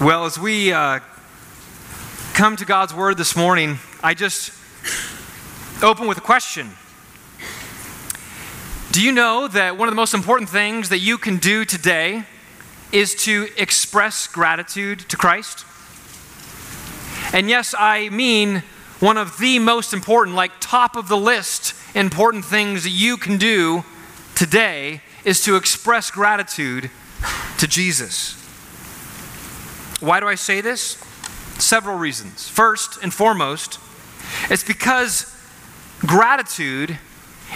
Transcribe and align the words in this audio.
Well, 0.00 0.24
as 0.24 0.38
we 0.38 0.72
uh, 0.72 1.00
come 2.32 2.56
to 2.56 2.64
God's 2.64 2.94
Word 2.94 3.18
this 3.18 3.36
morning, 3.36 3.78
I 4.02 4.14
just 4.14 4.50
open 5.82 6.06
with 6.06 6.16
a 6.16 6.22
question. 6.22 6.70
Do 8.92 9.02
you 9.02 9.12
know 9.12 9.46
that 9.48 9.76
one 9.76 9.88
of 9.88 9.92
the 9.92 9.96
most 9.96 10.14
important 10.14 10.48
things 10.48 10.88
that 10.88 11.00
you 11.00 11.18
can 11.18 11.36
do 11.36 11.66
today 11.66 12.24
is 12.92 13.14
to 13.24 13.48
express 13.58 14.26
gratitude 14.26 15.00
to 15.00 15.18
Christ? 15.18 15.66
And 17.34 17.50
yes, 17.50 17.74
I 17.78 18.08
mean 18.08 18.62
one 19.00 19.18
of 19.18 19.36
the 19.36 19.58
most 19.58 19.92
important, 19.92 20.34
like 20.34 20.52
top 20.60 20.96
of 20.96 21.08
the 21.08 21.18
list 21.18 21.74
important 21.94 22.46
things 22.46 22.84
that 22.84 22.90
you 22.90 23.18
can 23.18 23.36
do 23.36 23.84
today 24.34 25.02
is 25.26 25.44
to 25.44 25.56
express 25.56 26.10
gratitude 26.10 26.90
to 27.58 27.66
Jesus. 27.66 28.39
Why 30.00 30.20
do 30.20 30.26
I 30.26 30.34
say 30.34 30.60
this? 30.60 30.96
Several 31.58 31.96
reasons. 31.96 32.48
First 32.48 33.02
and 33.02 33.12
foremost, 33.12 33.78
it's 34.48 34.64
because 34.64 35.34
gratitude 36.00 36.98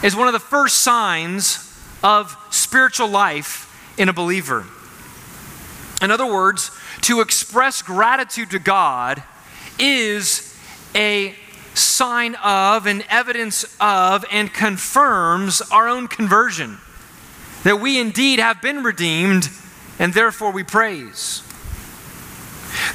is 0.03 0.15
one 0.15 0.27
of 0.27 0.35
the 0.35 0.41
first 0.41 0.79
signs 0.79 1.59
of 2.03 2.37
spiritual 2.51 3.09
life 3.09 3.71
in 3.99 4.09
a 4.09 4.13
believer. 4.13 4.67
In 6.03 6.11
other 6.11 6.27
words, 6.27 6.71
to 7.03 7.21
express 7.21 7.81
gratitude 7.81 8.51
to 8.51 8.59
God 8.59 9.23
is 9.79 10.55
a 10.95 11.35
sign 11.73 12.35
of 12.37 12.87
and 12.87 13.05
evidence 13.09 13.65
of 13.81 14.25
and 14.31 14.53
confirms 14.53 15.63
our 15.73 15.89
own 15.89 16.09
conversion. 16.09 16.79
That 17.63 17.81
we 17.81 17.99
indeed 17.99 18.39
have 18.39 18.61
been 18.61 18.83
redeemed 18.83 19.49
and 19.99 20.13
therefore 20.13 20.53
we 20.53 20.63
praise. 20.63 21.43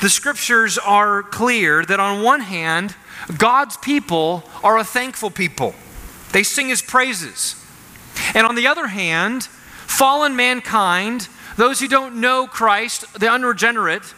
The 0.02 0.10
scriptures 0.10 0.78
are 0.78 1.24
clear 1.24 1.86
that 1.86 2.00
on 2.00 2.24
one 2.24 2.42
hand, 2.42 2.96
God's 3.38 3.78
people 3.78 4.44
are 4.64 4.78
a 4.78 4.84
thankful 4.84 5.32
people, 5.32 5.76
they 6.32 6.44
sing 6.44 6.70
his 6.70 6.82
praises. 6.82 7.56
And 8.34 8.46
on 8.46 8.56
the 8.56 8.68
other 8.68 8.88
hand, 8.88 9.44
fallen 9.44 10.36
mankind, 10.36 11.28
those 11.58 11.80
who 11.80 11.88
don't 11.88 12.22
know 12.22 12.48
Christ, 12.48 13.20
the 13.20 13.30
unregenerate, 13.30 14.14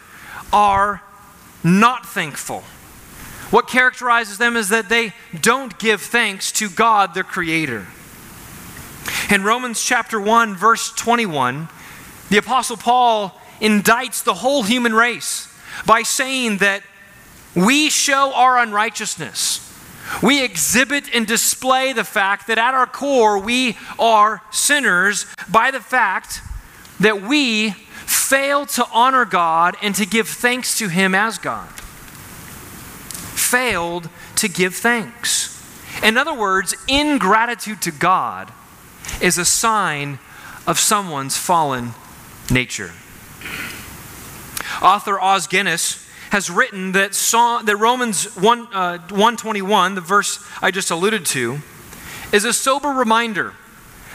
are 0.52 1.02
not 1.64 2.06
thankful. 2.06 2.60
What 3.50 3.68
characterizes 3.68 4.38
them 4.38 4.56
is 4.56 4.70
that 4.70 4.88
they 4.88 5.14
don't 5.40 5.78
give 5.78 6.00
thanks 6.00 6.52
to 6.52 6.68
God, 6.70 7.14
their 7.14 7.24
Creator. 7.24 7.86
In 9.30 9.44
Romans 9.44 9.82
chapter 9.82 10.20
1, 10.20 10.54
verse 10.56 10.92
21, 10.92 11.68
the 12.30 12.38
Apostle 12.38 12.76
Paul 12.76 13.38
indicts 13.60 14.24
the 14.24 14.34
whole 14.34 14.62
human 14.62 14.94
race 14.94 15.51
by 15.86 16.02
saying 16.02 16.58
that 16.58 16.82
we 17.54 17.90
show 17.90 18.32
our 18.34 18.58
unrighteousness. 18.58 19.68
We 20.22 20.42
exhibit 20.42 21.14
and 21.14 21.26
display 21.26 21.92
the 21.92 22.04
fact 22.04 22.46
that 22.48 22.58
at 22.58 22.74
our 22.74 22.86
core 22.86 23.38
we 23.38 23.76
are 23.98 24.42
sinners 24.50 25.26
by 25.50 25.70
the 25.70 25.80
fact 25.80 26.40
that 27.00 27.22
we 27.22 27.70
fail 27.70 28.66
to 28.66 28.86
honor 28.92 29.24
God 29.24 29.76
and 29.82 29.94
to 29.94 30.06
give 30.06 30.28
thanks 30.28 30.76
to 30.78 30.88
Him 30.88 31.14
as 31.14 31.38
God. 31.38 31.68
Failed 33.38 34.08
to 34.36 34.48
give 34.48 34.74
thanks. 34.74 35.48
In 36.02 36.16
other 36.16 36.34
words, 36.34 36.74
ingratitude 36.88 37.82
to 37.82 37.90
God 37.90 38.52
is 39.20 39.38
a 39.38 39.44
sign 39.44 40.18
of 40.66 40.78
someone's 40.78 41.36
fallen 41.36 41.92
nature. 42.50 42.92
Author 44.82 45.20
Os 45.20 45.46
Guinness 45.46 46.06
has 46.30 46.50
written 46.50 46.92
that, 46.92 47.14
song, 47.14 47.64
that 47.66 47.76
Romans 47.76 48.34
1, 48.36 48.68
uh, 48.72 48.98
121, 48.98 49.94
the 49.94 50.00
verse 50.00 50.44
I 50.60 50.70
just 50.70 50.90
alluded 50.90 51.24
to, 51.26 51.58
is 52.32 52.44
a 52.44 52.52
sober 52.52 52.88
reminder 52.88 53.54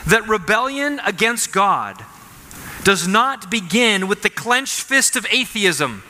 that 0.08 0.28
rebellion 0.28 1.00
against 1.06 1.54
God 1.54 2.04
does 2.84 3.08
not 3.08 3.52
begin 3.52 4.08
with 4.08 4.24
the 4.24 4.30
clenched 4.30 4.82
fist 4.82 5.16
of 5.16 5.28
atheism, 5.30 6.04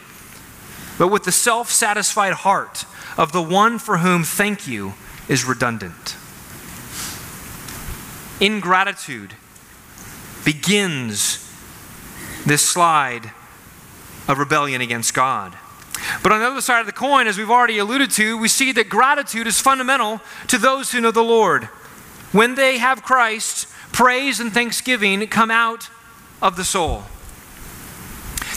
but 0.98 1.10
with 1.10 1.24
the 1.24 1.32
self 1.32 1.72
satisfied 1.72 2.34
heart 2.34 2.86
of 3.18 3.32
the 3.32 3.42
one 3.42 3.80
for 3.80 3.98
whom 3.98 4.24
thank 4.24 4.68
you 4.68 4.94
is 5.28 5.44
redundant. 5.44 6.16
Ingratitude 8.40 9.34
begins 10.46 11.44
this 12.46 12.62
slide 12.62 13.32
of 14.28 14.40
rebellion 14.40 14.82
against 14.82 15.14
God. 15.14 15.58
But 16.22 16.32
on 16.32 16.40
the 16.40 16.48
other 16.48 16.62
side 16.62 16.82
of 16.82 16.86
the 16.86 16.92
coin, 16.92 17.28
as 17.28 17.38
we've 17.38 17.50
already 17.50 17.78
alluded 17.78 18.12
to, 18.12 18.38
we 18.38 18.48
see 18.48 18.72
that 18.74 18.90
gratitude 18.90 19.48
is 19.48 19.60
fundamental 19.60 20.22
to 20.48 20.58
those 20.58 20.92
who 20.92 21.02
know 21.02 21.12
the 21.12 21.24
Lord. 21.24 21.66
When 22.32 22.56
they 22.56 22.78
have 22.78 23.04
Christ, 23.04 23.68
praise 23.92 24.40
and 24.40 24.54
thanksgiving 24.54 25.26
come 25.28 25.50
out 25.50 25.90
of 26.42 26.56
the 26.56 26.64
soul. 26.64 27.04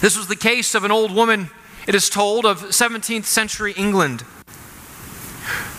This 0.01 0.17
was 0.17 0.27
the 0.29 0.37
case 0.37 0.75
of 0.75 0.85
an 0.85 0.91
old 0.91 1.15
woman, 1.15 1.51
it 1.87 1.95
is 1.95 2.11
told, 2.11 2.45
of 2.45 2.61
17th 2.61 3.25
century 3.25 3.73
England. 3.73 4.25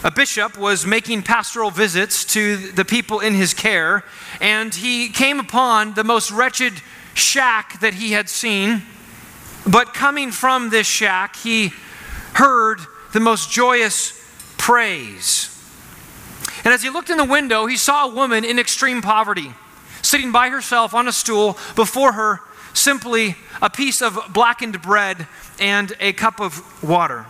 A 0.03 0.11
bishop 0.11 0.57
was 0.57 0.85
making 0.85 1.23
pastoral 1.23 1.69
visits 1.69 2.25
to 2.25 2.57
the 2.57 2.85
people 2.85 3.19
in 3.19 3.35
his 3.35 3.53
care, 3.53 4.03
and 4.39 4.73
he 4.73 5.09
came 5.09 5.39
upon 5.39 5.93
the 5.93 6.03
most 6.03 6.31
wretched 6.31 6.73
shack 7.13 7.79
that 7.81 7.95
he 7.95 8.11
had 8.11 8.29
seen. 8.29 8.81
But 9.65 9.93
coming 9.93 10.31
from 10.31 10.69
this 10.69 10.87
shack, 10.87 11.35
he 11.35 11.71
heard 12.33 12.79
the 13.13 13.19
most 13.19 13.51
joyous 13.51 14.17
praise. 14.57 15.47
And 16.63 16.73
as 16.73 16.83
he 16.83 16.89
looked 16.89 17.09
in 17.09 17.17
the 17.17 17.25
window, 17.25 17.65
he 17.65 17.77
saw 17.77 18.09
a 18.09 18.13
woman 18.13 18.45
in 18.45 18.59
extreme 18.59 19.01
poverty, 19.01 19.53
sitting 20.01 20.31
by 20.31 20.49
herself 20.49 20.93
on 20.93 21.07
a 21.07 21.11
stool, 21.11 21.57
before 21.75 22.13
her 22.13 22.39
simply 22.73 23.35
a 23.61 23.69
piece 23.69 24.01
of 24.01 24.17
blackened 24.33 24.81
bread 24.81 25.27
and 25.59 25.93
a 25.99 26.13
cup 26.13 26.39
of 26.39 26.83
water. 26.83 27.25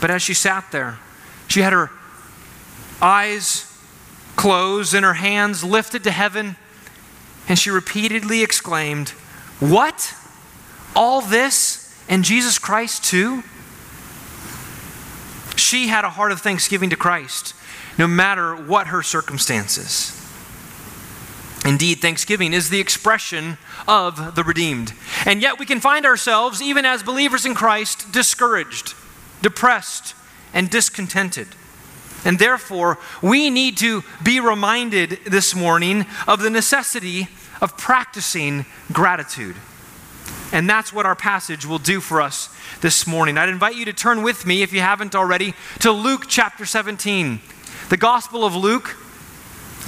But 0.00 0.10
as 0.10 0.22
she 0.22 0.34
sat 0.34 0.70
there, 0.72 0.98
she 1.48 1.60
had 1.60 1.72
her 1.72 1.90
eyes 3.02 3.66
closed 4.36 4.94
and 4.94 5.04
her 5.04 5.14
hands 5.14 5.64
lifted 5.64 6.04
to 6.04 6.10
heaven, 6.10 6.56
and 7.48 7.58
she 7.58 7.70
repeatedly 7.70 8.42
exclaimed, 8.42 9.10
What? 9.58 10.14
All 10.94 11.20
this 11.20 11.94
and 12.08 12.24
Jesus 12.24 12.58
Christ 12.58 13.04
too? 13.04 13.42
She 15.56 15.88
had 15.88 16.04
a 16.04 16.10
heart 16.10 16.32
of 16.32 16.40
thanksgiving 16.40 16.90
to 16.90 16.96
Christ, 16.96 17.54
no 17.98 18.06
matter 18.06 18.54
what 18.54 18.88
her 18.88 19.02
circumstances. 19.02 20.16
Indeed, 21.64 22.00
thanksgiving 22.00 22.54
is 22.54 22.70
the 22.70 22.80
expression 22.80 23.58
of 23.86 24.34
the 24.34 24.42
redeemed. 24.42 24.94
And 25.26 25.42
yet 25.42 25.58
we 25.58 25.66
can 25.66 25.80
find 25.80 26.06
ourselves, 26.06 26.62
even 26.62 26.86
as 26.86 27.02
believers 27.02 27.44
in 27.44 27.54
Christ, 27.54 28.10
discouraged, 28.12 28.94
depressed, 29.42 30.14
and 30.54 30.70
discontented. 30.70 31.48
And 32.24 32.38
therefore, 32.38 32.98
we 33.22 33.50
need 33.50 33.76
to 33.78 34.02
be 34.22 34.40
reminded 34.40 35.20
this 35.26 35.54
morning 35.54 36.06
of 36.26 36.40
the 36.40 36.50
necessity 36.50 37.28
of 37.60 37.76
practicing 37.76 38.64
gratitude. 38.90 39.56
And 40.52 40.68
that's 40.68 40.92
what 40.92 41.06
our 41.06 41.14
passage 41.14 41.64
will 41.64 41.78
do 41.78 42.00
for 42.00 42.20
us 42.20 42.48
this 42.80 43.06
morning. 43.06 43.38
I'd 43.38 43.48
invite 43.48 43.76
you 43.76 43.84
to 43.84 43.92
turn 43.92 44.22
with 44.22 44.44
me, 44.46 44.62
if 44.62 44.72
you 44.72 44.80
haven't 44.80 45.14
already, 45.14 45.54
to 45.80 45.92
Luke 45.92 46.24
chapter 46.26 46.66
17. 46.66 47.40
The 47.88 47.96
Gospel 47.96 48.44
of 48.44 48.56
Luke, 48.56 48.96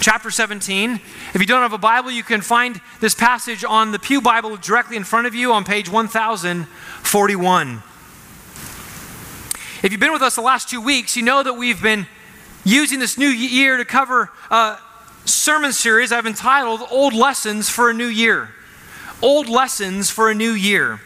chapter 0.01 0.31
17. 0.31 1.01
If 1.35 1.41
you 1.41 1.47
don't 1.47 1.63
have 1.63 1.73
a 1.73 1.79
Bible, 1.79 2.13
you 2.13 2.23
can 2.23 2.43
find 2.43 2.81
this 3.01 3.15
passage 3.15 3.65
on 3.65 3.91
the 3.91 3.99
Pew 3.99 4.21
Bible 4.21 4.57
directly 4.57 4.97
in 4.97 5.05
front 5.05 5.27
of 5.27 5.35
you 5.35 5.53
on 5.53 5.65
page 5.65 5.89
1041. 5.89 7.83
If 9.83 9.91
you've 9.91 10.01
been 10.01 10.13
with 10.13 10.23
us 10.23 10.37
the 10.37 10.43
last 10.43 10.69
two 10.69 10.81
weeks, 10.81 11.17
you 11.17 11.25
know 11.25 11.43
that 11.43 11.55
we've 11.55 11.83
been 11.83 12.07
using 12.65 13.01
this 13.01 13.19
new 13.19 13.27
year 13.27 13.79
to 13.79 13.85
cover 13.85 14.31
a 14.49 14.79
sermon 15.25 15.73
series 15.73 16.13
I've 16.13 16.27
entitled 16.27 16.83
Old 16.89 17.15
Lessons 17.15 17.69
for 17.69 17.91
a 17.91 17.95
New 17.95 18.07
Year 18.07 18.51
old 19.23 19.49
lessons 19.49 20.11
for 20.11 20.31
a 20.31 20.35
new 20.35 20.51
year. 20.51 21.01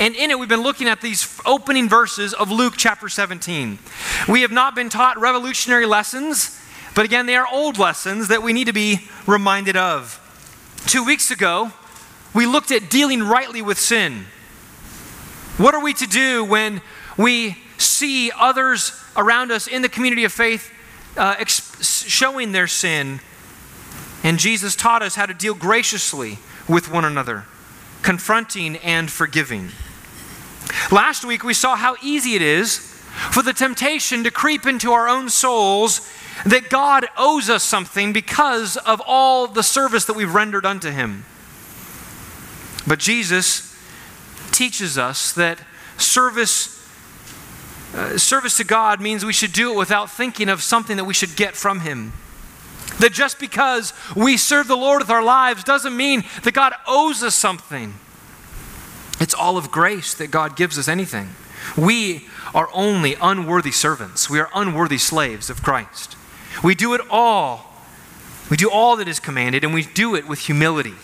And 0.00 0.14
in 0.14 0.30
it, 0.30 0.38
we've 0.38 0.48
been 0.48 0.62
looking 0.62 0.88
at 0.88 1.00
these 1.00 1.40
opening 1.44 1.88
verses 1.88 2.32
of 2.32 2.50
Luke 2.50 2.74
chapter 2.76 3.08
17. 3.08 3.78
We 4.28 4.42
have 4.42 4.52
not 4.52 4.74
been 4.74 4.88
taught 4.88 5.18
revolutionary 5.18 5.86
lessons, 5.86 6.58
but 6.94 7.04
again, 7.04 7.26
they 7.26 7.36
are 7.36 7.46
old 7.52 7.78
lessons 7.78 8.28
that 8.28 8.42
we 8.42 8.52
need 8.52 8.66
to 8.66 8.72
be 8.72 9.08
reminded 9.26 9.76
of. 9.76 10.24
Two 10.86 11.04
weeks 11.04 11.30
ago, 11.30 11.72
we 12.32 12.46
looked 12.46 12.70
at 12.70 12.90
dealing 12.90 13.22
rightly 13.22 13.60
with 13.60 13.78
sin. 13.78 14.26
What 15.58 15.74
are 15.74 15.82
we 15.82 15.92
to 15.94 16.06
do 16.06 16.44
when 16.44 16.80
we 17.16 17.56
see 17.78 18.30
others 18.30 18.92
around 19.16 19.50
us 19.50 19.66
in 19.66 19.82
the 19.82 19.88
community 19.88 20.24
of 20.24 20.32
faith 20.32 20.72
uh, 21.16 21.44
showing 21.44 22.52
their 22.52 22.68
sin? 22.68 23.20
And 24.22 24.38
Jesus 24.38 24.76
taught 24.76 25.02
us 25.02 25.16
how 25.16 25.26
to 25.26 25.34
deal 25.34 25.54
graciously 25.54 26.38
with 26.68 26.90
one 26.90 27.04
another. 27.04 27.44
confronting 28.00 28.76
and 28.76 29.10
forgiving. 29.10 29.70
Last 30.92 31.24
week, 31.24 31.42
we 31.42 31.52
saw 31.52 31.74
how 31.74 31.96
easy 32.00 32.34
it 32.36 32.42
is 32.42 32.78
for 33.32 33.42
the 33.42 33.52
temptation 33.52 34.22
to 34.24 34.30
creep 34.30 34.66
into 34.66 34.92
our 34.92 35.08
own 35.08 35.28
souls 35.28 36.08
that 36.46 36.70
God 36.70 37.06
owes 37.16 37.50
us 37.50 37.64
something 37.64 38.12
because 38.12 38.76
of 38.76 39.02
all 39.04 39.48
the 39.48 39.64
service 39.64 40.04
that 40.04 40.14
we've 40.14 40.32
rendered 40.32 40.64
unto 40.64 40.90
Him. 40.90 41.24
But 42.86 43.00
Jesus 43.00 43.76
teaches 44.52 44.96
us 44.96 45.32
that 45.32 45.58
service. 45.96 46.76
Uh, 47.94 48.16
service 48.16 48.56
to 48.58 48.64
God 48.64 49.00
means 49.00 49.24
we 49.24 49.32
should 49.32 49.52
do 49.52 49.72
it 49.72 49.76
without 49.76 50.10
thinking 50.10 50.48
of 50.48 50.62
something 50.62 50.96
that 50.96 51.04
we 51.04 51.14
should 51.14 51.34
get 51.36 51.56
from 51.56 51.80
Him. 51.80 52.12
That 52.98 53.12
just 53.12 53.38
because 53.38 53.92
we 54.16 54.36
serve 54.36 54.66
the 54.66 54.76
Lord 54.76 55.02
with 55.02 55.10
our 55.10 55.22
lives 55.22 55.64
doesn't 55.64 55.96
mean 55.96 56.24
that 56.42 56.52
God 56.52 56.72
owes 56.86 57.22
us 57.22 57.34
something. 57.34 57.94
It's 59.20 59.34
all 59.34 59.56
of 59.56 59.70
grace 59.70 60.14
that 60.14 60.30
God 60.30 60.56
gives 60.56 60.78
us 60.78 60.88
anything. 60.88 61.30
We 61.76 62.26
are 62.54 62.68
only 62.72 63.16
unworthy 63.20 63.72
servants. 63.72 64.30
We 64.30 64.40
are 64.40 64.48
unworthy 64.54 64.98
slaves 64.98 65.50
of 65.50 65.62
Christ. 65.62 66.16
We 66.62 66.74
do 66.74 66.94
it 66.94 67.00
all. 67.10 67.72
We 68.50 68.56
do 68.56 68.70
all 68.70 68.96
that 68.96 69.08
is 69.08 69.20
commanded, 69.20 69.64
and 69.64 69.74
we 69.74 69.82
do 69.82 70.14
it 70.14 70.26
with 70.26 70.40
humility. 70.40 70.94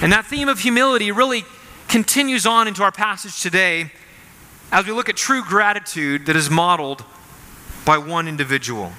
And 0.00 0.12
that 0.12 0.26
theme 0.26 0.48
of 0.48 0.60
humility 0.60 1.10
really 1.10 1.44
continues 1.88 2.46
on 2.46 2.68
into 2.68 2.82
our 2.82 2.92
passage 2.92 3.40
today 3.40 3.90
as 4.70 4.86
we 4.86 4.92
look 4.92 5.08
at 5.08 5.16
true 5.16 5.42
gratitude 5.42 6.26
that 6.26 6.36
is 6.36 6.50
modeled 6.50 7.04
by 7.86 7.96
one 7.96 8.28
individual. 8.28 8.92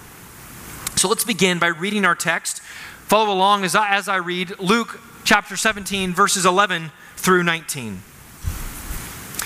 So 0.99 1.07
let's 1.07 1.23
begin 1.23 1.59
by 1.59 1.67
reading 1.67 2.03
our 2.03 2.13
text. 2.13 2.59
Follow 2.59 3.33
along 3.33 3.63
as 3.63 3.73
I, 3.73 3.95
as 3.95 4.09
I 4.09 4.17
read 4.17 4.59
Luke 4.59 4.99
chapter 5.23 5.55
17, 5.55 6.13
verses 6.13 6.45
11 6.45 6.91
through 7.15 7.43
19. 7.43 8.01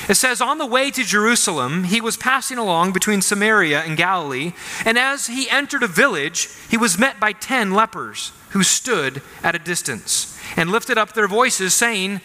It 0.09 0.15
says, 0.15 0.41
On 0.41 0.57
the 0.57 0.65
way 0.65 0.89
to 0.89 1.03
Jerusalem, 1.03 1.83
he 1.83 2.01
was 2.01 2.17
passing 2.17 2.57
along 2.57 2.91
between 2.93 3.21
Samaria 3.21 3.81
and 3.81 3.95
Galilee, 3.95 4.53
and 4.83 4.97
as 4.97 5.27
he 5.27 5.47
entered 5.47 5.83
a 5.83 5.87
village, 5.87 6.49
he 6.71 6.77
was 6.77 6.97
met 6.97 7.19
by 7.19 7.33
ten 7.33 7.71
lepers 7.71 8.31
who 8.49 8.63
stood 8.63 9.21
at 9.43 9.53
a 9.53 9.59
distance 9.59 10.35
and 10.57 10.71
lifted 10.71 10.97
up 10.97 11.13
their 11.13 11.27
voices, 11.27 11.75
saying, 11.75 12.19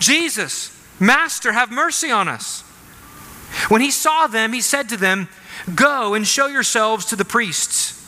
Jesus, 0.00 0.76
Master, 0.98 1.52
have 1.52 1.70
mercy 1.70 2.10
on 2.10 2.26
us. 2.26 2.62
When 3.68 3.80
he 3.80 3.92
saw 3.92 4.26
them, 4.26 4.52
he 4.52 4.60
said 4.60 4.88
to 4.88 4.96
them, 4.96 5.28
Go 5.72 6.14
and 6.14 6.26
show 6.26 6.48
yourselves 6.48 7.06
to 7.06 7.14
the 7.14 7.24
priests. 7.24 8.01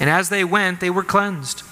And 0.00 0.10
as 0.10 0.28
they 0.28 0.44
went, 0.44 0.80
they 0.80 0.90
were 0.90 1.04
cleansed. 1.04 1.62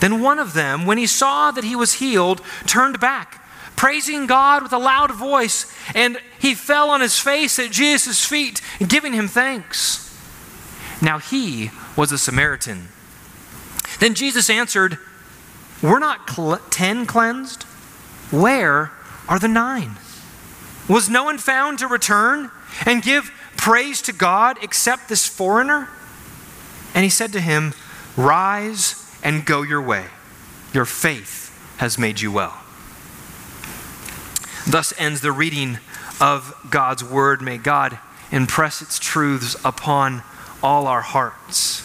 Then 0.00 0.22
one 0.22 0.38
of 0.38 0.54
them, 0.54 0.86
when 0.86 0.98
he 0.98 1.06
saw 1.06 1.50
that 1.50 1.64
he 1.64 1.76
was 1.76 1.94
healed, 1.94 2.40
turned 2.66 3.00
back 3.00 3.44
praising 3.78 4.26
God 4.26 4.64
with 4.64 4.72
a 4.72 4.78
loud 4.78 5.12
voice, 5.12 5.72
and 5.94 6.18
he 6.40 6.52
fell 6.52 6.90
on 6.90 7.00
his 7.00 7.16
face 7.16 7.60
at 7.60 7.70
Jesus' 7.70 8.24
feet, 8.24 8.60
giving 8.84 9.12
him 9.12 9.28
thanks. 9.28 10.04
Now 11.00 11.18
he 11.20 11.70
was 11.96 12.10
a 12.10 12.18
Samaritan. 12.18 12.88
Then 14.00 14.14
Jesus 14.14 14.50
answered, 14.50 14.98
Were 15.80 16.00
not 16.00 16.28
cl- 16.28 16.60
ten 16.70 17.06
cleansed? 17.06 17.62
Where 18.32 18.90
are 19.28 19.38
the 19.38 19.46
nine? 19.46 19.96
Was 20.88 21.08
no 21.08 21.22
one 21.22 21.38
found 21.38 21.78
to 21.78 21.86
return 21.86 22.50
and 22.84 23.00
give 23.00 23.30
praise 23.56 24.02
to 24.02 24.12
God 24.12 24.58
except 24.60 25.08
this 25.08 25.24
foreigner? 25.24 25.88
And 26.94 27.04
he 27.04 27.10
said 27.10 27.32
to 27.32 27.40
him, 27.40 27.74
Rise 28.16 29.16
and 29.22 29.44
go 29.44 29.62
your 29.62 29.82
way. 29.82 30.06
Your 30.72 30.84
faith 30.84 31.54
has 31.78 31.98
made 31.98 32.20
you 32.20 32.32
well. 32.32 32.58
Thus 34.66 34.92
ends 34.98 35.20
the 35.20 35.32
reading 35.32 35.78
of 36.20 36.54
God's 36.70 37.02
word. 37.02 37.40
May 37.40 37.58
God 37.58 37.98
impress 38.30 38.82
its 38.82 38.98
truths 38.98 39.56
upon 39.64 40.22
all 40.62 40.86
our 40.86 41.00
hearts. 41.00 41.82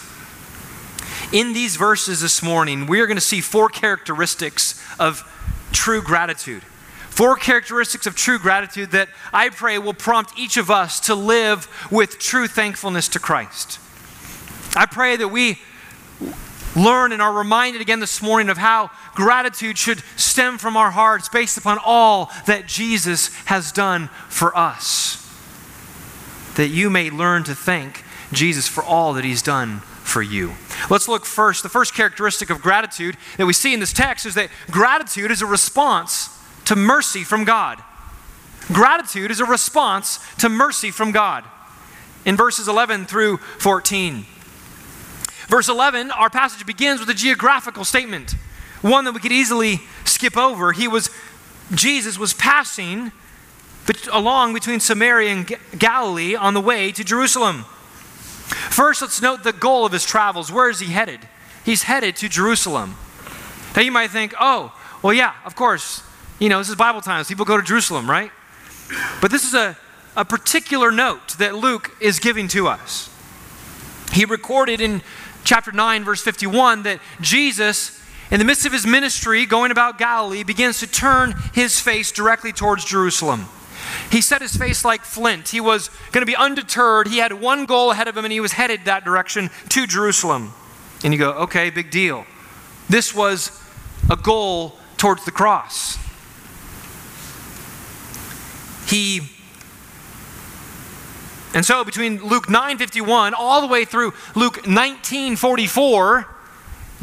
In 1.31 1.53
these 1.53 1.75
verses 1.75 2.21
this 2.21 2.43
morning, 2.43 2.85
we 2.85 2.99
are 2.99 3.07
going 3.07 3.17
to 3.17 3.21
see 3.21 3.41
four 3.41 3.69
characteristics 3.69 4.81
of 4.99 5.23
true 5.71 6.01
gratitude. 6.01 6.63
Four 7.09 7.35
characteristics 7.35 8.07
of 8.07 8.15
true 8.15 8.39
gratitude 8.39 8.91
that 8.91 9.09
I 9.31 9.49
pray 9.49 9.77
will 9.77 9.93
prompt 9.93 10.37
each 10.37 10.57
of 10.57 10.71
us 10.71 10.99
to 11.01 11.15
live 11.15 11.67
with 11.91 12.19
true 12.19 12.47
thankfulness 12.47 13.07
to 13.09 13.19
Christ. 13.19 13.79
I 14.75 14.85
pray 14.85 15.15
that 15.17 15.27
we 15.27 15.59
learn 16.75 17.11
and 17.11 17.21
are 17.21 17.33
reminded 17.33 17.81
again 17.81 17.99
this 17.99 18.21
morning 18.21 18.49
of 18.49 18.57
how 18.57 18.89
gratitude 19.13 19.77
should 19.77 20.01
stem 20.15 20.57
from 20.57 20.75
our 20.75 20.91
hearts 20.91 21.29
based 21.29 21.57
upon 21.57 21.77
all 21.83 22.31
that 22.47 22.67
Jesus 22.67 23.27
has 23.45 23.71
done 23.71 24.07
for 24.29 24.55
us. 24.57 25.19
That 26.55 26.69
you 26.69 26.89
may 26.89 27.09
learn 27.09 27.43
to 27.43 27.55
thank 27.55 28.03
Jesus 28.31 28.67
for 28.67 28.83
all 28.83 29.13
that 29.13 29.23
he's 29.23 29.41
done 29.41 29.79
for 29.79 30.21
you. 30.21 30.53
Let's 30.89 31.07
look 31.07 31.25
first. 31.25 31.63
The 31.63 31.69
first 31.69 31.93
characteristic 31.93 32.49
of 32.49 32.61
gratitude 32.61 33.17
that 33.37 33.45
we 33.45 33.53
see 33.53 33.73
in 33.73 33.79
this 33.79 33.93
text 33.93 34.25
is 34.25 34.35
that 34.35 34.49
gratitude 34.69 35.31
is 35.31 35.41
a 35.41 35.45
response 35.45 36.29
to 36.65 36.75
mercy 36.75 37.23
from 37.23 37.43
God. 37.43 37.81
Gratitude 38.67 39.29
is 39.31 39.39
a 39.39 39.45
response 39.45 40.19
to 40.37 40.49
mercy 40.49 40.89
from 40.91 41.11
God. 41.11 41.43
In 42.25 42.37
verses 42.37 42.67
11 42.67 43.05
through 43.05 43.37
14. 43.37 44.25
Verse 45.53 45.69
11, 45.69 46.09
our 46.09 46.31
passage 46.31 46.65
begins 46.65 46.99
with 46.99 47.07
a 47.09 47.13
geographical 47.13 47.85
statement, 47.85 48.31
one 48.81 49.05
that 49.05 49.11
we 49.11 49.19
could 49.19 49.31
easily 49.31 49.81
skip 50.03 50.35
over. 50.35 50.71
He 50.71 50.87
was, 50.87 51.11
Jesus 51.75 52.17
was 52.17 52.33
passing 52.33 53.11
along 54.11 54.55
between 54.55 54.79
Samaria 54.79 55.29
and 55.31 55.55
Galilee 55.77 56.33
on 56.33 56.55
the 56.55 56.59
way 56.59 56.91
to 56.93 57.03
Jerusalem. 57.03 57.65
First, 58.71 59.03
let's 59.03 59.21
note 59.21 59.43
the 59.43 59.53
goal 59.53 59.85
of 59.85 59.91
his 59.91 60.03
travels. 60.03 60.51
Where 60.51 60.71
is 60.71 60.79
he 60.79 60.87
headed? 60.87 61.19
He's 61.63 61.83
headed 61.83 62.15
to 62.15 62.29
Jerusalem. 62.29 62.95
Now, 63.75 63.83
you 63.83 63.91
might 63.91 64.09
think, 64.09 64.33
oh, 64.39 64.75
well, 65.03 65.13
yeah, 65.13 65.35
of 65.45 65.55
course. 65.55 66.01
You 66.39 66.49
know, 66.49 66.57
this 66.57 66.69
is 66.69 66.75
Bible 66.75 67.01
times. 67.01 67.27
People 67.27 67.45
go 67.45 67.57
to 67.57 67.63
Jerusalem, 67.63 68.09
right? 68.09 68.31
But 69.21 69.29
this 69.29 69.43
is 69.43 69.53
a, 69.53 69.77
a 70.17 70.25
particular 70.25 70.89
note 70.89 71.33
that 71.37 71.53
Luke 71.53 71.95
is 72.01 72.17
giving 72.17 72.47
to 72.47 72.69
us. 72.69 73.11
He 74.13 74.25
recorded 74.25 74.79
in 74.79 75.01
chapter 75.43 75.71
9, 75.71 76.03
verse 76.03 76.21
51, 76.21 76.83
that 76.83 76.99
Jesus, 77.21 78.01
in 78.31 78.39
the 78.39 78.45
midst 78.45 78.65
of 78.65 78.73
his 78.73 78.85
ministry 78.85 79.45
going 79.45 79.71
about 79.71 79.97
Galilee, 79.97 80.43
begins 80.43 80.79
to 80.79 80.87
turn 80.87 81.33
his 81.53 81.79
face 81.79 82.11
directly 82.11 82.51
towards 82.51 82.85
Jerusalem. 82.85 83.45
He 84.09 84.21
set 84.21 84.41
his 84.41 84.55
face 84.55 84.85
like 84.85 85.03
flint. 85.03 85.49
He 85.49 85.59
was 85.59 85.89
going 86.11 86.21
to 86.21 86.25
be 86.25 86.35
undeterred. 86.35 87.07
He 87.07 87.17
had 87.17 87.33
one 87.33 87.65
goal 87.65 87.91
ahead 87.91 88.07
of 88.07 88.15
him, 88.15 88.25
and 88.25 88.31
he 88.31 88.39
was 88.39 88.53
headed 88.53 88.85
that 88.85 89.03
direction 89.03 89.49
to 89.69 89.85
Jerusalem. 89.85 90.53
And 91.03 91.13
you 91.13 91.19
go, 91.19 91.31
okay, 91.33 91.69
big 91.69 91.91
deal. 91.91 92.25
This 92.89 93.13
was 93.13 93.51
a 94.09 94.15
goal 94.15 94.77
towards 94.97 95.25
the 95.25 95.31
cross. 95.31 95.97
He 98.87 99.32
and 101.53 101.65
so 101.65 101.83
between 101.83 102.23
Luke 102.23 102.47
9:51 102.47 103.33
all 103.33 103.61
the 103.61 103.67
way 103.67 103.85
through 103.85 104.13
Luke 104.35 104.65
19:44, 104.65 106.25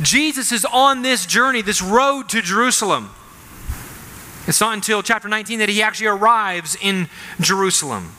Jesus 0.03 0.53
is 0.53 0.65
on 0.65 1.03
this 1.03 1.27
journey, 1.27 1.63
this 1.63 1.83
road 1.83 2.29
to 2.31 2.43
Jerusalem. 2.43 3.11
It's 4.47 4.61
not 4.61 4.75
until 4.75 5.03
chapter 5.03 5.29
19 5.29 5.59
that 5.61 5.69
he 5.69 5.83
actually 5.83 6.09
arrives 6.09 6.77
in 6.81 7.09
Jerusalem. 7.41 8.13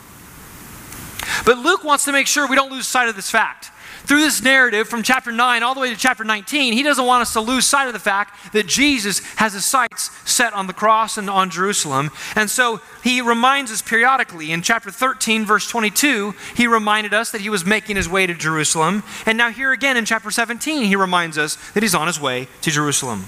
But 1.46 1.58
Luke 1.58 1.84
wants 1.84 2.06
to 2.06 2.12
make 2.12 2.28
sure 2.28 2.48
we 2.48 2.56
don't 2.56 2.72
lose 2.72 2.88
sight 2.88 3.10
of 3.10 3.16
this 3.16 3.30
fact 3.30 3.72
through 4.06 4.22
this 4.22 4.42
narrative 4.42 4.88
from 4.88 5.04
chapter 5.04 5.32
9 5.32 5.64
all 5.64 5.74
the 5.74 5.80
way 5.80 5.90
to 5.90 6.00
chapter 6.00 6.24
19, 6.24 6.74
he 6.74 6.84
doesn't 6.84 7.06
want 7.06 7.22
us 7.22 7.34
to 7.34 7.42
lose 7.42 7.66
sight 7.66 7.88
of 7.88 7.94
the 7.94 8.00
fact 8.00 8.54
that 8.54 8.68
Jesus 8.68 9.20
has 9.36 9.54
his 9.54 9.66
sights 9.66 10.12
set 10.30 10.54
on 10.54 10.68
the 10.68 10.74
cross 10.74 11.18
and 11.18 11.30
on 11.30 11.50
Jerusalem. 11.50 12.12
And 12.36 12.50
so 12.50 12.82
he 13.04 13.22
reminds 13.22 13.72
us 13.72 13.82
periodically. 13.82 14.52
In 14.52 14.62
chapter 14.62 14.92
13, 14.92 15.46
verse 15.46 15.68
22, 15.68 16.34
he 16.56 16.68
reminded 16.68 17.14
us 17.14 17.32
that 17.32 17.42
he 17.42 17.50
was 17.50 17.66
making 17.66 17.96
his 17.96 18.10
way 18.10 18.28
to 18.28 18.34
Jerusalem. 18.34 19.04
And 19.26 19.38
now, 19.38 19.52
here 19.52 19.72
again 19.72 19.98
in 19.98 20.06
chapter 20.06 20.32
17, 20.32 20.86
he 20.86 20.96
reminds 20.96 21.38
us 21.38 21.58
that 21.72 21.84
he's 21.84 21.96
on 21.96 22.08
his 22.08 22.20
way 22.20 22.48
to 22.62 22.72
Jerusalem. 22.72 23.26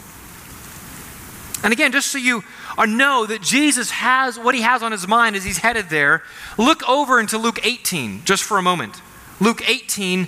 And 1.64 1.72
again, 1.72 1.94
just 1.94 2.12
so 2.12 2.18
you 2.18 2.44
know 2.78 3.26
that 3.26 3.42
Jesus 3.42 3.92
has 3.92 4.38
what 4.38 4.54
he 4.54 4.62
has 4.62 4.84
on 4.84 4.92
his 4.92 5.08
mind 5.08 5.36
as 5.36 5.46
he's 5.46 5.60
headed 5.60 5.90
there, 5.90 6.24
look 6.58 6.88
over 6.90 7.20
into 7.20 7.38
Luke 7.38 7.66
18 7.66 8.26
just 8.26 8.44
for 8.44 8.58
a 8.58 8.62
moment. 8.62 9.02
Luke 9.40 9.68
18, 9.68 10.28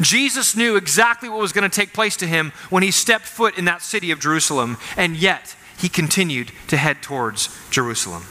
Jesus 0.00 0.56
knew 0.56 0.76
exactly 0.76 1.28
what 1.28 1.40
was 1.40 1.52
going 1.52 1.68
to 1.68 1.74
take 1.74 1.92
place 1.92 2.16
to 2.16 2.26
him 2.26 2.52
when 2.70 2.82
he 2.82 2.90
stepped 2.90 3.26
foot 3.26 3.58
in 3.58 3.66
that 3.66 3.82
city 3.82 4.10
of 4.10 4.18
Jerusalem, 4.18 4.78
and 4.96 5.16
yet 5.16 5.56
he 5.76 5.88
continued 5.88 6.52
to 6.68 6.76
head 6.76 7.02
towards 7.02 7.48
Jerusalem. 7.70 8.24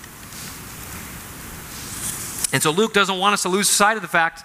And 2.51 2.63
so 2.63 2.71
Luke 2.71 2.93
doesn't 2.93 3.17
want 3.17 3.33
us 3.33 3.43
to 3.43 3.49
lose 3.49 3.69
sight 3.69 3.95
of 3.95 4.01
the 4.01 4.07
fact 4.07 4.43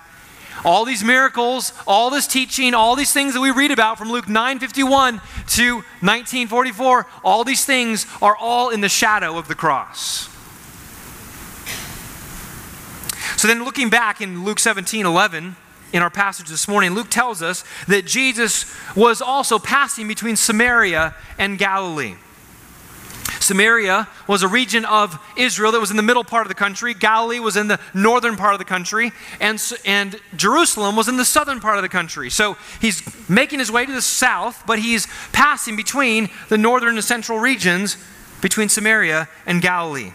all 0.64 0.84
these 0.84 1.02
miracles, 1.02 1.72
all 1.86 2.10
this 2.10 2.26
teaching, 2.26 2.74
all 2.74 2.94
these 2.94 3.12
things 3.12 3.34
that 3.34 3.40
we 3.40 3.50
read 3.50 3.70
about 3.70 3.98
from 3.98 4.10
Luke 4.10 4.26
9:51 4.26 5.20
to 5.56 5.76
1944, 6.00 7.06
all 7.24 7.44
these 7.44 7.64
things 7.64 8.06
are 8.22 8.36
all 8.36 8.70
in 8.70 8.80
the 8.80 8.88
shadow 8.88 9.36
of 9.36 9.48
the 9.48 9.54
cross. 9.54 10.28
So 13.36 13.48
then 13.48 13.64
looking 13.64 13.90
back 13.90 14.20
in 14.20 14.44
Luke 14.44 14.58
17:11 14.58 15.56
in 15.94 16.02
our 16.02 16.10
passage 16.10 16.48
this 16.48 16.66
morning, 16.66 16.90
Luke 16.90 17.08
tells 17.08 17.40
us 17.40 17.62
that 17.86 18.04
Jesus 18.04 18.66
was 18.96 19.22
also 19.22 19.60
passing 19.60 20.08
between 20.08 20.34
Samaria 20.34 21.14
and 21.38 21.56
Galilee. 21.56 22.16
Samaria 23.38 24.08
was 24.26 24.42
a 24.42 24.48
region 24.48 24.84
of 24.86 25.16
Israel 25.36 25.70
that 25.70 25.80
was 25.80 25.92
in 25.92 25.96
the 25.96 26.02
middle 26.02 26.24
part 26.24 26.42
of 26.42 26.48
the 26.48 26.54
country. 26.54 26.94
Galilee 26.94 27.38
was 27.38 27.56
in 27.56 27.68
the 27.68 27.78
northern 27.94 28.36
part 28.36 28.54
of 28.54 28.58
the 28.58 28.64
country. 28.64 29.12
And, 29.38 29.62
and 29.84 30.20
Jerusalem 30.34 30.96
was 30.96 31.06
in 31.06 31.16
the 31.16 31.24
southern 31.24 31.60
part 31.60 31.76
of 31.76 31.82
the 31.82 31.88
country. 31.88 32.28
So 32.28 32.56
he's 32.80 33.00
making 33.28 33.60
his 33.60 33.70
way 33.70 33.86
to 33.86 33.92
the 33.92 34.02
south, 34.02 34.64
but 34.66 34.80
he's 34.80 35.06
passing 35.32 35.76
between 35.76 36.28
the 36.48 36.58
northern 36.58 36.96
and 36.96 37.04
central 37.04 37.38
regions 37.38 37.96
between 38.40 38.68
Samaria 38.68 39.28
and 39.46 39.62
Galilee. 39.62 40.12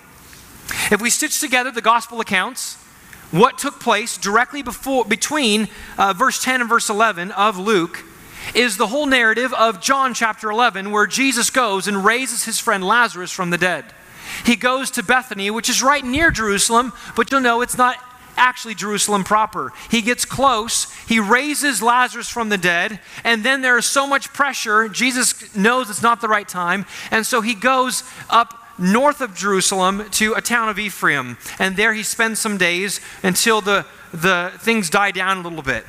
If 0.92 1.00
we 1.02 1.10
stitch 1.10 1.40
together 1.40 1.72
the 1.72 1.82
gospel 1.82 2.20
accounts, 2.20 2.79
what 3.32 3.58
took 3.58 3.80
place 3.80 4.18
directly 4.18 4.64
before, 4.64 5.06
between 5.06 5.68
uh, 5.98 6.14
verse 6.14 6.44
10 6.44 6.62
and 6.62 6.70
verse 6.70 6.90
11 6.90 7.32
of 7.32 7.58
Luke 7.58 8.04
is 8.56 8.78
the 8.78 8.88
whole 8.88 9.06
narrative 9.06 9.54
of 9.54 9.82
John 9.82 10.14
chapter 10.14 10.50
11, 10.50 10.92
where 10.92 11.06
Jesus 11.06 11.50
goes 11.50 11.88
and 11.88 12.04
raises 12.04 12.46
his 12.46 12.60
friend 12.60 12.84
Lazarus 12.84 13.32
from 13.32 13.50
the 13.50 13.58
dead. 13.58 13.86
He 14.46 14.56
goes 14.56 14.92
to 14.92 15.04
Bethany, 15.04 15.52
which 15.52 15.70
is 15.70 15.84
right 15.84 16.04
near 16.04 16.32
Jerusalem, 16.32 16.94
but 17.16 17.32
you'll 17.32 17.42
know 17.42 17.62
it's 17.62 17.78
not 17.78 17.98
actually 18.38 18.74
Jerusalem 18.74 19.24
proper. 19.24 19.74
He 19.92 20.02
gets 20.02 20.26
close, 20.26 20.92
he 21.08 21.20
raises 21.20 21.82
Lazarus 21.82 22.30
from 22.30 22.50
the 22.50 22.58
dead, 22.58 23.00
and 23.24 23.44
then 23.44 23.62
there 23.62 23.78
is 23.78 23.86
so 23.86 24.08
much 24.08 24.34
pressure. 24.34 24.88
Jesus 24.88 25.56
knows 25.56 25.90
it's 25.90 26.02
not 26.02 26.22
the 26.22 26.28
right 26.28 26.48
time, 26.48 26.86
and 27.12 27.26
so 27.26 27.42
he 27.42 27.54
goes 27.54 28.04
up 28.30 28.59
north 28.80 29.22
of 29.22 29.36
Jerusalem 29.36 30.10
to 30.12 30.34
a 30.34 30.42
town 30.42 30.70
of 30.70 30.80
Ephraim, 30.80 31.38
and 31.60 31.76
there 31.76 31.94
he 31.94 32.04
spends 32.04 32.40
some 32.40 32.58
days 32.58 33.02
until 33.24 33.62
the, 33.62 33.86
the 34.14 34.52
things 34.60 34.90
die 34.90 35.12
down 35.12 35.38
a 35.38 35.42
little 35.42 35.62
bit. 35.62 35.86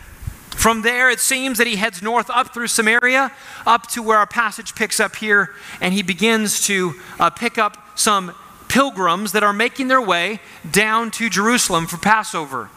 From 0.50 0.82
there, 0.82 1.08
it 1.08 1.20
seems 1.20 1.58
that 1.58 1.66
he 1.66 1.76
heads 1.76 2.02
north 2.02 2.28
up 2.28 2.52
through 2.52 2.66
Samaria, 2.66 3.32
up 3.64 3.86
to 3.88 4.02
where 4.02 4.18
our 4.18 4.26
passage 4.26 4.74
picks 4.74 5.00
up 5.00 5.16
here, 5.16 5.54
and 5.80 5.94
he 5.94 6.02
begins 6.02 6.66
to 6.66 6.94
uh, 7.18 7.30
pick 7.30 7.56
up 7.56 7.98
some 7.98 8.34
pilgrims 8.68 9.32
that 9.32 9.42
are 9.42 9.52
making 9.52 9.88
their 9.88 10.02
way 10.02 10.40
down 10.70 11.10
to 11.12 11.30
Jerusalem 11.30 11.86
for 11.86 11.96
Passover. 11.96 12.68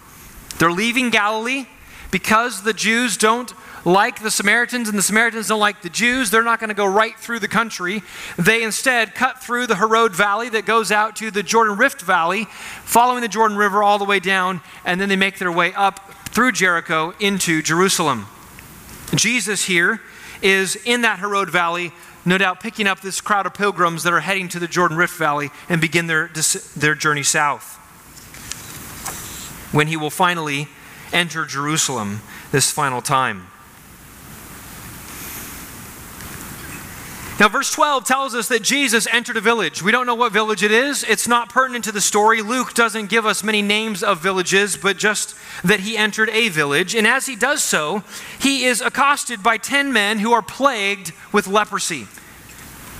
They're 0.60 0.72
leaving 0.72 1.10
Galilee 1.10 1.66
because 2.10 2.64
the 2.64 2.74
Jews 2.74 3.18
don't 3.18 3.54
like 3.86 4.22
the 4.22 4.32
Samaritans 4.32 4.88
and 4.88 4.98
the 4.98 5.04
Samaritans 5.04 5.48
don't 5.48 5.60
like 5.60 5.82
the 5.82 5.90
Jews. 5.90 6.32
They're 6.32 6.44
not 6.44 6.60
going 6.60 6.70
to 6.70 6.74
go 6.74 6.86
right 6.86 7.18
through 7.18 7.40
the 7.40 7.48
country. 7.48 8.02
They 8.38 8.64
instead 8.64 9.14
cut 9.14 9.44
through 9.44 9.68
the 9.68 9.76
Harod 9.76 10.16
Valley 10.16 10.50
that 10.50 10.66
goes 10.66 10.92
out 10.92 11.16
to 11.18 11.32
the 11.32 11.44
Jordan 11.44 11.78
Rift 11.78 12.02
Valley, 12.02 12.46
following 12.84 13.22
the 13.22 13.28
Jordan 13.28 13.58
River 13.58 13.84
all 13.84 13.98
the 13.98 14.06
way 14.06 14.20
down, 14.20 14.62
and 14.86 15.02
then 15.02 15.10
they 15.10 15.16
make 15.16 15.38
their 15.38 15.52
way 15.52 15.74
up 15.74 16.12
through 16.30 16.54
Jericho 16.54 17.14
into 17.20 17.62
Jerusalem. 17.62 18.28
Jesus 19.16 19.66
here 19.66 20.02
is 20.42 20.76
in 20.86 21.02
that 21.02 21.20
Harod 21.20 21.50
Valley, 21.50 21.92
no 22.26 22.38
doubt 22.38 22.60
picking 22.60 22.88
up 22.88 23.02
this 23.02 23.22
crowd 23.22 23.46
of 23.46 23.54
pilgrims 23.54 24.04
that 24.04 24.14
are 24.14 24.22
heading 24.22 24.48
to 24.50 24.60
the 24.60 24.68
Jordan 24.68 24.98
Rift 24.98 25.18
Valley 25.18 25.52
and 25.70 25.80
begin 25.80 26.08
their, 26.08 26.30
their 26.76 26.96
journey 26.96 27.24
south. 27.24 27.80
When 29.74 29.88
he 29.88 29.98
will 29.98 30.10
finally 30.10 30.68
enter 31.12 31.46
Jerusalem 31.46 32.22
this 32.52 32.72
final 32.72 33.02
time. 33.02 33.48
Now, 37.40 37.50
verse 37.50 37.72
12 37.72 38.06
tells 38.06 38.36
us 38.36 38.48
that 38.50 38.62
Jesus 38.62 39.08
entered 39.12 39.38
a 39.38 39.42
village. 39.42 39.82
We 39.82 39.92
don't 39.92 40.06
know 40.06 40.14
what 40.14 40.32
village 40.32 40.62
it 40.62 40.72
is. 40.72 41.04
It's 41.04 41.28
not 41.28 41.50
pertinent 41.50 41.84
to 41.86 41.92
the 41.92 42.00
story. 42.00 42.44
Luke 42.44 42.76
doesn't 42.76 43.10
give 43.10 43.26
us 43.26 43.44
many 43.44 43.64
names 43.64 44.04
of 44.04 44.20
villages, 44.22 44.78
but 44.78 44.98
just 44.98 45.36
that 45.64 45.80
he 45.80 45.98
entered 45.98 46.30
a 46.30 46.50
village. 46.50 46.94
And 46.94 47.08
as 47.08 47.26
he 47.26 47.36
does 47.36 47.64
so, 47.64 48.04
he 48.40 48.66
is 48.66 48.82
accosted 48.82 49.42
by 49.42 49.58
10 49.58 49.92
men 49.92 50.20
who 50.20 50.32
are 50.32 50.44
plagued 50.44 51.12
with 51.32 51.48
leprosy. 51.48 52.08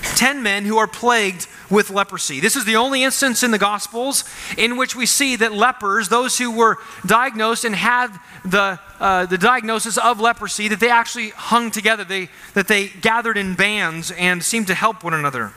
10 0.02 0.42
men 0.42 0.66
who 0.66 0.78
are 0.78 0.88
plagued 0.88 1.48
with 1.70 1.90
leprosy. 1.90 2.40
This 2.40 2.56
is 2.56 2.66
the 2.66 2.76
only 2.76 3.04
instance 3.04 3.44
in 3.44 3.52
the 3.52 3.58
Gospels 3.58 4.24
in 4.58 4.78
which 4.78 4.96
we 4.96 5.06
see 5.06 5.36
that 5.38 5.54
lepers, 5.54 6.10
those 6.10 6.38
who 6.38 6.52
were 6.52 6.78
diagnosed 7.06 7.66
and 7.66 7.76
had 7.76 8.10
the, 8.46 8.80
uh, 9.00 9.26
the 9.26 9.38
diagnosis 9.38 9.98
of 9.98 10.20
leprosy, 10.20 10.68
that 10.68 10.80
they 10.80 10.90
actually 10.90 11.30
hung 11.30 11.72
together, 11.72 12.04
they, 12.04 12.30
that 12.54 12.68
they 12.68 12.88
gathered 12.88 13.38
in 13.38 13.56
bands 13.56 14.12
and 14.12 14.44
seemed 14.44 14.68
to 14.68 14.76
help 14.76 15.04
one 15.04 15.14
another. 15.14 15.54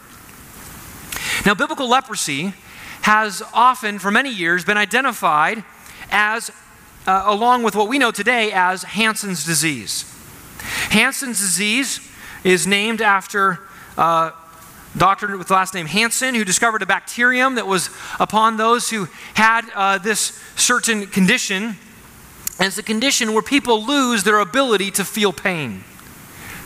Now, 1.44 1.54
biblical 1.54 1.88
leprosy 1.88 2.54
has 3.02 3.42
often, 3.52 3.98
for 3.98 4.10
many 4.10 4.30
years, 4.30 4.64
been 4.64 4.76
identified 4.76 5.64
as, 6.10 6.50
uh, 7.06 7.22
along 7.26 7.62
with 7.62 7.74
what 7.74 7.88
we 7.88 7.98
know 7.98 8.10
today 8.10 8.52
as 8.52 8.82
Hansen's 8.82 9.44
disease. 9.44 10.12
Hansen's 10.90 11.40
disease 11.40 12.00
is 12.42 12.66
named 12.66 13.00
after 13.00 13.60
uh, 13.96 14.30
doctor 14.96 15.36
with 15.36 15.48
the 15.48 15.54
last 15.54 15.74
name 15.74 15.86
Hansen, 15.86 16.34
who 16.34 16.44
discovered 16.44 16.82
a 16.82 16.86
bacterium 16.86 17.56
that 17.56 17.66
was 17.66 17.90
upon 18.18 18.56
those 18.56 18.90
who 18.90 19.08
had 19.34 19.62
uh, 19.74 19.98
this 19.98 20.40
certain 20.56 21.06
condition. 21.06 21.76
And 22.58 22.66
it's 22.66 22.78
a 22.78 22.82
condition 22.82 23.32
where 23.32 23.42
people 23.42 23.84
lose 23.84 24.24
their 24.24 24.38
ability 24.38 24.90
to 24.92 25.04
feel 25.04 25.32
pain. 25.32 25.84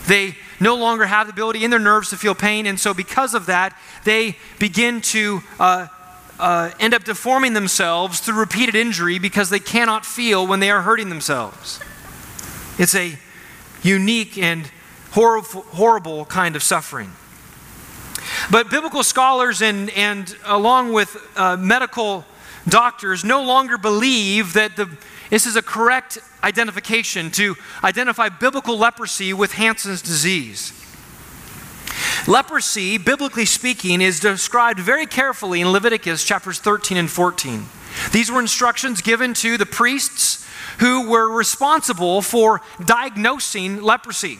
They 0.06 0.36
no 0.60 0.76
longer 0.76 1.06
have 1.06 1.26
the 1.26 1.32
ability 1.32 1.64
in 1.64 1.70
their 1.70 1.80
nerves 1.80 2.10
to 2.10 2.16
feel 2.16 2.34
pain, 2.34 2.66
and 2.66 2.78
so 2.78 2.94
because 2.94 3.34
of 3.34 3.46
that, 3.46 3.76
they 4.04 4.36
begin 4.58 5.00
to 5.00 5.40
uh, 5.58 5.88
uh, 6.38 6.70
end 6.78 6.94
up 6.94 7.04
deforming 7.04 7.54
themselves 7.54 8.20
through 8.20 8.38
repeated 8.38 8.74
injury 8.74 9.18
because 9.18 9.50
they 9.50 9.58
cannot 9.58 10.06
feel 10.06 10.46
when 10.46 10.60
they 10.60 10.70
are 10.70 10.82
hurting 10.82 11.08
themselves. 11.08 11.80
It's 12.78 12.94
a 12.94 13.18
unique 13.82 14.38
and 14.38 14.70
horrible, 15.12 15.62
horrible 15.62 16.24
kind 16.24 16.56
of 16.56 16.62
suffering. 16.62 17.12
But 18.50 18.70
biblical 18.70 19.02
scholars 19.02 19.62
and, 19.62 19.90
and 19.90 20.34
along 20.44 20.92
with 20.92 21.16
uh, 21.36 21.56
medical 21.56 22.24
doctors 22.68 23.24
no 23.24 23.42
longer 23.42 23.78
believe 23.78 24.54
that 24.54 24.76
the, 24.76 24.88
this 25.30 25.46
is 25.46 25.56
a 25.56 25.62
correct 25.62 26.18
identification 26.42 27.30
to 27.32 27.56
identify 27.82 28.28
biblical 28.28 28.76
leprosy 28.76 29.32
with 29.32 29.52
Hansen's 29.52 30.02
disease. 30.02 30.72
Leprosy, 32.26 32.98
biblically 32.98 33.46
speaking, 33.46 34.00
is 34.00 34.20
described 34.20 34.78
very 34.78 35.06
carefully 35.06 35.60
in 35.60 35.70
Leviticus 35.70 36.24
chapters 36.24 36.58
13 36.58 36.96
and 36.96 37.10
14. 37.10 37.64
These 38.12 38.30
were 38.30 38.40
instructions 38.40 39.00
given 39.00 39.34
to 39.34 39.56
the 39.56 39.66
priests 39.66 40.46
who 40.78 41.08
were 41.08 41.30
responsible 41.30 42.22
for 42.22 42.60
diagnosing 42.84 43.82
leprosy. 43.82 44.38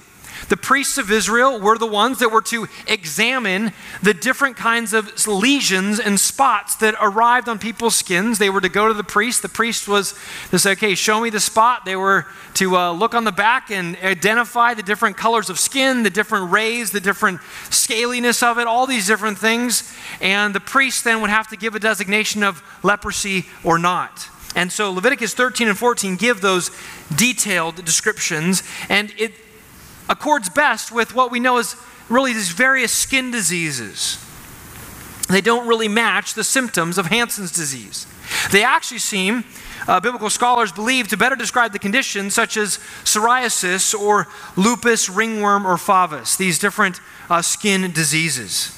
The 0.51 0.57
priests 0.57 0.99
of 0.99 1.13
Israel 1.13 1.61
were 1.61 1.79
the 1.79 1.87
ones 1.87 2.19
that 2.19 2.33
were 2.33 2.43
to 2.43 2.67
examine 2.89 3.73
the 4.03 4.13
different 4.13 4.57
kinds 4.57 4.93
of 4.93 5.29
lesions 5.29 6.01
and 6.01 6.19
spots 6.19 6.75
that 6.77 6.97
arrived 7.01 7.49
on 7.49 7.61
people's 7.61 7.95
skins. 7.95 8.39
They 8.39 8.51
were 8.51 8.61
to 8.61 8.69
go 8.69 8.89
to 8.89 8.95
the 8.95 9.05
priest. 9.05 9.43
The 9.43 9.49
priest 9.49 9.87
was 9.87 10.13
to 10.51 10.59
say, 10.59 10.73
okay, 10.73 10.97
show 10.97 11.21
me 11.21 11.31
the 11.31 11.39
spot. 11.39 11.85
They 11.85 11.95
were 11.95 12.27
to 12.55 12.77
uh, 12.77 12.93
look 12.93 13.15
on 13.15 13.23
the 13.23 13.31
back 13.31 13.71
and 13.71 13.97
identify 13.99 14.75
the 14.75 14.83
different 14.83 15.17
colors 15.17 15.51
of 15.51 15.59
skin, 15.61 16.03
the 16.03 16.11
different 16.11 16.51
rays, 16.51 16.91
the 16.91 17.01
different 17.01 17.41
scaliness 17.71 18.43
of 18.43 18.59
it, 18.59 18.67
all 18.67 18.89
these 18.89 19.07
different 19.07 19.39
things. 19.39 19.97
And 20.21 20.53
the 20.53 20.59
priest 20.59 21.05
then 21.05 21.21
would 21.21 21.31
have 21.31 21.47
to 21.51 21.57
give 21.57 21.77
a 21.77 21.81
designation 21.81 22.43
of 22.43 22.61
leprosy 22.83 23.47
or 23.63 23.79
not. 23.79 24.29
And 24.57 24.73
so 24.73 24.91
Leviticus 24.91 25.33
13 25.33 25.69
and 25.69 25.79
14 25.79 26.17
give 26.17 26.41
those 26.41 26.73
detailed 27.15 27.85
descriptions. 27.85 28.65
And 28.89 29.15
it 29.17 29.33
accords 30.11 30.51
best 30.51 30.93
with 30.93 31.15
what 31.15 31.31
we 31.31 31.41
know 31.41 31.57
as 31.57 31.77
really 32.11 32.35
these 32.35 32.51
various 32.51 32.93
skin 32.93 33.31
diseases. 33.31 34.19
They 35.29 35.41
don't 35.41 35.69
really 35.69 35.89
match 35.89 36.35
the 36.35 36.45
symptoms 36.45 36.99
of 36.99 37.07
Hansen's 37.07 37.53
disease. 37.53 38.07
They 38.51 38.65
actually 38.65 38.99
seem, 38.99 39.45
uh, 39.87 40.01
biblical 40.01 40.29
scholars 40.29 40.73
believe, 40.73 41.09
to 41.09 41.17
better 41.17 41.37
describe 41.37 41.73
the 41.73 41.79
conditions 41.79 42.35
such 42.35 42.57
as 42.57 42.79
psoriasis 43.05 43.95
or 43.99 44.27
lupus, 44.57 45.09
ringworm, 45.09 45.67
or 45.67 45.77
favus, 45.77 46.37
these 46.37 46.59
different 46.59 47.01
uh, 47.29 47.43
skin 47.43 47.93
diseases. 47.93 48.77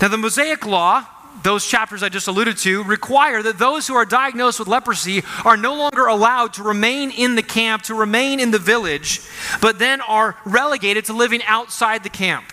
Now, 0.00 0.08
the 0.08 0.16
Mosaic 0.16 0.64
Law, 0.64 1.06
those 1.42 1.66
chapters 1.66 2.02
I 2.02 2.08
just 2.08 2.28
alluded 2.28 2.56
to, 2.58 2.84
require 2.84 3.42
that 3.42 3.58
those 3.58 3.86
who 3.86 3.94
are 3.94 4.04
diagnosed 4.04 4.58
with 4.58 4.68
leprosy 4.68 5.22
are 5.44 5.56
no 5.56 5.74
longer 5.74 6.06
allowed 6.06 6.54
to 6.54 6.62
remain 6.62 7.10
in 7.10 7.34
the 7.34 7.42
camp, 7.42 7.82
to 7.84 7.94
remain 7.94 8.40
in 8.40 8.50
the 8.50 8.58
village, 8.58 9.20
but 9.60 9.78
then 9.78 10.00
are 10.02 10.36
relegated 10.44 11.06
to 11.06 11.12
living 11.12 11.42
outside 11.44 12.02
the 12.02 12.10
camp. 12.10 12.44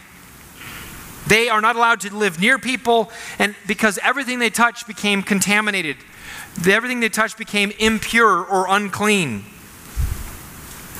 They 1.28 1.50
are 1.50 1.60
not 1.60 1.76
allowed 1.76 2.02
to 2.02 2.16
live 2.16 2.40
near 2.40 2.58
people, 2.58 3.12
and 3.38 3.56
because 3.68 4.00
everything 4.02 4.40
they 4.40 4.50
touch 4.50 4.88
became 4.88 5.22
contaminated, 5.22 5.98
everything 6.66 7.02
they 7.02 7.10
touched 7.10 7.38
became 7.38 7.72
impure 7.80 8.46
or 8.46 8.68
unclean. 8.70 9.44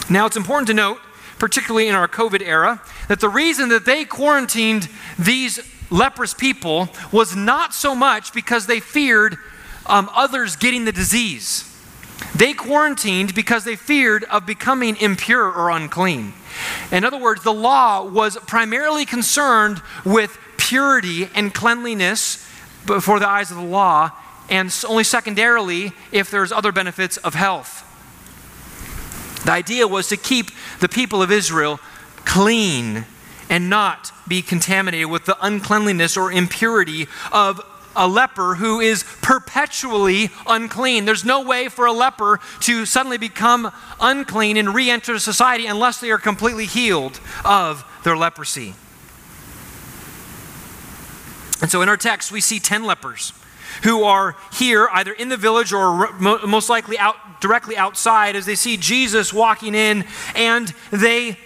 Now, 0.10 0.26
it's 0.26 0.38
important 0.38 0.68
to 0.68 0.74
note, 0.74 1.00
particularly 1.40 1.88
in 1.88 1.96
our 1.96 2.08
COVID 2.08 2.42
era, 2.42 2.82
that 3.08 3.20
the 3.22 3.30
reason 3.30 3.70
that 3.70 3.86
they 3.86 4.04
quarantined 4.04 4.90
these 5.18 5.60
leprous 5.90 6.34
people 6.34 6.90
was 7.12 7.36
not 7.36 7.74
so 7.74 7.96
much 7.96 8.34
because 8.34 8.68
they 8.68 8.80
feared 8.80 9.38
um, 9.86 10.10
others 10.14 10.56
getting 10.56 10.86
the 10.86 10.92
disease. 10.92 11.64
They 12.36 12.54
quarantined 12.54 13.34
because 13.36 13.64
they 13.64 13.76
feared 13.76 14.24
of 14.26 14.46
becoming 14.46 14.98
impure 14.98 15.52
or 15.52 15.70
unclean. 15.70 16.34
In 16.92 17.04
other 17.04 17.18
words, 17.18 17.44
the 17.44 17.54
law 17.54 18.04
was 18.04 18.38
primarily 18.48 19.06
concerned 19.06 19.82
with 20.04 20.38
purity 20.58 21.30
and 21.36 21.54
cleanliness 21.54 22.46
before 22.86 23.20
the 23.20 23.28
eyes 23.28 23.52
of 23.52 23.58
the 23.58 23.64
law, 23.64 24.12
and 24.50 24.74
only 24.88 25.04
secondarily 25.04 25.92
if 26.12 26.32
there's 26.32 26.52
other 26.52 26.72
benefits 26.72 27.18
of 27.18 27.34
health. 27.34 27.84
The 29.46 29.52
idea 29.52 29.88
was 29.88 30.08
to 30.10 30.18
keep 30.18 30.52
the 30.80 30.90
people 30.90 31.22
of 31.22 31.32
Israel 31.32 31.80
clean 32.26 33.06
and 33.50 33.70
not 33.70 34.12
be 34.28 34.42
contaminated 34.42 35.10
with 35.10 35.26
the 35.26 35.38
uncleanliness 35.46 36.18
or 36.18 36.32
impurity 36.32 37.08
of 37.32 37.62
a 37.96 38.08
leper 38.08 38.56
who 38.56 38.80
is 38.80 39.04
perpetually 39.22 40.30
unclean. 40.46 41.06
There's 41.06 41.26
no 41.26 41.42
way 41.42 41.68
for 41.68 41.86
a 41.86 41.92
leper 41.92 42.40
to 42.62 42.86
suddenly 42.86 43.18
become 43.18 43.72
unclean 44.00 44.56
and 44.56 44.74
re 44.74 44.90
enter 44.90 45.18
society 45.20 45.66
unless 45.66 46.00
they 46.00 46.12
are 46.12 46.20
completely 46.20 46.66
healed 46.66 47.20
of 47.44 47.84
their 48.04 48.16
leprosy. 48.16 48.76
And 51.60 51.72
so 51.72 51.82
in 51.82 51.90
our 51.90 51.98
text, 51.98 52.32
we 52.32 52.40
see 52.40 52.60
10 52.60 52.84
lepers 52.84 53.34
who 53.84 54.04
are 54.04 54.36
here 54.54 54.88
either 54.94 55.12
in 55.12 55.30
the 55.30 55.38
village 55.38 55.74
or 55.74 56.12
most 56.20 56.70
likely 56.70 56.98
out 56.98 57.16
directly 57.42 57.78
outside 57.78 58.36
as 58.36 58.46
they 58.46 58.56
see 58.56 58.78
Jesus 58.78 59.34
walking 59.34 59.76
in 59.76 60.06
and 60.36 60.74
they 60.92 61.38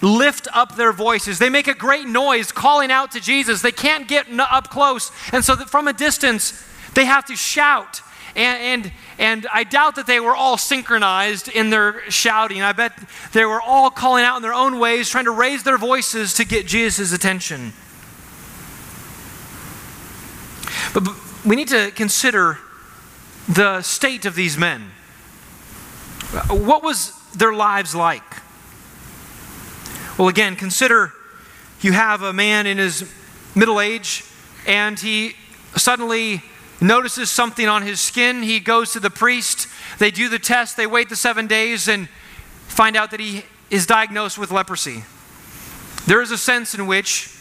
lift 0.00 0.48
up 0.52 0.76
their 0.76 0.92
voices. 0.92 1.38
They 1.38 1.50
make 1.50 1.68
a 1.68 1.74
great 1.74 2.06
noise 2.06 2.52
calling 2.52 2.90
out 2.90 3.12
to 3.12 3.20
Jesus. 3.20 3.62
They 3.62 3.72
can't 3.72 4.08
get 4.08 4.26
up 4.38 4.70
close. 4.70 5.12
And 5.32 5.44
so 5.44 5.56
from 5.56 5.88
a 5.88 5.92
distance, 5.92 6.62
they 6.94 7.04
have 7.04 7.26
to 7.26 7.36
shout. 7.36 8.02
And, 8.36 8.84
and, 8.84 8.92
and 9.18 9.46
I 9.52 9.64
doubt 9.64 9.96
that 9.96 10.06
they 10.06 10.20
were 10.20 10.34
all 10.34 10.56
synchronized 10.56 11.48
in 11.48 11.70
their 11.70 12.08
shouting. 12.10 12.62
I 12.62 12.72
bet 12.72 12.92
they 13.32 13.44
were 13.44 13.60
all 13.60 13.90
calling 13.90 14.24
out 14.24 14.36
in 14.36 14.42
their 14.42 14.54
own 14.54 14.78
ways, 14.78 15.08
trying 15.08 15.24
to 15.24 15.32
raise 15.32 15.64
their 15.64 15.78
voices 15.78 16.34
to 16.34 16.44
get 16.44 16.66
Jesus' 16.66 17.12
attention. 17.12 17.72
But, 20.94 21.04
but 21.04 21.14
we 21.44 21.56
need 21.56 21.68
to 21.68 21.90
consider 21.94 22.58
the 23.48 23.82
state 23.82 24.24
of 24.24 24.34
these 24.34 24.56
men. 24.56 24.92
What 26.48 26.84
was 26.84 27.12
their 27.32 27.52
lives 27.52 27.94
like? 27.94 28.22
Well, 30.20 30.28
again, 30.28 30.54
consider 30.54 31.14
you 31.80 31.92
have 31.92 32.20
a 32.20 32.34
man 32.34 32.66
in 32.66 32.76
his 32.76 33.10
middle 33.54 33.80
age 33.80 34.22
and 34.66 35.00
he 35.00 35.32
suddenly 35.76 36.42
notices 36.78 37.30
something 37.30 37.66
on 37.66 37.80
his 37.80 38.02
skin. 38.02 38.42
He 38.42 38.60
goes 38.60 38.92
to 38.92 39.00
the 39.00 39.08
priest, 39.08 39.66
they 39.98 40.10
do 40.10 40.28
the 40.28 40.38
test, 40.38 40.76
they 40.76 40.86
wait 40.86 41.08
the 41.08 41.16
seven 41.16 41.46
days 41.46 41.88
and 41.88 42.06
find 42.68 42.96
out 42.98 43.12
that 43.12 43.20
he 43.20 43.44
is 43.70 43.86
diagnosed 43.86 44.36
with 44.36 44.50
leprosy. 44.50 45.04
There 46.06 46.20
is 46.20 46.30
a 46.30 46.36
sense 46.36 46.74
in 46.74 46.86
which 46.86 47.34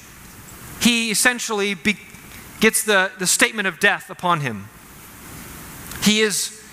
he 0.79 1.11
essentially 1.11 1.73
be, 1.73 1.97
gets 2.61 2.85
the, 2.85 3.11
the 3.19 3.27
statement 3.27 3.67
of 3.67 3.81
death 3.81 4.09
upon 4.09 4.39
him. 4.39 4.69
He 6.03 6.21
is, 6.21 6.63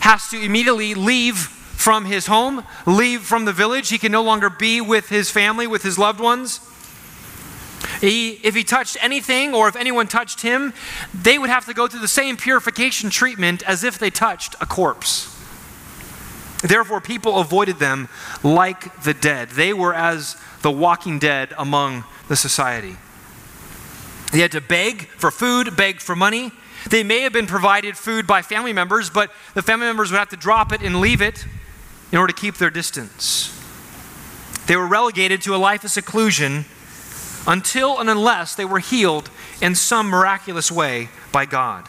has 0.00 0.28
to 0.28 0.38
immediately 0.38 0.92
leave 0.92 1.48
from 1.76 2.06
his 2.06 2.26
home, 2.26 2.64
leave 2.86 3.22
from 3.22 3.44
the 3.44 3.52
village. 3.52 3.90
He 3.90 3.98
can 3.98 4.12
no 4.12 4.22
longer 4.22 4.48
be 4.48 4.80
with 4.80 5.08
his 5.08 5.30
family, 5.30 5.66
with 5.66 5.82
his 5.82 5.98
loved 5.98 6.20
ones. 6.20 6.60
He, 8.00 8.32
if 8.42 8.54
he 8.54 8.64
touched 8.64 8.96
anything 9.00 9.54
or 9.54 9.68
if 9.68 9.76
anyone 9.76 10.06
touched 10.06 10.40
him, 10.40 10.72
they 11.12 11.38
would 11.38 11.50
have 11.50 11.66
to 11.66 11.74
go 11.74 11.86
through 11.86 12.00
the 12.00 12.08
same 12.08 12.36
purification 12.36 13.10
treatment 13.10 13.62
as 13.64 13.84
if 13.84 13.98
they 13.98 14.10
touched 14.10 14.54
a 14.60 14.66
corpse. 14.66 15.30
Therefore, 16.62 17.00
people 17.00 17.38
avoided 17.38 17.78
them 17.78 18.08
like 18.42 19.02
the 19.02 19.12
dead. 19.12 19.50
They 19.50 19.74
were 19.74 19.92
as 19.92 20.36
the 20.62 20.70
walking 20.70 21.18
dead 21.18 21.52
among 21.58 22.04
the 22.28 22.36
society. 22.36 22.96
They 24.32 24.40
had 24.40 24.52
to 24.52 24.62
beg 24.62 25.08
for 25.08 25.30
food, 25.30 25.76
beg 25.76 26.00
for 26.00 26.16
money. 26.16 26.52
They 26.88 27.02
may 27.02 27.20
have 27.20 27.32
been 27.32 27.46
provided 27.46 27.96
food 27.96 28.26
by 28.26 28.42
family 28.42 28.72
members, 28.72 29.10
but 29.10 29.30
the 29.52 29.62
family 29.62 29.86
members 29.86 30.10
would 30.10 30.18
have 30.18 30.30
to 30.30 30.36
drop 30.36 30.72
it 30.72 30.80
and 30.80 31.00
leave 31.00 31.20
it 31.20 31.46
in 32.14 32.18
order 32.18 32.32
to 32.32 32.40
keep 32.40 32.58
their 32.58 32.70
distance. 32.70 33.50
They 34.68 34.76
were 34.76 34.86
relegated 34.86 35.42
to 35.42 35.54
a 35.56 35.58
life 35.58 35.82
of 35.82 35.90
seclusion 35.90 36.64
until 37.44 37.98
and 37.98 38.08
unless 38.08 38.54
they 38.54 38.64
were 38.64 38.78
healed 38.78 39.28
in 39.60 39.74
some 39.74 40.06
miraculous 40.06 40.70
way 40.70 41.08
by 41.32 41.44
God. 41.44 41.88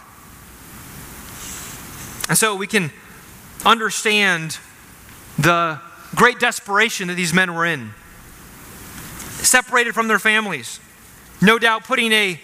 And 2.28 2.36
so 2.36 2.56
we 2.56 2.66
can 2.66 2.90
understand 3.68 4.58
the 5.38 5.80
great 6.16 6.40
desperation 6.40 7.10
that 7.10 7.14
these 7.14 7.32
men 7.32 7.54
were 7.54 7.68
in. 7.68 7.92
Separated 9.44 9.94
from 9.94 10.08
their 10.08 10.18
families, 10.18 10.80
no 11.40 11.60
doubt 11.60 11.84
putting 11.84 12.12
a 12.12 12.40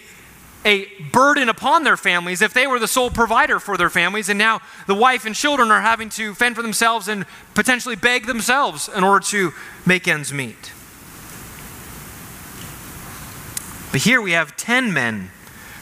a 0.64 0.86
burden 1.12 1.48
upon 1.48 1.84
their 1.84 1.96
families 1.96 2.40
if 2.42 2.54
they 2.54 2.66
were 2.66 2.78
the 2.78 2.88
sole 2.88 3.10
provider 3.10 3.58
for 3.58 3.76
their 3.76 3.90
families, 3.90 4.28
and 4.28 4.38
now 4.38 4.60
the 4.86 4.94
wife 4.94 5.24
and 5.26 5.34
children 5.34 5.70
are 5.70 5.80
having 5.80 6.08
to 6.10 6.34
fend 6.34 6.56
for 6.56 6.62
themselves 6.62 7.08
and 7.08 7.26
potentially 7.54 7.96
beg 7.96 8.26
themselves 8.26 8.88
in 8.88 9.02
order 9.02 9.24
to 9.26 9.52
make 9.84 10.06
ends 10.06 10.32
meet. 10.32 10.72
But 13.90 14.02
here 14.02 14.22
we 14.22 14.32
have 14.32 14.56
10 14.56 14.92
men 14.92 15.30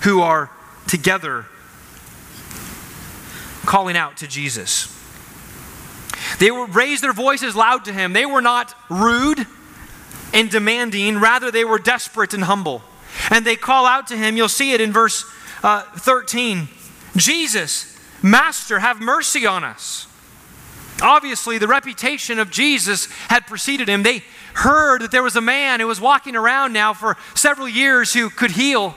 who 0.03 0.21
are 0.21 0.51
together 0.88 1.47
calling 3.66 3.97
out 3.97 4.16
to 4.16 4.27
Jesus. 4.27 4.97
They 6.38 6.51
raised 6.51 7.03
their 7.03 7.12
voices 7.12 7.55
loud 7.55 7.85
to 7.85 7.93
him. 7.93 8.12
They 8.12 8.27
were 8.27 8.40
not 8.40 8.75
rude 8.88 9.47
and 10.33 10.51
demanding, 10.51 11.19
rather, 11.19 11.51
they 11.51 11.64
were 11.64 11.79
desperate 11.79 12.35
and 12.35 12.45
humble 12.45 12.83
and 13.31 13.45
they 13.45 13.57
call 13.57 13.87
out 13.87 14.07
to 14.09 14.17
him. 14.17 14.37
You'll 14.37 14.49
see 14.49 14.73
it 14.73 14.81
in 14.81 14.93
verse 14.93 15.25
uh, 15.63 15.83
13 15.97 16.69
Jesus, 17.17 17.99
Master, 18.23 18.79
have 18.79 19.01
mercy 19.01 19.47
on 19.47 19.65
us. 19.65 20.07
Obviously, 21.03 21.59
the 21.59 21.67
reputation 21.67 22.39
of 22.39 22.51
Jesus 22.51 23.07
had 23.29 23.47
preceded 23.47 23.89
him. 23.89 24.03
They 24.03 24.23
heard 24.55 25.03
that 25.03 25.11
there 25.11 25.23
was 25.23 25.37
a 25.37 25.41
man 25.41 25.81
who 25.81 25.87
was 25.87 26.01
walking 26.01 26.37
around 26.37 26.73
now 26.73 26.93
for 26.93 27.17
several 27.35 27.69
years 27.69 28.13
who 28.13 28.31
could 28.31 28.53
heal. 28.53 28.95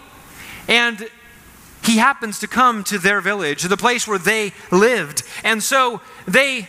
And 0.68 1.10
he 1.84 1.98
happens 1.98 2.40
to 2.40 2.48
come 2.48 2.84
to 2.86 2.98
their 2.98 3.22
village, 3.22 3.64
the 3.64 3.78
place 3.78 4.08
where 4.08 4.20
they 4.20 4.54
lived. 4.72 5.24
And 5.44 5.62
so 5.62 6.02
they, 6.28 6.68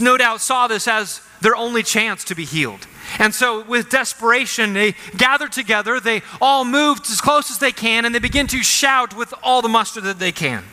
no 0.00 0.16
doubt, 0.16 0.40
saw 0.40 0.66
this 0.66 0.88
as 0.88 1.20
their 1.40 1.56
only 1.56 1.82
chance 1.82 2.24
to 2.24 2.34
be 2.34 2.44
healed. 2.44 2.86
And 3.18 3.34
so, 3.34 3.62
with 3.64 3.90
desperation, 3.90 4.72
they 4.72 4.94
gather 5.16 5.48
together, 5.48 6.00
they 6.00 6.22
all 6.40 6.64
move 6.64 7.00
as 7.10 7.20
close 7.20 7.50
as 7.50 7.58
they 7.58 7.72
can, 7.72 8.04
and 8.04 8.14
they 8.14 8.18
begin 8.18 8.46
to 8.48 8.62
shout 8.62 9.16
with 9.16 9.32
all 9.42 9.62
the 9.62 9.68
muster 9.68 10.00
that 10.02 10.18
they 10.18 10.32
can. 10.32 10.64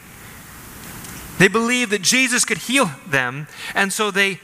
They 1.37 1.47
believed 1.47 1.91
that 1.91 2.01
Jesus 2.01 2.45
could 2.45 2.59
heal 2.59 2.91
them, 3.07 3.47
and 3.73 3.91
so 3.91 4.11
they 4.11 4.39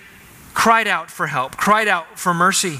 cried 0.53 0.87
out 0.87 1.11
for 1.11 1.27
help, 1.27 1.55
cried 1.55 1.87
out 1.87 2.17
for 2.17 2.33
mercy. 2.33 2.79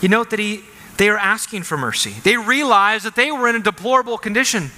You 0.00 0.08
note 0.08 0.30
that 0.30 0.38
he, 0.38 0.62
they 0.96 1.08
are 1.08 1.18
asking 1.18 1.64
for 1.64 1.76
mercy. 1.76 2.14
They 2.22 2.36
realize 2.36 3.02
that 3.02 3.16
they 3.16 3.32
were 3.32 3.48
in 3.48 3.56
a 3.56 3.60
deplorable 3.60 4.18
condition. 4.18 4.70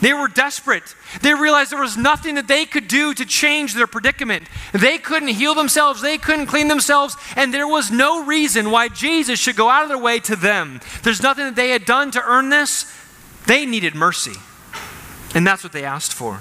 They 0.00 0.12
were 0.12 0.28
desperate. 0.28 0.94
They 1.22 1.34
realized 1.34 1.72
there 1.72 1.80
was 1.80 1.96
nothing 1.96 2.34
that 2.34 2.48
they 2.48 2.66
could 2.66 2.88
do 2.88 3.14
to 3.14 3.24
change 3.24 3.74
their 3.74 3.86
predicament. 3.86 4.44
They 4.72 4.98
couldn't 4.98 5.28
heal 5.28 5.54
themselves, 5.54 6.02
they 6.02 6.18
couldn't 6.18 6.46
clean 6.46 6.68
themselves, 6.68 7.16
and 7.36 7.54
there 7.54 7.68
was 7.68 7.90
no 7.90 8.24
reason 8.24 8.70
why 8.70 8.88
Jesus 8.88 9.38
should 9.38 9.56
go 9.56 9.70
out 9.70 9.82
of 9.82 9.88
their 9.88 9.98
way 9.98 10.20
to 10.20 10.36
them. 10.36 10.80
There's 11.02 11.22
nothing 11.22 11.44
that 11.44 11.56
they 11.56 11.70
had 11.70 11.84
done 11.84 12.10
to 12.12 12.22
earn 12.22 12.50
this. 12.50 12.92
They 13.46 13.66
needed 13.66 13.94
mercy. 13.94 14.34
And 15.34 15.46
that's 15.46 15.64
what 15.64 15.72
they 15.72 15.84
asked 15.84 16.12
for. 16.12 16.40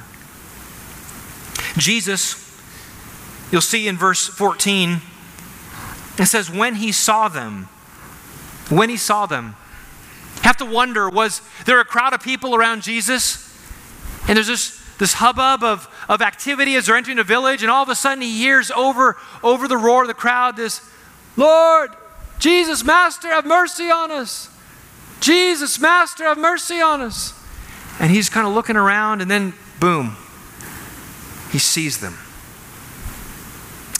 Jesus, 1.77 2.35
you'll 3.51 3.61
see 3.61 3.87
in 3.87 3.97
verse 3.97 4.27
14, 4.27 5.01
it 6.17 6.25
says, 6.25 6.49
When 6.49 6.75
he 6.75 6.91
saw 6.91 7.27
them, 7.27 7.67
when 8.69 8.89
he 8.89 8.97
saw 8.97 9.25
them, 9.25 9.55
Have 10.43 10.58
to 10.58 10.65
wonder 10.65 11.10
was 11.10 11.41
there 11.65 11.79
a 11.79 11.86
crowd 11.86 12.13
of 12.13 12.21
people 12.21 12.53
around 12.53 12.84
Jesus? 12.84 13.49
And 14.27 14.38
there's 14.38 14.47
this, 14.47 14.82
this 14.97 15.13
hubbub 15.13 15.63
of, 15.63 15.88
of 16.08 16.21
activity 16.21 16.75
as 16.75 16.86
they're 16.86 16.95
entering 16.95 17.19
a 17.19 17.23
village, 17.23 17.62
and 17.62 17.71
all 17.71 17.84
of 17.84 17.89
a 17.89 17.95
sudden 17.95 18.21
he 18.21 18.38
hears 18.38 18.69
over, 18.71 19.17
over 19.41 19.67
the 19.67 19.77
roar 19.77 20.03
of 20.03 20.08
the 20.08 20.13
crowd 20.13 20.56
this, 20.56 20.82
Lord, 21.36 21.91
Jesus, 22.39 22.84
Master, 22.84 23.29
have 23.29 23.45
mercy 23.45 23.89
on 23.89 24.12
us. 24.12 24.49
Jesus, 25.19 25.79
Master, 25.79 26.25
have 26.25 26.38
mercy 26.38 26.82
on 26.82 27.01
us. 27.01 27.34
And 27.99 28.12
he's 28.12 28.29
kind 28.29 28.45
of 28.45 28.53
looking 28.53 28.75
around, 28.75 29.21
and 29.21 29.32
then, 29.32 29.53
boom, 29.79 30.17
he 31.51 31.60
sees 31.60 31.99
them. 31.99 32.17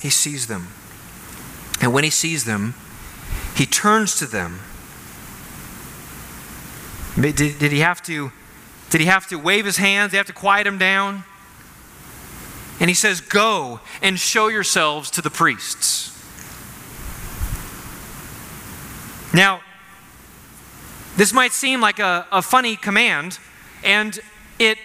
He 0.02 0.10
sees 0.10 0.48
them. 0.48 0.68
And 1.80 1.94
when 1.94 2.04
he 2.04 2.10
sees 2.10 2.44
them, 2.44 2.76
he 3.56 3.66
turns 3.66 4.18
to 4.20 4.26
them. 4.26 4.60
Did, 7.20 7.36
did, 7.36 7.72
he 7.72 7.80
have 7.80 8.02
to, 8.04 8.32
did 8.90 9.02
he 9.02 9.08
have 9.08 9.28
to 9.28 9.38
wave 9.38 9.66
his 9.66 9.78
hands? 9.78 10.12
Did 10.12 10.16
he 10.16 10.18
have 10.18 10.28
to 10.28 10.34
quiet 10.34 10.66
him 10.66 10.78
down? 10.78 11.24
And 12.80 12.90
he 12.90 12.96
says, 12.96 13.22
Go 13.22 13.80
and 14.02 14.20
show 14.20 14.48
yourselves 14.48 15.12
to 15.12 15.22
the 15.22 15.30
priests. 15.30 16.10
Now, 19.34 19.62
this 21.16 21.34
might 21.34 21.52
seem 21.52 21.82
like 21.82 22.00
a, 22.00 22.26
a 22.32 22.42
funny 22.42 22.76
command, 22.76 23.40
and 23.84 24.20
it 24.58 24.78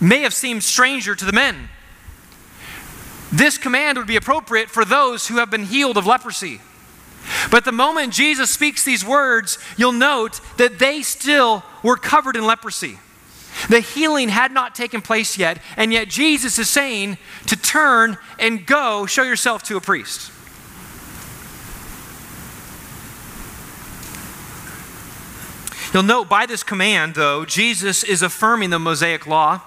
may 0.00 0.22
have 0.22 0.34
seemed 0.34 0.62
stranger 0.62 1.14
to 1.14 1.24
the 1.24 1.32
men. 1.32 1.68
This 3.30 3.58
command 3.58 3.98
would 3.98 4.06
be 4.06 4.16
appropriate 4.16 4.70
for 4.70 4.84
those 4.84 5.28
who 5.28 5.36
have 5.36 5.50
been 5.50 5.64
healed 5.64 5.96
of 5.96 6.06
leprosy. 6.06 6.60
But 7.50 7.64
the 7.64 7.72
moment 7.72 8.12
Jesus 8.12 8.50
speaks 8.50 8.84
these 8.84 9.04
words, 9.04 9.58
you'll 9.76 9.92
note 9.92 10.40
that 10.56 10.78
they 10.78 11.02
still 11.02 11.62
were 11.82 11.96
covered 11.96 12.36
in 12.36 12.44
leprosy. 12.46 12.98
The 13.68 13.80
healing 13.80 14.28
had 14.28 14.52
not 14.52 14.74
taken 14.74 15.02
place 15.02 15.36
yet, 15.36 15.60
and 15.76 15.92
yet 15.92 16.08
Jesus 16.08 16.58
is 16.58 16.70
saying 16.70 17.18
to 17.46 17.56
turn 17.56 18.16
and 18.38 18.64
go 18.64 19.06
show 19.06 19.24
yourself 19.24 19.62
to 19.64 19.76
a 19.76 19.80
priest. 19.80 20.30
You'll 25.92 26.02
note 26.02 26.28
by 26.28 26.46
this 26.46 26.62
command, 26.62 27.14
though, 27.14 27.44
Jesus 27.44 28.04
is 28.04 28.22
affirming 28.22 28.70
the 28.70 28.78
Mosaic 28.78 29.26
law. 29.26 29.62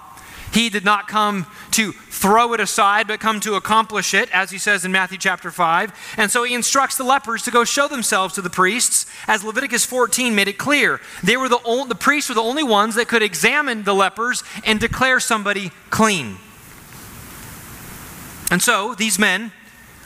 He 0.52 0.68
did 0.68 0.84
not 0.84 1.08
come 1.08 1.46
to 1.72 1.92
throw 1.92 2.52
it 2.52 2.60
aside, 2.60 3.08
but 3.08 3.20
come 3.20 3.40
to 3.40 3.54
accomplish 3.54 4.12
it, 4.12 4.30
as 4.32 4.50
he 4.50 4.58
says 4.58 4.84
in 4.84 4.92
Matthew 4.92 5.16
chapter 5.16 5.50
5. 5.50 6.14
And 6.18 6.30
so 6.30 6.44
he 6.44 6.54
instructs 6.54 6.96
the 6.96 7.04
lepers 7.04 7.42
to 7.44 7.50
go 7.50 7.64
show 7.64 7.88
themselves 7.88 8.34
to 8.34 8.42
the 8.42 8.50
priests, 8.50 9.06
as 9.26 9.42
Leviticus 9.42 9.86
14 9.86 10.34
made 10.34 10.48
it 10.48 10.58
clear. 10.58 11.00
They 11.22 11.38
were 11.38 11.48
the, 11.48 11.86
the 11.88 11.94
priests 11.94 12.28
were 12.28 12.34
the 12.34 12.42
only 12.42 12.62
ones 12.62 12.96
that 12.96 13.08
could 13.08 13.22
examine 13.22 13.84
the 13.84 13.94
lepers 13.94 14.44
and 14.64 14.78
declare 14.78 15.20
somebody 15.20 15.70
clean. 15.88 16.36
And 18.50 18.60
so 18.60 18.94
these 18.94 19.18
men, 19.18 19.52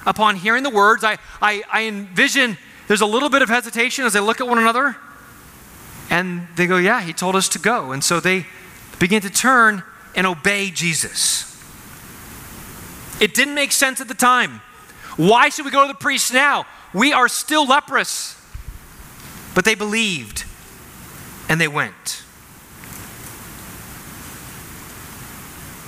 upon 0.07 0.37
hearing 0.37 0.63
the 0.63 0.71
words, 0.71 1.03
I, 1.03 1.19
I, 1.43 1.65
I 1.73 1.87
envision 1.87 2.57
there's 2.87 3.01
a 3.01 3.07
little 3.07 3.29
bit 3.29 3.43
of 3.43 3.49
hesitation 3.49 4.05
as 4.05 4.13
they 4.13 4.21
look 4.21 4.41
at 4.41 4.47
one 4.47 4.59
another. 4.59 4.97
And 6.09 6.47
they 6.55 6.69
go, 6.69 6.77
Yeah, 6.77 7.03
he 7.03 7.13
told 7.13 7.35
us 7.35 7.49
to 7.51 7.59
go. 7.59 7.91
And 7.91 8.05
so 8.05 8.21
they 8.21 8.47
begin 9.01 9.21
to 9.23 9.31
turn 9.31 9.83
and 10.17 10.27
obey 10.27 10.71
Jesus. 10.71 11.45
It 13.21 13.35
didn't 13.35 13.55
make 13.55 13.73
sense 13.73 14.01
at 14.01 14.09
the 14.09 14.15
time. 14.15 14.61
Why 15.17 15.49
should 15.49 15.65
we 15.65 15.71
go 15.71 15.83
to 15.83 15.89
the 15.89 15.99
priest 15.99 16.33
now? 16.33 16.67
We 16.93 17.13
are 17.13 17.29
still 17.29 17.67
leprous. 17.67 18.35
But 19.55 19.65
they 19.65 19.75
believed 19.75 20.45
and 21.49 21.61
they 21.61 21.69
went. 21.69 22.23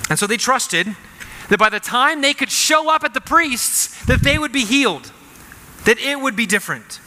And 0.08 0.18
so 0.18 0.26
they 0.26 0.38
trusted 0.38 0.96
that 1.50 1.58
by 1.58 1.68
the 1.68 1.80
time 1.80 2.22
they 2.22 2.32
could 2.32 2.50
show 2.50 2.90
up 2.90 3.04
at 3.04 3.14
the 3.14 3.20
priests 3.20 4.04
that 4.06 4.22
they 4.22 4.38
would 4.38 4.52
be 4.52 4.64
healed, 4.64 5.12
that 5.84 5.98
it 5.98 6.20
would 6.20 6.36
be 6.36 6.46
different. 6.46 7.00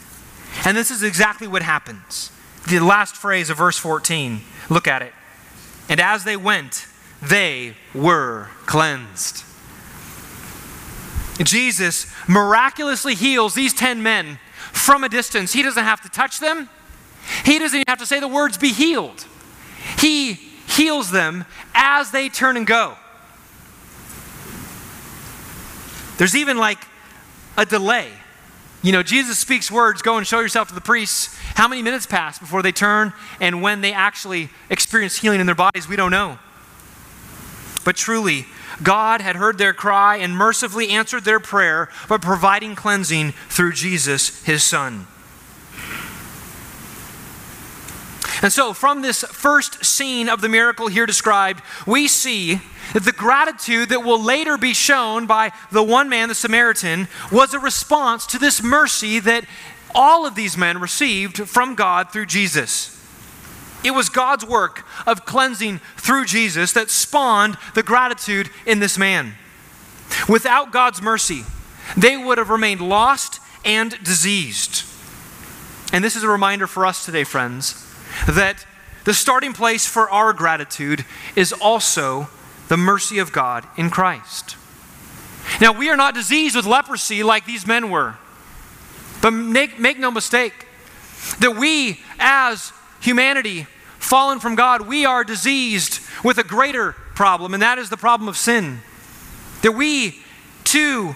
And 0.66 0.78
this 0.78 0.92
is 0.92 1.02
exactly 1.02 1.48
what 1.48 1.62
happens. 1.62 2.32
The 2.70 2.80
last 2.80 3.16
phrase 3.16 3.50
of 3.50 3.58
verse 3.58 3.78
14, 3.78 4.42
look 4.70 4.88
at 4.88 5.02
it. 5.02 5.14
And 5.90 6.00
as 6.00 6.24
they 6.24 6.38
went, 6.38 6.86
they 7.22 7.76
were 7.94 8.50
cleansed. 8.66 9.44
Jesus 11.44 12.12
miraculously 12.28 13.16
heals 13.16 13.54
these 13.54 13.74
10 13.74 14.04
men 14.04 14.40
from 14.72 15.04
a 15.04 15.10
distance. 15.10 15.54
He 15.54 15.64
doesn't 15.64 15.84
have 15.84 16.02
to 16.02 16.10
touch 16.10 16.40
them, 16.40 16.70
he 17.46 17.60
doesn't 17.60 17.78
even 17.78 17.86
have 17.88 18.00
to 18.00 18.06
say 18.06 18.20
the 18.20 18.28
words, 18.28 18.58
be 18.58 18.72
healed. 18.74 19.26
He 20.00 20.34
heals 20.34 21.12
them 21.12 21.46
as 21.74 22.12
they 22.12 22.30
turn 22.30 22.58
and 22.58 22.66
go. 22.66 22.96
There's 26.18 26.36
even 26.36 26.58
like 26.58 26.86
a 27.58 27.66
delay. 27.66 28.10
You 28.84 28.92
know, 28.92 29.04
Jesus 29.04 29.38
speaks 29.38 29.70
words, 29.70 30.02
go 30.02 30.18
and 30.18 30.26
show 30.26 30.40
yourself 30.40 30.70
to 30.70 30.76
the 30.76 30.82
priests. 30.82 31.36
How 31.56 31.68
many 31.68 31.82
minutes 31.84 32.06
pass 32.06 32.40
before 32.40 32.64
they 32.64 32.72
turn 32.72 33.14
and 33.40 33.62
when 33.62 33.82
they 33.82 33.94
actually 33.94 34.50
experience 34.70 35.18
healing 35.18 35.40
in 35.40 35.46
their 35.46 35.56
bodies, 35.56 35.88
we 35.88 35.96
don't 35.96 36.12
know. 36.12 36.40
But 37.84 37.96
truly, 37.96 38.46
God 38.84 39.22
had 39.22 39.36
heard 39.36 39.58
their 39.58 39.74
cry 39.74 40.18
and 40.18 40.36
mercifully 40.36 40.90
answered 40.90 41.24
their 41.24 41.40
prayer 41.40 41.90
by 42.08 42.18
providing 42.18 42.76
cleansing 42.76 43.34
through 43.50 43.74
Jesus, 43.74 44.44
his 44.44 44.64
Son. 44.64 45.08
And 48.42 48.52
so, 48.52 48.74
from 48.74 49.02
this 49.02 49.24
first 49.24 49.86
scene 49.86 50.28
of 50.28 50.42
the 50.42 50.50
miracle 50.50 50.88
here 50.88 51.06
described, 51.06 51.62
we 51.86 52.08
see 52.08 52.60
that 52.94 53.04
the 53.04 53.12
gratitude 53.12 53.90
that 53.90 54.04
will 54.04 54.22
later 54.22 54.58
be 54.58 54.74
shown 54.74 55.28
by 55.28 55.52
the 55.72 55.84
one 55.84 56.10
man, 56.10 56.28
the 56.28 56.36
Samaritan, 56.36 57.08
was 57.32 57.54
a 57.54 57.60
response 57.60 58.26
to 58.28 58.40
this 58.40 58.64
mercy 58.64 59.20
that 59.20 59.46
all 59.94 60.26
of 60.26 60.36
these 60.36 60.58
men 60.58 60.80
received 60.80 61.38
from 61.48 61.76
God 61.76 62.12
through 62.12 62.26
Jesus. 62.26 63.01
It 63.84 63.92
was 63.92 64.10
God's 64.10 64.46
work 64.46 64.86
of 65.08 65.26
cleansing 65.26 65.80
through 65.98 66.26
Jesus 66.26 66.74
that 66.74 66.90
spawned 66.90 67.58
the 67.74 67.84
gratitude 67.84 68.50
in 68.66 68.80
this 68.80 68.98
man. 68.98 69.34
Without 70.30 70.72
God's 70.72 71.02
mercy, 71.02 71.44
they 71.98 72.18
would 72.18 72.38
have 72.38 72.50
remained 72.50 72.82
lost 72.82 73.40
and 73.66 73.92
diseased. 74.04 74.84
And 75.94 76.04
this 76.04 76.16
is 76.16 76.24
a 76.24 76.30
reminder 76.30 76.68
for 76.68 76.86
us 76.86 77.06
today, 77.06 77.24
friends, 77.24 77.88
that 78.28 78.66
the 79.04 79.14
starting 79.14 79.54
place 79.54 79.88
for 79.88 80.10
our 80.10 80.32
gratitude 80.32 81.06
is 81.36 81.52
also 81.52 82.30
the 82.68 82.78
mercy 82.78 83.20
of 83.20 83.32
God 83.32 83.66
in 83.78 83.90
Christ. 83.90 84.56
Now, 85.60 85.74
we 85.74 85.90
are 85.90 85.98
not 85.98 86.14
diseased 86.14 86.56
with 86.56 86.66
leprosy 86.66 87.24
like 87.24 87.46
these 87.46 87.66
men 87.68 87.90
were. 87.90 88.16
But 89.22 89.32
make, 89.32 89.80
make 89.80 90.00
no 90.00 90.12
mistake 90.12 90.68
that 91.40 91.56
we, 91.58 92.00
as 92.20 92.72
humanity, 93.02 93.68
fallen 94.00 94.40
from 94.40 94.56
God, 94.56 94.88
we 94.88 95.06
are 95.06 95.24
diseased 95.24 96.00
with 96.24 96.38
a 96.38 96.44
greater 96.44 96.94
problem, 97.16 97.54
and 97.54 97.62
that 97.62 97.78
is 97.78 97.90
the 97.90 97.98
problem 97.98 98.28
of 98.30 98.38
sin. 98.38 98.80
That 99.62 99.74
we, 99.74 100.20
too, 100.64 101.16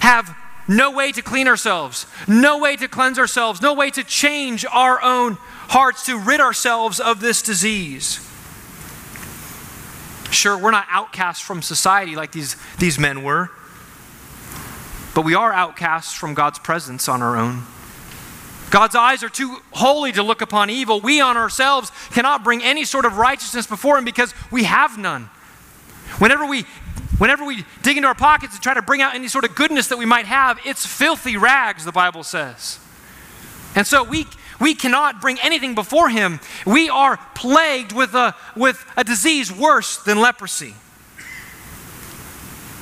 have 0.00 0.36
no 0.68 0.90
way 0.90 1.12
to 1.12 1.22
clean 1.22 1.48
ourselves, 1.48 2.06
no 2.26 2.58
way 2.58 2.76
to 2.76 2.88
cleanse 2.88 3.18
ourselves, 3.18 3.62
no 3.62 3.74
way 3.74 3.90
to 3.90 4.04
change 4.04 4.64
our 4.66 5.02
own 5.02 5.38
hearts 5.68 6.06
to 6.06 6.18
rid 6.18 6.40
ourselves 6.40 7.00
of 7.00 7.20
this 7.20 7.42
disease. 7.42 8.28
Sure, 10.30 10.56
we're 10.56 10.70
not 10.70 10.86
outcasts 10.90 11.42
from 11.42 11.62
society 11.62 12.16
like 12.16 12.32
these, 12.32 12.56
these 12.78 12.98
men 12.98 13.22
were, 13.22 13.50
but 15.14 15.24
we 15.24 15.34
are 15.34 15.52
outcasts 15.52 16.14
from 16.14 16.34
God's 16.34 16.58
presence 16.58 17.08
on 17.08 17.22
our 17.22 17.36
own. 17.36 17.64
God's 18.72 18.94
eyes 18.94 19.22
are 19.22 19.28
too 19.28 19.58
holy 19.72 20.12
to 20.12 20.22
look 20.22 20.40
upon 20.40 20.70
evil. 20.70 20.98
We 20.98 21.20
on 21.20 21.36
ourselves 21.36 21.92
cannot 22.10 22.42
bring 22.42 22.62
any 22.62 22.86
sort 22.86 23.04
of 23.04 23.18
righteousness 23.18 23.66
before 23.66 23.98
Him 23.98 24.04
because 24.06 24.32
we 24.50 24.64
have 24.64 24.96
none. 24.98 25.28
Whenever 26.18 26.46
we 26.46 26.64
Whenever 27.18 27.44
we 27.44 27.64
dig 27.82 27.98
into 27.98 28.08
our 28.08 28.16
pockets 28.16 28.54
and 28.54 28.62
try 28.62 28.74
to 28.74 28.82
bring 28.82 29.00
out 29.00 29.14
any 29.14 29.28
sort 29.28 29.44
of 29.44 29.54
goodness 29.54 29.86
that 29.88 29.98
we 29.98 30.06
might 30.06 30.26
have, 30.26 30.58
it's 30.64 30.84
filthy 30.84 31.36
rags, 31.36 31.84
the 31.84 31.92
Bible 31.92 32.24
says. 32.24 32.80
And 33.76 33.86
so 33.86 34.02
we, 34.02 34.26
we 34.60 34.74
cannot 34.74 35.20
bring 35.20 35.38
anything 35.40 35.76
before 35.76 36.08
Him. 36.08 36.40
We 36.66 36.88
are 36.88 37.20
plagued 37.36 37.92
with 37.92 38.14
a, 38.14 38.34
with 38.56 38.84
a 38.96 39.04
disease 39.04 39.52
worse 39.52 39.98
than 39.98 40.20
leprosy. 40.20 40.74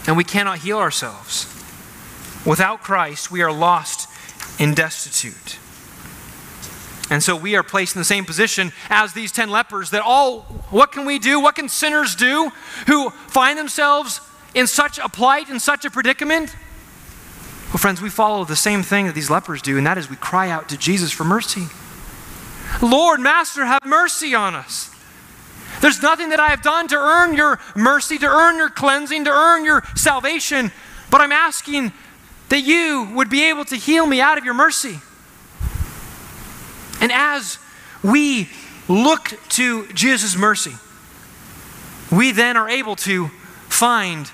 And 0.06 0.16
we 0.16 0.24
cannot 0.24 0.60
heal 0.60 0.78
ourselves. 0.78 1.44
Without 2.46 2.82
Christ, 2.82 3.30
we 3.30 3.42
are 3.42 3.52
lost 3.52 4.08
and 4.58 4.74
destitute. 4.74 5.58
And 7.10 7.22
so 7.22 7.34
we 7.34 7.56
are 7.56 7.64
placed 7.64 7.96
in 7.96 8.00
the 8.00 8.04
same 8.04 8.24
position 8.24 8.72
as 8.88 9.12
these 9.12 9.32
10 9.32 9.50
lepers 9.50 9.90
that 9.90 10.02
all, 10.02 10.42
what 10.70 10.92
can 10.92 11.04
we 11.04 11.18
do? 11.18 11.40
What 11.40 11.56
can 11.56 11.68
sinners 11.68 12.14
do 12.14 12.52
who 12.86 13.10
find 13.10 13.58
themselves 13.58 14.20
in 14.54 14.68
such 14.68 14.98
a 15.00 15.08
plight, 15.08 15.50
in 15.50 15.58
such 15.58 15.84
a 15.84 15.90
predicament? 15.90 16.54
Well, 17.68 17.78
friends, 17.78 18.00
we 18.00 18.10
follow 18.10 18.44
the 18.44 18.56
same 18.56 18.84
thing 18.84 19.06
that 19.06 19.14
these 19.14 19.28
lepers 19.28 19.60
do, 19.60 19.76
and 19.76 19.86
that 19.86 19.98
is 19.98 20.08
we 20.08 20.16
cry 20.16 20.50
out 20.50 20.68
to 20.68 20.76
Jesus 20.76 21.10
for 21.10 21.24
mercy. 21.24 21.66
Lord, 22.80 23.20
Master, 23.20 23.64
have 23.64 23.84
mercy 23.84 24.34
on 24.34 24.54
us. 24.54 24.94
There's 25.80 26.02
nothing 26.02 26.28
that 26.30 26.40
I 26.40 26.48
have 26.48 26.62
done 26.62 26.88
to 26.88 26.96
earn 26.96 27.34
your 27.34 27.58
mercy, 27.74 28.18
to 28.18 28.26
earn 28.26 28.56
your 28.56 28.70
cleansing, 28.70 29.24
to 29.24 29.30
earn 29.30 29.64
your 29.64 29.82
salvation, 29.96 30.70
but 31.10 31.20
I'm 31.20 31.32
asking 31.32 31.92
that 32.50 32.60
you 32.60 33.08
would 33.14 33.30
be 33.30 33.48
able 33.48 33.64
to 33.66 33.76
heal 33.76 34.06
me 34.06 34.20
out 34.20 34.38
of 34.38 34.44
your 34.44 34.54
mercy. 34.54 35.00
And 37.00 37.10
as 37.12 37.58
we 38.02 38.48
look 38.88 39.38
to 39.50 39.86
Jesus' 39.92 40.36
mercy, 40.36 40.74
we 42.10 42.32
then 42.32 42.56
are 42.56 42.68
able 42.68 42.96
to 42.96 43.28
find 43.68 44.30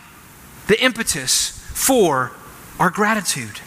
the 0.67 0.83
impetus 0.83 1.51
for 1.75 2.33
our 2.79 2.91
gratitude. 2.91 3.61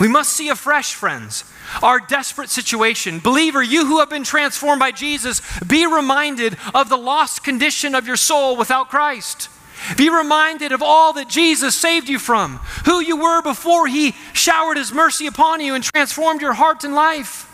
We 0.00 0.08
must 0.08 0.32
see 0.32 0.48
afresh, 0.48 0.94
friends, 0.94 1.44
our 1.82 2.00
desperate 2.00 2.50
situation. 2.50 3.20
Believer, 3.20 3.62
you 3.62 3.86
who 3.86 4.00
have 4.00 4.10
been 4.10 4.24
transformed 4.24 4.80
by 4.80 4.90
Jesus, 4.90 5.40
be 5.62 5.86
reminded 5.86 6.56
of 6.74 6.88
the 6.88 6.96
lost 6.96 7.44
condition 7.44 7.94
of 7.94 8.06
your 8.06 8.16
soul 8.16 8.56
without 8.56 8.88
Christ. 8.88 9.48
Be 9.96 10.08
reminded 10.08 10.72
of 10.72 10.82
all 10.82 11.12
that 11.14 11.28
Jesus 11.28 11.76
saved 11.76 12.08
you 12.08 12.18
from, 12.18 12.56
who 12.86 13.00
you 13.00 13.16
were 13.16 13.42
before 13.42 13.86
he 13.86 14.14
showered 14.32 14.76
his 14.76 14.92
mercy 14.92 15.26
upon 15.26 15.60
you 15.60 15.74
and 15.74 15.84
transformed 15.84 16.40
your 16.40 16.54
heart 16.54 16.84
and 16.84 16.94
life. 16.94 17.50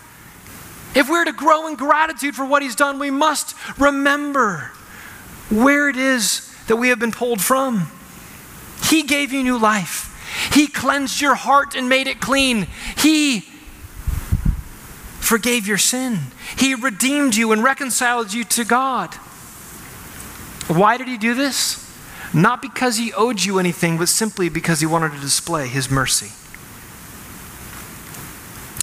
If 0.94 1.08
we're 1.08 1.24
to 1.24 1.32
grow 1.32 1.66
in 1.66 1.76
gratitude 1.76 2.34
for 2.34 2.44
what 2.44 2.62
he's 2.62 2.76
done, 2.76 2.98
we 2.98 3.10
must 3.10 3.56
remember 3.78 4.72
where 5.48 5.88
it 5.88 5.96
is 5.96 6.52
that 6.66 6.76
we 6.76 6.88
have 6.88 6.98
been 6.98 7.12
pulled 7.12 7.40
from. 7.40 7.86
He 8.88 9.02
gave 9.02 9.32
you 9.32 9.42
new 9.42 9.58
life. 9.58 10.08
He 10.52 10.66
cleansed 10.66 11.20
your 11.20 11.34
heart 11.34 11.74
and 11.74 11.88
made 11.88 12.06
it 12.06 12.20
clean. 12.20 12.66
He 12.96 13.40
forgave 15.18 15.66
your 15.66 15.78
sin. 15.78 16.18
He 16.56 16.74
redeemed 16.74 17.36
you 17.36 17.52
and 17.52 17.62
reconciled 17.62 18.32
you 18.32 18.44
to 18.44 18.64
God. 18.64 19.14
Why 20.66 20.96
did 20.96 21.08
he 21.08 21.18
do 21.18 21.34
this? 21.34 21.79
Not 22.32 22.62
because 22.62 22.96
he 22.96 23.12
owed 23.12 23.42
you 23.42 23.58
anything, 23.58 23.98
but 23.98 24.08
simply 24.08 24.48
because 24.48 24.80
he 24.80 24.86
wanted 24.86 25.12
to 25.12 25.20
display 25.20 25.66
his 25.66 25.90
mercy. 25.90 26.30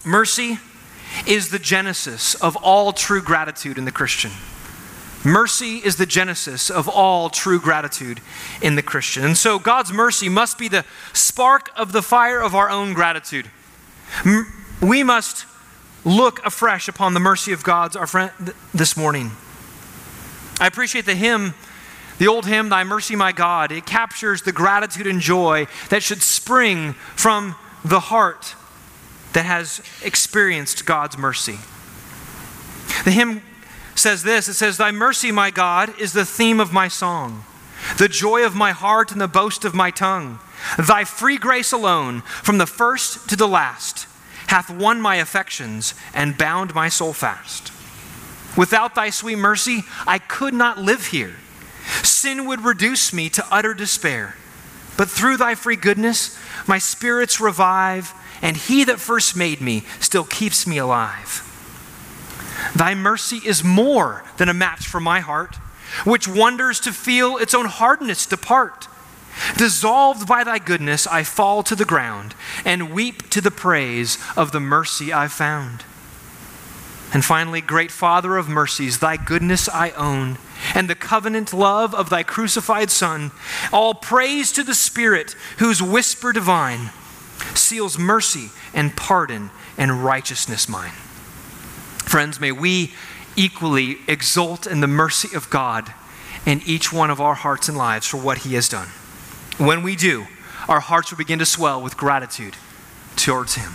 Mercy 0.05 0.59
is 1.25 1.49
the 1.49 1.59
genesis 1.59 2.35
of 2.35 2.55
all 2.57 2.91
true 2.93 3.21
gratitude 3.21 3.77
in 3.77 3.85
the 3.85 3.91
Christian. 3.91 4.31
Mercy 5.23 5.77
is 5.77 5.95
the 5.95 6.05
genesis 6.05 6.69
of 6.69 6.87
all 6.87 7.29
true 7.29 7.59
gratitude 7.59 8.21
in 8.61 8.75
the 8.75 8.81
Christian. 8.81 9.25
And 9.25 9.35
so 9.35 9.59
God's 9.59 9.91
mercy 9.91 10.29
must 10.29 10.57
be 10.57 10.67
the 10.67 10.85
spark 11.11 11.71
of 11.75 11.91
the 11.91 12.01
fire 12.01 12.41
of 12.41 12.53
our 12.53 12.69
own 12.69 12.93
gratitude. 12.93 13.49
We 14.81 15.03
must 15.03 15.45
look 16.05 16.45
afresh 16.45 16.87
upon 16.87 17.13
the 17.13 17.19
mercy 17.19 17.51
of 17.51 17.63
God's 17.63 17.95
our 17.95 18.07
friend 18.07 18.31
this 18.73 18.95
morning. 18.95 19.31
I 20.59 20.67
appreciate 20.67 21.05
the 21.05 21.15
hymn, 21.15 21.55
the 22.17 22.27
old 22.27 22.45
hymn, 22.45 22.69
Thy 22.69 22.83
Mercy, 22.83 23.15
My 23.15 23.31
God. 23.31 23.71
It 23.71 23.85
captures 23.85 24.41
the 24.41 24.51
gratitude 24.51 25.07
and 25.07 25.21
joy 25.21 25.67
that 25.89 26.03
should 26.03 26.21
spring 26.21 26.93
from 27.15 27.55
the 27.83 27.99
heart 27.99 28.55
that 29.33 29.45
has 29.45 29.81
experienced 30.03 30.85
God's 30.85 31.17
mercy. 31.17 31.59
The 33.05 33.11
hymn 33.11 33.43
says 33.95 34.23
this 34.23 34.47
it 34.47 34.55
says, 34.55 34.77
Thy 34.77 34.91
mercy, 34.91 35.31
my 35.31 35.51
God, 35.51 35.93
is 35.99 36.13
the 36.13 36.25
theme 36.25 36.59
of 36.59 36.73
my 36.73 36.87
song, 36.87 37.43
the 37.97 38.07
joy 38.07 38.45
of 38.45 38.55
my 38.55 38.71
heart 38.71 39.11
and 39.11 39.21
the 39.21 39.27
boast 39.27 39.65
of 39.65 39.75
my 39.75 39.91
tongue. 39.91 40.39
Thy 40.77 41.03
free 41.03 41.37
grace 41.37 41.71
alone, 41.71 42.21
from 42.21 42.57
the 42.57 42.65
first 42.65 43.29
to 43.29 43.35
the 43.35 43.47
last, 43.47 44.07
hath 44.47 44.71
won 44.71 45.01
my 45.01 45.17
affections 45.17 45.93
and 46.13 46.37
bound 46.37 46.73
my 46.73 46.89
soul 46.89 47.13
fast. 47.13 47.71
Without 48.57 48.95
thy 48.95 49.11
sweet 49.11 49.35
mercy, 49.35 49.83
I 50.07 50.17
could 50.17 50.53
not 50.53 50.79
live 50.79 51.07
here. 51.07 51.35
Sin 52.03 52.45
would 52.45 52.63
reduce 52.63 53.13
me 53.13 53.29
to 53.29 53.45
utter 53.51 53.73
despair. 53.73 54.35
But 54.97 55.09
through 55.09 55.37
thy 55.37 55.55
free 55.55 55.75
goodness, 55.75 56.37
my 56.67 56.79
spirits 56.79 57.39
revive, 57.39 58.13
and 58.41 58.57
he 58.57 58.83
that 58.85 58.99
first 58.99 59.35
made 59.35 59.61
me 59.61 59.83
still 59.99 60.23
keeps 60.23 60.65
me 60.65 60.77
alive. 60.77 61.43
Thy 62.75 62.95
mercy 62.95 63.41
is 63.45 63.63
more 63.63 64.23
than 64.37 64.49
a 64.49 64.53
match 64.53 64.87
for 64.87 64.99
my 64.99 65.19
heart, 65.19 65.55
which 66.03 66.27
wonders 66.27 66.79
to 66.81 66.91
feel 66.91 67.37
its 67.37 67.53
own 67.53 67.65
hardness 67.65 68.25
depart. 68.25 68.87
Dissolved 69.55 70.27
by 70.27 70.43
thy 70.43 70.59
goodness, 70.59 71.05
I 71.07 71.23
fall 71.23 71.63
to 71.63 71.75
the 71.75 71.85
ground 71.85 72.33
and 72.65 72.91
weep 72.91 73.29
to 73.29 73.41
the 73.41 73.51
praise 73.51 74.17
of 74.35 74.51
the 74.51 74.59
mercy 74.59 75.13
I 75.13 75.27
found. 75.27 75.83
And 77.13 77.23
finally, 77.23 77.61
great 77.61 77.91
Father 77.91 78.35
of 78.37 78.49
mercies, 78.49 78.99
thy 78.99 79.17
goodness 79.17 79.69
I 79.69 79.91
own, 79.91 80.37
and 80.75 80.89
the 80.89 80.95
covenant 80.95 81.53
love 81.53 81.95
of 81.95 82.09
thy 82.09 82.23
crucified 82.23 82.89
Son. 82.89 83.31
All 83.71 83.93
praise 83.93 84.51
to 84.53 84.63
the 84.63 84.75
Spirit, 84.75 85.35
whose 85.59 85.81
whisper 85.81 86.33
divine 86.33 86.91
seals 87.55 87.97
mercy 87.97 88.49
and 88.73 88.95
pardon 88.95 89.51
and 89.77 90.03
righteousness 90.03 90.67
mine. 90.67 90.91
Friends, 91.99 92.39
may 92.39 92.51
we 92.51 92.93
equally 93.35 93.99
exult 94.07 94.67
in 94.67 94.81
the 94.81 94.87
mercy 94.87 95.35
of 95.35 95.49
God 95.49 95.93
in 96.45 96.61
each 96.65 96.91
one 96.91 97.09
of 97.09 97.21
our 97.21 97.35
hearts 97.35 97.69
and 97.69 97.77
lives 97.77 98.07
for 98.07 98.17
what 98.17 98.39
He 98.39 98.55
has 98.55 98.67
done. 98.67 98.87
When 99.57 99.83
we 99.83 99.95
do, 99.95 100.27
our 100.67 100.79
hearts 100.79 101.11
will 101.11 101.17
begin 101.17 101.39
to 101.39 101.45
swell 101.45 101.81
with 101.81 101.95
gratitude 101.95 102.55
towards 103.15 103.55
Him. 103.55 103.73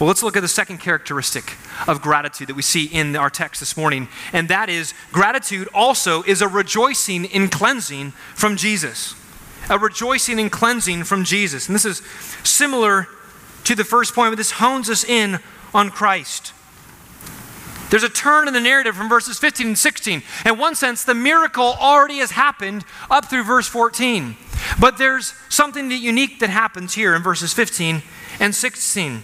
Well, 0.00 0.08
let's 0.08 0.24
look 0.24 0.36
at 0.36 0.40
the 0.40 0.48
second 0.48 0.78
characteristic 0.78 1.56
of 1.86 2.02
gratitude 2.02 2.48
that 2.48 2.56
we 2.56 2.62
see 2.62 2.86
in 2.86 3.14
our 3.14 3.30
text 3.30 3.60
this 3.60 3.76
morning, 3.76 4.08
and 4.32 4.48
that 4.48 4.68
is 4.68 4.92
gratitude 5.12 5.68
also 5.72 6.24
is 6.24 6.42
a 6.42 6.48
rejoicing 6.48 7.26
in 7.26 7.48
cleansing 7.48 8.10
from 8.34 8.56
Jesus. 8.56 9.14
A 9.70 9.78
rejoicing 9.78 10.40
in 10.40 10.50
cleansing 10.50 11.04
from 11.04 11.22
Jesus. 11.22 11.68
And 11.68 11.76
this 11.76 11.84
is 11.84 12.02
similar 12.42 13.06
to 13.62 13.76
the 13.76 13.84
first 13.84 14.14
point, 14.14 14.32
but 14.32 14.36
this 14.36 14.50
hones 14.50 14.90
us 14.90 15.04
in 15.04 15.38
on 15.72 15.90
Christ. 15.90 16.52
There's 17.90 18.02
a 18.02 18.08
turn 18.08 18.48
in 18.48 18.54
the 18.54 18.60
narrative 18.60 18.96
from 18.96 19.08
verses 19.08 19.38
15 19.38 19.68
and 19.68 19.78
16. 19.78 20.22
In 20.44 20.58
one 20.58 20.74
sense, 20.74 21.04
the 21.04 21.14
miracle 21.14 21.76
already 21.80 22.18
has 22.18 22.32
happened 22.32 22.84
up 23.08 23.26
through 23.26 23.44
verse 23.44 23.68
14. 23.68 24.36
But 24.80 24.98
there's 24.98 25.34
something 25.48 25.88
that 25.90 25.98
unique 25.98 26.40
that 26.40 26.50
happens 26.50 26.94
here 26.94 27.14
in 27.14 27.22
verses 27.22 27.52
15 27.52 28.02
and 28.40 28.52
16. 28.52 29.22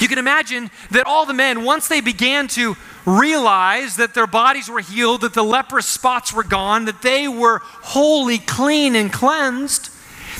You 0.00 0.08
can 0.08 0.18
imagine 0.18 0.70
that 0.90 1.06
all 1.06 1.26
the 1.26 1.34
men, 1.34 1.64
once 1.64 1.88
they 1.88 2.00
began 2.00 2.48
to 2.48 2.76
realize 3.06 3.96
that 3.96 4.14
their 4.14 4.26
bodies 4.26 4.68
were 4.68 4.80
healed, 4.80 5.22
that 5.22 5.34
the 5.34 5.42
leprous 5.42 5.86
spots 5.86 6.32
were 6.32 6.44
gone, 6.44 6.84
that 6.84 7.02
they 7.02 7.26
were 7.26 7.60
wholly 7.62 8.38
clean 8.38 8.94
and 8.94 9.12
cleansed, 9.12 9.90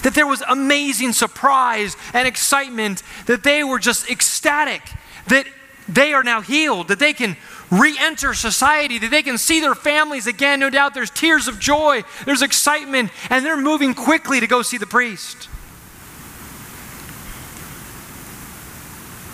that 0.02 0.14
there 0.14 0.26
was 0.26 0.42
amazing 0.48 1.12
surprise 1.12 1.96
and 2.12 2.28
excitement, 2.28 3.02
that 3.26 3.42
they 3.42 3.64
were 3.64 3.78
just 3.78 4.11
ecstatic, 4.11 4.82
that 5.28 5.46
they 5.88 6.12
are 6.12 6.22
now 6.22 6.40
healed, 6.40 6.88
that 6.88 6.98
they 6.98 7.12
can 7.12 7.37
re 7.70 7.96
enter 7.98 8.34
society, 8.34 8.98
that 8.98 9.11
they 9.11 9.22
can 9.22 9.38
see 9.38 9.61
their 9.61 9.74
families 9.74 10.26
again. 10.26 10.61
No 10.61 10.70
doubt 10.70 10.94
there's 10.94 11.11
tears 11.11 11.48
of 11.48 11.58
joy, 11.58 12.02
there's 12.26 12.42
excitement, 12.42 13.11
and 13.30 13.44
they're 13.44 13.61
moving 13.61 13.94
quickly 13.94 14.40
to 14.40 14.46
go 14.46 14.62
see 14.62 14.78
the 14.78 14.87
priest. 14.87 15.47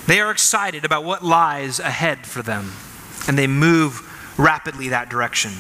They 0.07 0.21
are 0.21 0.31
excited 0.31 0.85
about 0.85 1.05
what 1.05 1.25
lies 1.25 1.81
ahead 1.81 2.27
for 2.27 2.43
them, 2.43 2.73
and 3.27 3.39
they 3.39 3.47
move 3.47 4.11
rapidly 4.39 4.89
that 4.89 5.09
direction. 5.09 5.53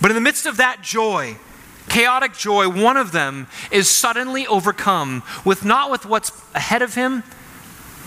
But 0.00 0.10
in 0.10 0.14
the 0.14 0.20
midst 0.20 0.46
of 0.46 0.56
that 0.56 0.82
joy, 0.82 1.36
chaotic 1.88 2.34
joy, 2.34 2.68
one 2.68 2.96
of 2.96 3.12
them 3.12 3.46
is 3.70 3.88
suddenly 3.88 4.46
overcome 4.46 5.22
with 5.44 5.64
not 5.64 5.90
with 5.90 6.06
what's 6.06 6.32
ahead 6.54 6.82
of 6.82 6.94
him, 6.94 7.22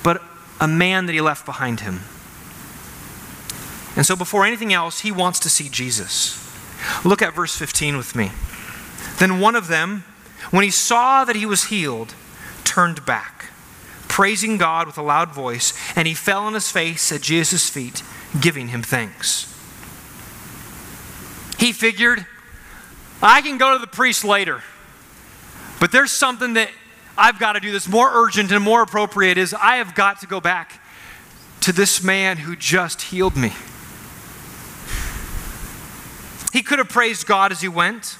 but 0.03 0.21
a 0.59 0.67
man 0.67 1.05
that 1.05 1.13
he 1.13 1.21
left 1.21 1.45
behind 1.45 1.81
him. 1.81 2.01
And 3.95 4.05
so, 4.05 4.15
before 4.15 4.45
anything 4.45 4.73
else, 4.73 5.01
he 5.01 5.11
wants 5.11 5.39
to 5.41 5.49
see 5.49 5.69
Jesus. 5.69 6.39
Look 7.05 7.21
at 7.21 7.35
verse 7.35 7.55
15 7.55 7.95
with 7.95 8.15
me. 8.15 8.31
Then 9.19 9.39
one 9.39 9.55
of 9.55 9.67
them, 9.67 10.03
when 10.49 10.63
he 10.63 10.71
saw 10.71 11.23
that 11.25 11.35
he 11.35 11.45
was 11.45 11.65
healed, 11.65 12.15
turned 12.63 13.05
back, 13.05 13.51
praising 14.13 14.59
God 14.59 14.85
with 14.85 14.99
a 14.99 15.01
loud 15.01 15.33
voice, 15.33 15.73
and 15.95 16.07
he 16.07 16.13
fell 16.13 16.43
on 16.43 16.53
his 16.53 16.69
face 16.69 17.11
at 17.11 17.19
Jesus' 17.19 17.67
feet, 17.67 18.03
giving 18.39 18.67
him 18.67 18.83
thanks. 18.83 19.51
He 21.57 21.73
figured, 21.73 22.23
I 23.23 23.41
can 23.41 23.57
go 23.57 23.73
to 23.73 23.79
the 23.79 23.87
priest 23.87 24.23
later, 24.23 24.61
but 25.79 25.91
there's 25.91 26.11
something 26.11 26.53
that 26.53 26.69
I've 27.17 27.39
got 27.39 27.53
to 27.53 27.59
do 27.59 27.71
that's 27.71 27.87
more 27.87 28.07
urgent 28.13 28.51
and 28.51 28.63
more 28.63 28.83
appropriate 28.83 29.39
is 29.39 29.51
I 29.51 29.77
have 29.77 29.95
got 29.95 30.19
to 30.19 30.27
go 30.27 30.39
back 30.39 30.79
to 31.61 31.71
this 31.71 32.03
man 32.03 32.37
who 32.37 32.55
just 32.55 33.01
healed 33.01 33.35
me. 33.35 33.51
He 36.51 36.61
could 36.61 36.77
have 36.77 36.89
praised 36.89 37.25
God 37.25 37.51
as 37.51 37.61
he 37.61 37.67
went, 37.67 38.19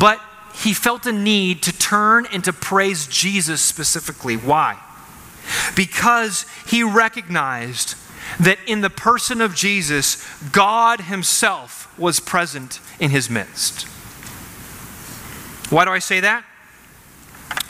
but 0.00 0.18
he 0.62 0.74
felt 0.74 1.06
a 1.06 1.12
need 1.12 1.62
to 1.62 1.72
turn 1.72 2.26
and 2.32 2.42
to 2.44 2.52
praise 2.52 3.06
Jesus 3.06 3.62
specifically. 3.62 4.36
Why? 4.36 4.78
Because 5.76 6.46
he 6.66 6.82
recognized 6.82 7.94
that 8.40 8.58
in 8.66 8.80
the 8.80 8.90
person 8.90 9.40
of 9.40 9.54
Jesus, 9.54 10.22
God 10.50 11.02
himself 11.02 11.96
was 11.98 12.20
present 12.20 12.80
in 12.98 13.10
his 13.10 13.30
midst. 13.30 13.84
Why 15.70 15.84
do 15.84 15.90
I 15.90 16.00
say 16.00 16.20
that? 16.20 16.44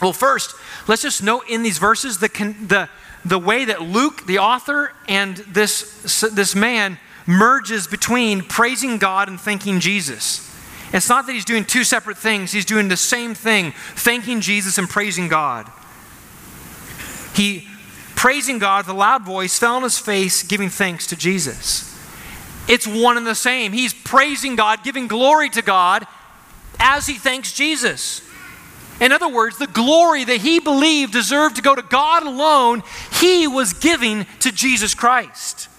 Well, 0.01 0.13
first, 0.13 0.55
let's 0.87 1.01
just 1.01 1.21
note 1.21 1.43
in 1.49 1.63
these 1.63 1.77
verses 1.77 2.17
the, 2.17 2.27
the, 2.27 2.89
the 3.23 3.39
way 3.39 3.65
that 3.65 3.81
Luke, 3.81 4.25
the 4.25 4.39
author, 4.39 4.93
and 5.07 5.37
this, 5.37 6.21
this 6.33 6.55
man 6.55 6.97
merges 7.27 7.87
between 7.87 8.41
praising 8.41 8.97
God 8.97 9.27
and 9.27 9.39
thanking 9.39 9.79
Jesus. 9.79 10.48
It's 10.91 11.09
not 11.09 11.27
that 11.27 11.33
he's 11.33 11.45
doing 11.45 11.65
two 11.65 11.83
separate 11.83 12.17
things, 12.17 12.51
he's 12.51 12.65
doing 12.65 12.87
the 12.87 12.97
same 12.97 13.35
thing, 13.35 13.73
thanking 13.95 14.41
Jesus 14.41 14.77
and 14.77 14.89
praising 14.89 15.27
God. 15.27 15.71
He, 17.35 17.67
praising 18.15 18.59
God 18.59 18.85
with 18.85 18.95
a 18.95 18.97
loud 18.97 19.23
voice, 19.23 19.57
fell 19.57 19.75
on 19.75 19.83
his 19.83 19.99
face, 19.99 20.43
giving 20.43 20.69
thanks 20.69 21.07
to 21.07 21.15
Jesus. 21.15 21.85
It's 22.67 22.87
one 22.87 23.17
and 23.17 23.25
the 23.25 23.35
same. 23.35 23.71
He's 23.71 23.93
praising 23.93 24.55
God, 24.55 24.83
giving 24.83 25.07
glory 25.07 25.49
to 25.51 25.61
God 25.61 26.05
as 26.79 27.07
he 27.07 27.15
thanks 27.15 27.53
Jesus. 27.53 28.21
In 28.99 29.11
other 29.11 29.29
words, 29.29 29.57
the 29.57 29.67
glory 29.67 30.23
that 30.23 30.41
he 30.41 30.59
believed 30.59 31.13
deserved 31.13 31.55
to 31.55 31.61
go 31.61 31.73
to 31.73 31.81
God 31.81 32.23
alone, 32.23 32.83
he 33.13 33.47
was 33.47 33.73
giving 33.73 34.25
to 34.39 34.51
Jesus 34.51 34.93
Christ. 34.93 35.69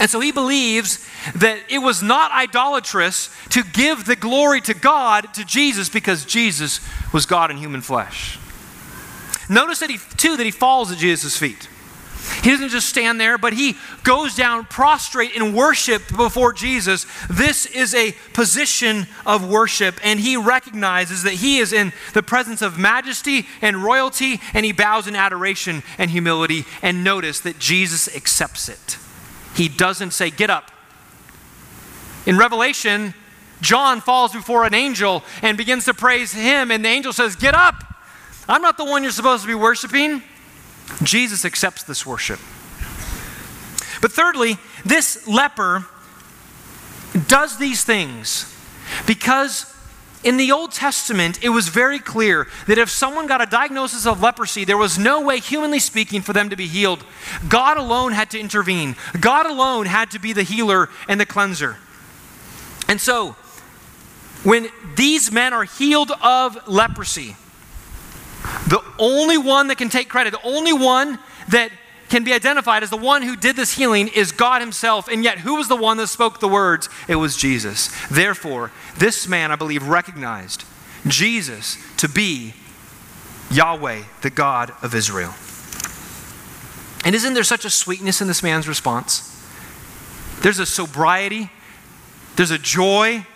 And 0.00 0.10
so 0.10 0.20
he 0.20 0.32
believes 0.32 1.04
that 1.36 1.58
it 1.68 1.78
was 1.78 2.02
not 2.02 2.30
idolatrous 2.32 3.30
to 3.50 3.62
give 3.62 4.04
the 4.04 4.16
glory 4.16 4.60
to 4.62 4.74
God 4.74 5.32
to 5.34 5.44
Jesus 5.44 5.88
because 5.88 6.24
Jesus 6.24 6.80
was 7.12 7.26
God 7.26 7.50
in 7.50 7.56
human 7.56 7.80
flesh. 7.80 8.38
Notice 9.48 9.80
that 9.80 9.90
he, 9.90 9.98
too, 10.16 10.36
that 10.36 10.44
he 10.44 10.50
falls 10.50 10.92
at 10.92 10.98
Jesus' 10.98 11.36
feet. 11.36 11.68
He 12.42 12.50
doesn't 12.50 12.68
just 12.68 12.88
stand 12.88 13.20
there, 13.20 13.38
but 13.38 13.52
he 13.52 13.76
goes 14.02 14.34
down 14.36 14.64
prostrate 14.66 15.34
in 15.34 15.54
worship 15.54 16.02
before 16.14 16.52
Jesus. 16.52 17.06
This 17.28 17.66
is 17.66 17.94
a 17.94 18.14
position 18.32 19.06
of 19.24 19.48
worship, 19.48 19.98
and 20.04 20.20
he 20.20 20.36
recognizes 20.36 21.22
that 21.22 21.34
he 21.34 21.58
is 21.58 21.72
in 21.72 21.92
the 22.14 22.22
presence 22.22 22.62
of 22.62 22.78
majesty 22.78 23.46
and 23.62 23.82
royalty, 23.82 24.40
and 24.54 24.64
he 24.64 24.72
bows 24.72 25.06
in 25.06 25.16
adoration 25.16 25.82
and 25.96 26.10
humility. 26.10 26.64
And 26.82 27.02
notice 27.02 27.40
that 27.40 27.58
Jesus 27.58 28.14
accepts 28.14 28.68
it. 28.68 28.98
He 29.54 29.68
doesn't 29.68 30.12
say, 30.12 30.30
Get 30.30 30.50
up. 30.50 30.70
In 32.28 32.36
Revelation, 32.36 33.14
John 33.62 34.02
falls 34.02 34.34
before 34.34 34.64
an 34.64 34.74
angel 34.74 35.24
and 35.40 35.56
begins 35.56 35.86
to 35.86 35.94
praise 35.94 36.30
him, 36.30 36.70
and 36.70 36.84
the 36.84 36.88
angel 36.90 37.14
says, 37.14 37.34
Get 37.36 37.54
up. 37.54 37.82
I'm 38.46 38.60
not 38.60 38.76
the 38.76 38.84
one 38.84 39.02
you're 39.02 39.12
supposed 39.12 39.44
to 39.44 39.48
be 39.48 39.54
worshiping. 39.54 40.22
Jesus 41.02 41.46
accepts 41.46 41.84
this 41.84 42.04
worship. 42.04 42.38
But 44.02 44.12
thirdly, 44.12 44.58
this 44.84 45.26
leper 45.26 45.86
does 47.26 47.56
these 47.56 47.82
things 47.82 48.54
because 49.06 49.74
in 50.22 50.36
the 50.36 50.52
Old 50.52 50.72
Testament, 50.72 51.42
it 51.42 51.48
was 51.48 51.68
very 51.68 51.98
clear 51.98 52.46
that 52.66 52.76
if 52.76 52.90
someone 52.90 53.26
got 53.26 53.40
a 53.40 53.46
diagnosis 53.46 54.06
of 54.06 54.20
leprosy, 54.20 54.66
there 54.66 54.76
was 54.76 54.98
no 54.98 55.22
way, 55.22 55.40
humanly 55.40 55.78
speaking, 55.78 56.20
for 56.20 56.34
them 56.34 56.50
to 56.50 56.56
be 56.56 56.66
healed. 56.66 57.04
God 57.48 57.78
alone 57.78 58.12
had 58.12 58.30
to 58.32 58.38
intervene, 58.38 58.96
God 59.18 59.46
alone 59.46 59.86
had 59.86 60.10
to 60.10 60.18
be 60.18 60.34
the 60.34 60.42
healer 60.42 60.90
and 61.08 61.18
the 61.18 61.24
cleanser. 61.24 61.78
And 62.88 63.00
so, 63.00 63.36
when 64.42 64.68
these 64.96 65.30
men 65.30 65.52
are 65.52 65.64
healed 65.64 66.10
of 66.22 66.66
leprosy, 66.66 67.36
the 68.66 68.82
only 68.98 69.36
one 69.36 69.68
that 69.68 69.78
can 69.78 69.88
take 69.88 70.08
credit, 70.08 70.32
the 70.32 70.46
only 70.46 70.72
one 70.72 71.18
that 71.48 71.70
can 72.08 72.24
be 72.24 72.32
identified 72.32 72.82
as 72.82 72.90
the 72.90 72.96
one 72.96 73.22
who 73.22 73.36
did 73.36 73.56
this 73.56 73.74
healing 73.74 74.08
is 74.08 74.32
God 74.32 74.60
Himself. 74.62 75.08
And 75.08 75.22
yet, 75.22 75.38
who 75.38 75.56
was 75.56 75.68
the 75.68 75.76
one 75.76 75.98
that 75.98 76.06
spoke 76.06 76.40
the 76.40 76.48
words? 76.48 76.88
It 77.06 77.16
was 77.16 77.36
Jesus. 77.36 77.90
Therefore, 78.08 78.70
this 78.96 79.28
man, 79.28 79.52
I 79.52 79.56
believe, 79.56 79.86
recognized 79.86 80.64
Jesus 81.06 81.76
to 81.98 82.08
be 82.08 82.54
Yahweh, 83.50 84.02
the 84.22 84.30
God 84.30 84.72
of 84.82 84.94
Israel. 84.94 85.34
And 87.04 87.14
isn't 87.14 87.34
there 87.34 87.44
such 87.44 87.64
a 87.64 87.70
sweetness 87.70 88.20
in 88.20 88.28
this 88.28 88.42
man's 88.42 88.68
response? 88.68 89.34
There's 90.42 90.58
a 90.58 90.66
sobriety, 90.66 91.50
there's 92.38 92.52
a 92.52 92.58
joy, 92.58 93.16
and 93.16 93.26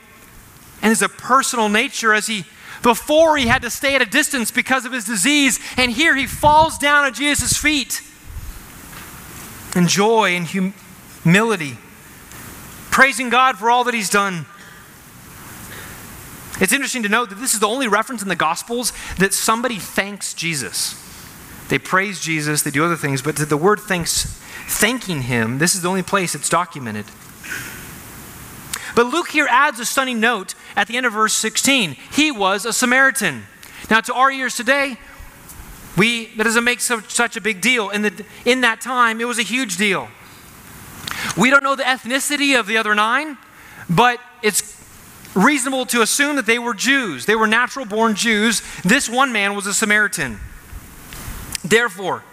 there's 0.81 1.03
a 1.03 1.09
personal 1.09 1.69
nature 1.69 2.15
as 2.15 2.29
he 2.29 2.45
before 2.83 3.37
he 3.37 3.47
had 3.47 3.62
to 3.62 3.71
stay 3.71 3.95
at 3.95 4.03
a 4.03 4.07
distance 4.07 4.51
because 4.51 4.85
of 4.85 4.93
his 4.93 5.05
disease, 5.05 5.61
and 5.77 5.91
here 5.91 6.17
he 6.17 6.27
falls 6.27 6.79
down 6.79 7.05
at 7.05 7.15
Jesus' 7.15 7.57
feet 7.57 8.01
in 9.77 9.88
joy 9.88 10.37
and 10.37 10.47
humility, 10.47 11.79
praising 12.91 13.29
God 13.29 13.59
for 13.59 13.71
all 13.71 13.85
that 13.85 13.95
he's 13.95 14.11
done. 14.11 14.47
It's 16.61 16.73
interesting 16.73 17.03
to 17.03 17.09
note 17.09 17.31
that 17.31 17.37
this 17.41 17.55
is 17.55 17.61
the 17.61 17.69
only 17.69 17.88
reference 17.88 18.23
in 18.23 18.29
the 18.29 18.37
Gospels 18.37 18.93
that 19.19 19.35
somebody 19.35 19.79
thanks 19.79 20.33
Jesus. 20.33 20.95
They 21.69 21.79
praise 21.79 22.21
Jesus, 22.21 22.62
they 22.62 22.71
do 22.71 22.85
other 22.85 22.97
things, 22.97 23.21
but 23.23 23.37
the 23.37 23.57
word 23.57 23.81
thanks, 23.81 24.25
thanking 24.69 25.23
him, 25.23 25.59
this 25.59 25.75
is 25.75 25.83
the 25.83 25.88
only 25.88 26.03
place 26.03 26.35
it's 26.35 26.49
documented. 26.49 27.07
But 28.95 29.07
Luke 29.07 29.29
here 29.29 29.47
adds 29.49 29.81
a 29.81 29.85
stunning 29.85 30.21
note 30.21 30.55
at 30.77 30.87
the 30.87 30.97
end 30.97 31.07
of 31.07 31.13
verse 31.13 31.35
16. 31.35 31.97
He 32.13 32.31
was 32.31 32.65
a 32.65 32.73
Samaritan. 32.73 33.45
Now, 33.91 34.01
to 34.01 34.15
our 34.15 34.31
ears 34.31 34.57
today, 34.57 34.97
we, 35.97 36.27
that 36.37 36.45
doesn't 36.45 36.65
make 36.65 36.81
so, 36.81 37.01
such 37.01 37.37
a 37.37 37.41
big 37.41 37.61
deal. 37.61 37.91
In, 37.91 38.03
the, 38.03 38.25
in 38.45 38.63
that 38.63 38.81
time, 38.81 39.21
it 39.21 39.27
was 39.27 39.39
a 39.39 39.43
huge 39.43 39.77
deal. 39.77 40.09
We 41.37 41.51
don't 41.51 41.63
know 41.63 41.77
the 41.77 41.83
ethnicity 41.83 42.59
of 42.59 42.67
the 42.67 42.77
other 42.77 42.95
nine, 42.95 43.39
but 43.89 44.19
it's 44.43 44.79
reasonable 45.35 45.87
to 45.87 46.03
assume 46.03 46.37
that 46.37 46.47
they 46.47 46.59
were 46.59 46.75
Jews. 46.75 47.27
They 47.27 47.37
were 47.37 47.47
natural 47.47 47.87
born 47.87 48.15
Jews. 48.15 48.63
This 48.83 49.09
one 49.09 49.33
man 49.33 49.55
was 49.55 49.67
a 49.67 49.75
Samaritan. 49.75 50.39
Therefore, 51.65 52.25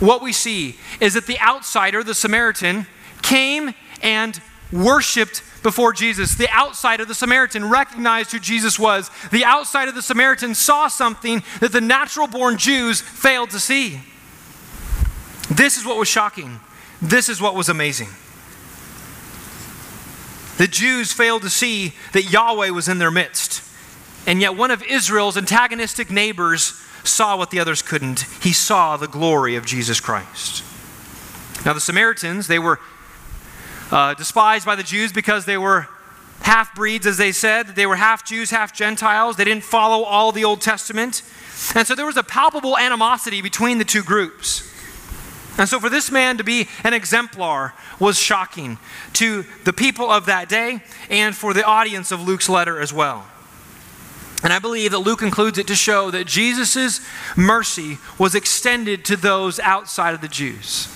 what 0.00 0.22
we 0.22 0.32
see 0.32 0.76
is 1.00 1.14
that 1.14 1.26
the 1.26 1.38
outsider, 1.40 2.02
the 2.02 2.14
Samaritan, 2.14 2.86
came 3.22 3.74
and 4.02 4.40
worshiped 4.74 5.42
before 5.62 5.92
Jesus. 5.92 6.34
The 6.34 6.48
outside 6.50 7.00
of 7.00 7.08
the 7.08 7.14
Samaritan 7.14 7.70
recognized 7.70 8.32
who 8.32 8.38
Jesus 8.38 8.78
was. 8.78 9.10
The 9.30 9.44
outside 9.44 9.88
of 9.88 9.94
the 9.94 10.02
Samaritan 10.02 10.54
saw 10.54 10.88
something 10.88 11.42
that 11.60 11.72
the 11.72 11.80
natural 11.80 12.26
born 12.26 12.58
Jews 12.58 13.00
failed 13.00 13.50
to 13.50 13.60
see. 13.60 14.00
This 15.50 15.76
is 15.76 15.86
what 15.86 15.96
was 15.96 16.08
shocking. 16.08 16.60
This 17.00 17.28
is 17.28 17.40
what 17.40 17.54
was 17.54 17.68
amazing. 17.68 18.08
The 20.58 20.68
Jews 20.68 21.12
failed 21.12 21.42
to 21.42 21.50
see 21.50 21.94
that 22.12 22.30
Yahweh 22.30 22.70
was 22.70 22.88
in 22.88 22.98
their 22.98 23.10
midst. 23.10 23.62
And 24.26 24.40
yet, 24.40 24.56
one 24.56 24.70
of 24.70 24.82
Israel's 24.82 25.36
antagonistic 25.36 26.10
neighbors 26.10 26.80
saw 27.02 27.36
what 27.36 27.50
the 27.50 27.60
others 27.60 27.82
couldn't. 27.82 28.20
He 28.40 28.52
saw 28.52 28.96
the 28.96 29.08
glory 29.08 29.56
of 29.56 29.66
Jesus 29.66 30.00
Christ. 30.00 30.64
Now, 31.66 31.72
the 31.72 31.80
Samaritans, 31.80 32.46
they 32.46 32.58
were 32.58 32.80
uh, 33.90 34.14
despised 34.14 34.66
by 34.66 34.76
the 34.76 34.82
Jews 34.82 35.12
because 35.12 35.44
they 35.44 35.58
were 35.58 35.88
half 36.42 36.74
breeds, 36.74 37.06
as 37.06 37.16
they 37.16 37.32
said. 37.32 37.68
They 37.68 37.86
were 37.86 37.96
half 37.96 38.24
Jews, 38.24 38.50
half 38.50 38.74
Gentiles. 38.74 39.36
They 39.36 39.44
didn't 39.44 39.64
follow 39.64 40.04
all 40.04 40.32
the 40.32 40.44
Old 40.44 40.60
Testament. 40.60 41.22
And 41.74 41.86
so 41.86 41.94
there 41.94 42.06
was 42.06 42.16
a 42.16 42.22
palpable 42.22 42.76
animosity 42.76 43.40
between 43.40 43.78
the 43.78 43.84
two 43.84 44.02
groups. 44.02 44.70
And 45.56 45.68
so 45.68 45.78
for 45.78 45.88
this 45.88 46.10
man 46.10 46.36
to 46.38 46.44
be 46.44 46.68
an 46.82 46.92
exemplar 46.94 47.74
was 48.00 48.18
shocking 48.18 48.78
to 49.14 49.44
the 49.64 49.72
people 49.72 50.10
of 50.10 50.26
that 50.26 50.48
day 50.48 50.80
and 51.08 51.34
for 51.34 51.54
the 51.54 51.64
audience 51.64 52.10
of 52.10 52.20
Luke's 52.20 52.48
letter 52.48 52.80
as 52.80 52.92
well. 52.92 53.26
And 54.42 54.52
I 54.52 54.58
believe 54.58 54.90
that 54.90 54.98
Luke 54.98 55.22
includes 55.22 55.56
it 55.56 55.66
to 55.68 55.74
show 55.74 56.10
that 56.10 56.26
Jesus' 56.26 57.00
mercy 57.36 57.98
was 58.18 58.34
extended 58.34 59.04
to 59.06 59.16
those 59.16 59.58
outside 59.60 60.12
of 60.12 60.20
the 60.20 60.28
Jews. 60.28 60.88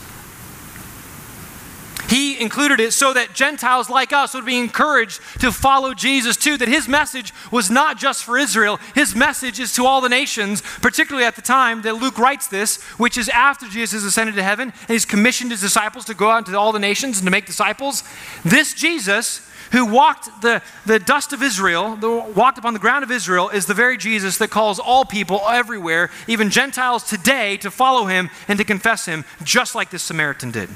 He 2.09 2.41
included 2.41 2.81
it 2.81 2.93
so 2.93 3.13
that 3.13 3.35
Gentiles 3.35 3.91
like 3.91 4.13
us 4.13 4.33
would 4.35 4.47
be 4.47 4.59
encouraged 4.59 5.21
to 5.41 5.53
follow 5.53 5.93
Jesus 5.93 6.37
too, 6.37 6.57
that 6.57 6.69
his 6.69 6.89
message 6.89 7.35
was 7.53 7.71
not 7.71 7.99
just 7.99 8.25
for 8.25 8.39
Israel, 8.39 8.79
his 8.95 9.15
message 9.15 9.61
is 9.61 9.75
to 9.75 9.85
all 9.85 10.01
the 10.01 10.09
nations, 10.09 10.63
particularly 10.81 11.27
at 11.27 11.37
the 11.37 11.43
time 11.43 11.83
that 11.83 11.97
Luke 11.97 12.19
writes 12.19 12.47
this, 12.47 12.83
which 12.97 13.19
is 13.19 13.29
after 13.29 13.67
Jesus 13.67 13.93
has 13.93 14.05
ascended 14.05 14.37
to 14.37 14.43
heaven 14.43 14.73
and 14.81 14.89
he's 14.89 15.05
commissioned 15.05 15.51
his 15.51 15.61
disciples 15.61 16.07
to 16.07 16.15
go 16.15 16.31
out 16.31 16.47
into 16.47 16.59
all 16.59 16.73
the 16.73 16.79
nations 16.79 17.19
and 17.19 17.27
to 17.27 17.31
make 17.31 17.45
disciples. 17.45 18.03
This 18.43 18.73
Jesus, 18.73 19.47
who 19.73 19.85
walked 19.85 20.41
the, 20.41 20.63
the 20.87 20.99
dust 20.99 21.35
of 21.35 21.43
Israel, 21.43 21.95
the, 21.97 22.11
walked 22.11 22.57
upon 22.57 22.73
the 22.73 22.81
ground 22.81 23.05
of 23.05 23.11
Israel, 23.11 23.51
is 23.51 23.67
the 23.67 23.75
very 23.75 23.99
Jesus 23.99 24.39
that 24.39 24.49
calls 24.49 24.79
all 24.79 25.05
people 25.05 25.43
everywhere, 25.47 26.11
even 26.27 26.49
Gentiles 26.49 27.03
today, 27.03 27.59
to 27.59 27.71
follow 27.71 28.07
him 28.07 28.31
and 28.49 28.59
to 28.59 28.65
confess 28.65 29.05
him, 29.05 29.27
just 29.43 29.75
like 29.75 29.91
this 29.91 30.03
Samaritan 30.03 30.53
did. 30.53 30.71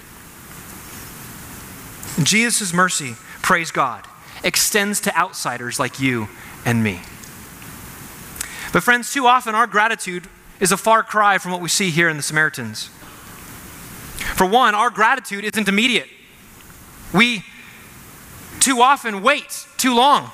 Jesus' 2.21 2.73
mercy, 2.73 3.15
praise 3.43 3.71
God, 3.71 4.07
extends 4.45 5.01
to 5.01 5.17
outsiders 5.17 5.79
like 5.79 6.01
you 6.01 6.29
and 6.65 6.83
me. 6.83 7.01
But, 8.73 8.83
friends, 8.83 9.13
too 9.13 9.27
often 9.27 9.55
our 9.55 9.67
gratitude 9.67 10.29
is 10.61 10.73
a 10.73 10.77
far 10.77 11.03
cry 11.03 11.39
from 11.39 11.53
what 11.53 11.61
we 11.61 11.69
see 11.69 11.91
here 11.91 12.09
in 12.09 12.17
the 12.17 12.23
Samaritans. 12.23 12.91
For 14.37 14.47
one, 14.47 14.75
our 14.75 14.91
gratitude 14.91 15.45
isn't 15.45 15.69
immediate. 15.69 16.09
We 17.13 17.45
too 18.61 18.81
often 18.81 19.23
wait 19.23 19.67
too 19.77 19.95
long. 19.95 20.31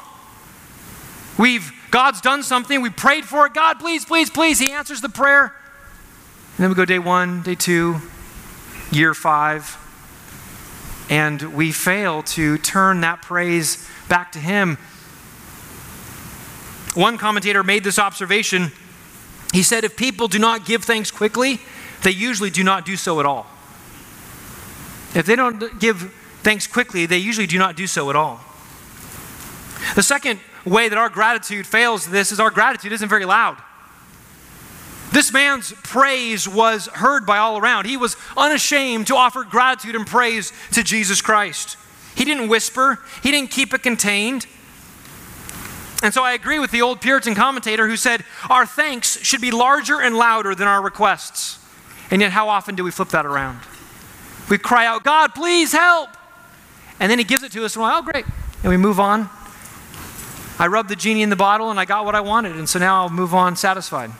We've 1.38 1.72
God's 1.90 2.20
done 2.20 2.42
something, 2.42 2.82
we 2.82 2.90
prayed 2.90 3.24
for 3.24 3.46
it. 3.46 3.54
God, 3.54 3.78
please, 3.78 4.04
please, 4.04 4.28
please. 4.28 4.58
He 4.58 4.70
answers 4.70 5.00
the 5.00 5.08
prayer. 5.08 5.44
And 5.44 6.64
then 6.64 6.68
we 6.68 6.74
go 6.74 6.84
day 6.84 6.98
one, 6.98 7.42
day 7.42 7.54
two, 7.54 8.00
year 8.92 9.14
five, 9.14 9.78
and 11.08 11.54
we 11.54 11.72
fail 11.72 12.22
to 12.22 12.58
turn 12.58 13.00
that 13.00 13.22
praise 13.22 13.86
back 14.08 14.32
to 14.32 14.38
Him. 14.38 14.76
One 16.94 17.18
commentator 17.18 17.62
made 17.62 17.84
this 17.84 17.98
observation. 17.98 18.72
He 19.52 19.62
said, 19.62 19.84
If 19.84 19.96
people 19.96 20.28
do 20.28 20.38
not 20.38 20.66
give 20.66 20.84
thanks 20.84 21.10
quickly, 21.10 21.60
they 22.02 22.10
usually 22.10 22.50
do 22.50 22.62
not 22.62 22.84
do 22.84 22.96
so 22.96 23.20
at 23.20 23.26
all. 23.26 23.46
If 25.14 25.24
they 25.26 25.36
don't 25.36 25.80
give 25.80 26.12
thanks 26.42 26.66
quickly, 26.66 27.06
they 27.06 27.18
usually 27.18 27.46
do 27.46 27.58
not 27.58 27.76
do 27.76 27.86
so 27.86 28.10
at 28.10 28.16
all. 28.16 28.40
The 29.94 30.02
second 30.02 30.40
way 30.64 30.88
that 30.88 30.98
our 30.98 31.08
gratitude 31.08 31.66
fails 31.66 32.06
this 32.06 32.32
is 32.32 32.40
our 32.40 32.50
gratitude 32.50 32.92
isn't 32.92 33.08
very 33.08 33.24
loud. 33.24 33.56
This 35.18 35.32
man's 35.32 35.72
praise 35.72 36.48
was 36.48 36.86
heard 36.86 37.26
by 37.26 37.38
all 37.38 37.58
around. 37.58 37.86
He 37.86 37.96
was 37.96 38.16
unashamed 38.36 39.08
to 39.08 39.16
offer 39.16 39.42
gratitude 39.42 39.96
and 39.96 40.06
praise 40.06 40.52
to 40.74 40.84
Jesus 40.84 41.20
Christ. 41.20 41.76
He 42.14 42.24
didn't 42.24 42.48
whisper, 42.48 43.00
he 43.20 43.32
didn't 43.32 43.50
keep 43.50 43.74
it 43.74 43.82
contained. 43.82 44.46
And 46.04 46.14
so 46.14 46.22
I 46.22 46.34
agree 46.34 46.60
with 46.60 46.70
the 46.70 46.82
old 46.82 47.00
Puritan 47.00 47.34
commentator 47.34 47.88
who 47.88 47.96
said, 47.96 48.24
Our 48.48 48.64
thanks 48.64 49.18
should 49.24 49.40
be 49.40 49.50
larger 49.50 50.00
and 50.00 50.16
louder 50.16 50.54
than 50.54 50.68
our 50.68 50.80
requests. 50.80 51.58
And 52.12 52.22
yet, 52.22 52.30
how 52.30 52.48
often 52.48 52.76
do 52.76 52.84
we 52.84 52.92
flip 52.92 53.08
that 53.08 53.26
around? 53.26 53.58
We 54.48 54.56
cry 54.56 54.86
out, 54.86 55.02
God, 55.02 55.34
please 55.34 55.72
help. 55.72 56.10
And 57.00 57.10
then 57.10 57.18
he 57.18 57.24
gives 57.24 57.42
it 57.42 57.50
to 57.50 57.64
us, 57.64 57.74
and 57.74 57.82
we're 57.82 57.90
like, 57.90 58.04
oh, 58.04 58.06
great. 58.06 58.24
And 58.62 58.70
we 58.70 58.76
move 58.76 59.00
on. 59.00 59.28
I 60.60 60.68
rubbed 60.68 60.88
the 60.88 60.94
genie 60.94 61.22
in 61.22 61.30
the 61.30 61.34
bottle, 61.34 61.72
and 61.72 61.80
I 61.80 61.86
got 61.86 62.04
what 62.04 62.14
I 62.14 62.20
wanted, 62.20 62.54
and 62.54 62.68
so 62.68 62.78
now 62.78 63.02
I'll 63.02 63.10
move 63.10 63.34
on 63.34 63.56
satisfied. 63.56 64.12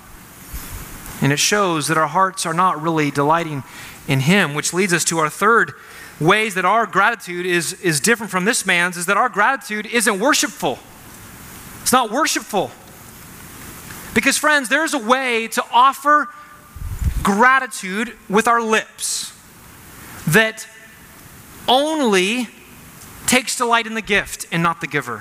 And 1.21 1.33
it 1.33 1.39
shows 1.39 1.89
that 1.89 1.99
our 1.99 2.07
hearts 2.07 2.47
are 2.47 2.55
not 2.55 2.81
really 2.81 3.11
delighting 3.11 3.65
in 4.07 4.21
him, 4.21 4.55
which 4.55 4.73
leads 4.73 4.93
us 4.93 5.05
to 5.07 5.19
our 5.19 5.29
third 5.29 5.75
ways 6.21 6.55
that 6.55 6.65
our 6.65 6.87
gratitude 6.87 7.47
is, 7.47 7.75
is 7.81 8.01
different 8.01 8.31
from 8.31 8.45
this 8.45 8.67
man's 8.67 8.97
is 8.97 9.07
that 9.07 9.17
our 9.17 9.29
gratitude 9.29 9.87
isn't 9.87 10.19
worshipful. 10.19 10.79
It's 11.83 11.93
not 11.93 12.11
worshipful. 12.11 12.71
Because, 14.15 14.37
friends, 14.37 14.69
there's 14.69 14.95
a 14.95 14.99
way 14.99 15.49
to 15.49 15.63
offer 15.73 16.29
gratitude 17.23 18.17
with 18.29 18.49
our 18.49 18.61
lips 18.61 19.33
that 20.27 20.67
only 21.69 22.49
takes 23.27 23.57
delight 23.57 23.87
in 23.87 23.95
the 23.95 24.03
gift 24.03 24.47
and 24.51 24.63
not 24.63 24.81
the 24.81 24.87
giver. 24.87 25.19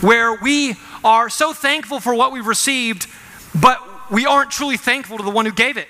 Where 0.00 0.34
we 0.34 0.76
are 1.02 1.28
so 1.28 1.52
thankful 1.52 1.98
for 1.98 2.14
what 2.14 2.30
we've 2.30 2.46
received, 2.46 3.06
but 3.58 3.82
we 4.10 4.26
aren't 4.26 4.50
truly 4.50 4.76
thankful 4.76 5.18
to 5.18 5.24
the 5.24 5.30
one 5.30 5.46
who 5.46 5.52
gave 5.52 5.76
it. 5.76 5.88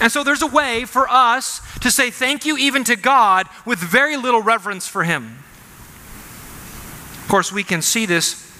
And 0.00 0.10
so 0.10 0.24
there's 0.24 0.42
a 0.42 0.46
way 0.46 0.86
for 0.86 1.06
us 1.08 1.60
to 1.80 1.90
say 1.90 2.10
thank 2.10 2.46
you 2.46 2.56
even 2.56 2.84
to 2.84 2.96
God 2.96 3.46
with 3.66 3.78
very 3.78 4.16
little 4.16 4.42
reverence 4.42 4.88
for 4.88 5.04
Him. 5.04 5.38
Of 7.22 7.26
course, 7.28 7.52
we 7.52 7.62
can 7.62 7.82
see 7.82 8.06
this 8.06 8.50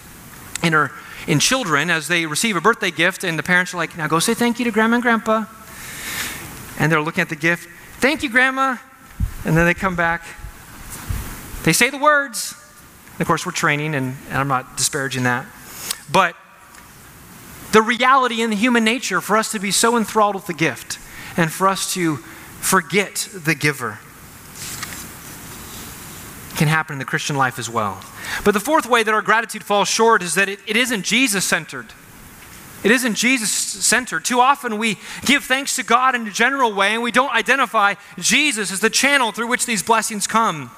in, 0.63 0.75
our, 0.75 0.93
in 1.27 1.39
children 1.39 1.91
as 1.91 2.09
they 2.09 2.27
receive 2.27 2.57
a 2.57 2.61
birthday 2.61 2.91
gift, 2.91 3.25
and 3.25 3.39
the 3.39 3.43
parents 3.43 3.73
are 3.73 3.79
like, 3.79 3.97
now 3.97 4.07
go 4.07 4.19
say 4.19 4.35
thank 4.35 4.59
you 4.59 4.67
to 4.67 4.71
grandma 4.71 4.97
and 4.97 5.03
grandpa 5.03 5.47
and 6.81 6.91
they're 6.91 7.03
looking 7.03 7.21
at 7.21 7.29
the 7.29 7.37
gift. 7.37 7.69
Thank 8.01 8.23
you, 8.23 8.31
Grandma. 8.31 8.79
And 9.45 9.57
then 9.57 9.67
they 9.67 9.75
come 9.75 9.95
back. 9.95 10.25
They 11.63 11.75
say 11.75 11.91
the 11.91 11.99
words. 11.99 12.55
of 13.21 13.27
course, 13.27 13.45
we're 13.45 13.53
training, 13.53 13.95
and, 13.95 14.17
and 14.29 14.39
I'm 14.39 14.49
not 14.49 14.79
disparaging 14.79 15.25
that. 15.25 15.45
But 16.11 16.35
the 17.73 17.83
reality 17.83 18.43
in 18.43 18.51
the 18.51 18.57
human 18.57 18.85
nature 18.85 19.21
for 19.21 19.37
us 19.37 19.53
to 19.53 19.59
be 19.59 19.71
so 19.71 19.97
enthralled 19.97 20.35
with 20.35 20.47
the 20.47 20.55
gift 20.55 20.99
and 21.37 21.53
for 21.53 21.69
us 21.69 21.95
to 21.95 22.17
forget 22.17 23.29
the 23.35 23.55
giver 23.55 23.99
can 26.57 26.69
happen 26.69 26.95
in 26.95 26.99
the 26.99 27.05
Christian 27.05 27.37
life 27.37 27.59
as 27.59 27.71
well. 27.71 28.03
But 28.45 28.53
the 28.53 28.61
fourth 28.61 28.87
way 28.87 29.03
that 29.03 29.15
our 29.15 29.23
gratitude 29.23 29.65
falls 29.65 29.89
short 29.89 30.23
is 30.23 30.35
that 30.35 30.49
it, 30.49 30.59
it 30.67 30.77
isn't 30.77 31.05
Jesus 31.05 31.45
centered. 31.45 31.87
It 32.83 32.91
isn't 32.91 33.15
Jesus 33.15 33.51
centered. 33.51 34.25
Too 34.25 34.41
often 34.41 34.79
we 34.79 34.99
give 35.25 35.45
thanks 35.45 35.77
to 35.77 35.83
God 35.83 36.15
in 36.15 36.27
a 36.27 36.31
general 36.31 36.73
way 36.75 36.93
and 36.93 37.03
we 37.03 37.13
don't 37.13 37.33
identify 37.33 37.95
Jesus 38.19 38.73
as 38.73 38.81
the 38.81 38.91
channel 38.91 39.33
through 39.33 39.49
which 39.49 39.67
these 39.67 39.83
blessings 39.83 40.27
come. 40.27 40.71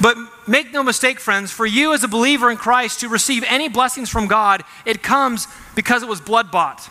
But 0.00 0.16
make 0.46 0.72
no 0.72 0.82
mistake, 0.82 1.20
friends, 1.20 1.50
for 1.50 1.66
you 1.66 1.94
as 1.94 2.04
a 2.04 2.08
believer 2.08 2.50
in 2.50 2.56
Christ 2.56 3.00
to 3.00 3.08
receive 3.08 3.44
any 3.46 3.68
blessings 3.68 4.10
from 4.10 4.26
God, 4.26 4.62
it 4.84 5.02
comes 5.02 5.46
because 5.74 6.02
it 6.02 6.08
was 6.08 6.20
blood 6.20 6.50
bought. 6.50 6.88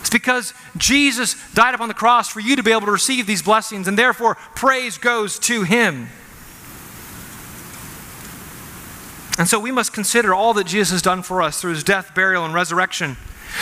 It's 0.00 0.10
because 0.10 0.54
Jesus 0.76 1.34
died 1.54 1.74
upon 1.74 1.88
the 1.88 1.94
cross 1.94 2.28
for 2.28 2.40
you 2.40 2.56
to 2.56 2.62
be 2.62 2.70
able 2.70 2.82
to 2.82 2.92
receive 2.92 3.26
these 3.26 3.42
blessings, 3.42 3.88
and 3.88 3.98
therefore 3.98 4.36
praise 4.54 4.98
goes 4.98 5.38
to 5.40 5.62
Him. 5.62 6.08
And 9.38 9.48
so 9.48 9.58
we 9.58 9.70
must 9.70 9.92
consider 9.92 10.34
all 10.34 10.54
that 10.54 10.66
Jesus 10.66 10.92
has 10.92 11.02
done 11.02 11.22
for 11.22 11.42
us 11.42 11.60
through 11.60 11.72
His 11.72 11.84
death, 11.84 12.14
burial, 12.14 12.44
and 12.44 12.54
resurrection 12.54 13.16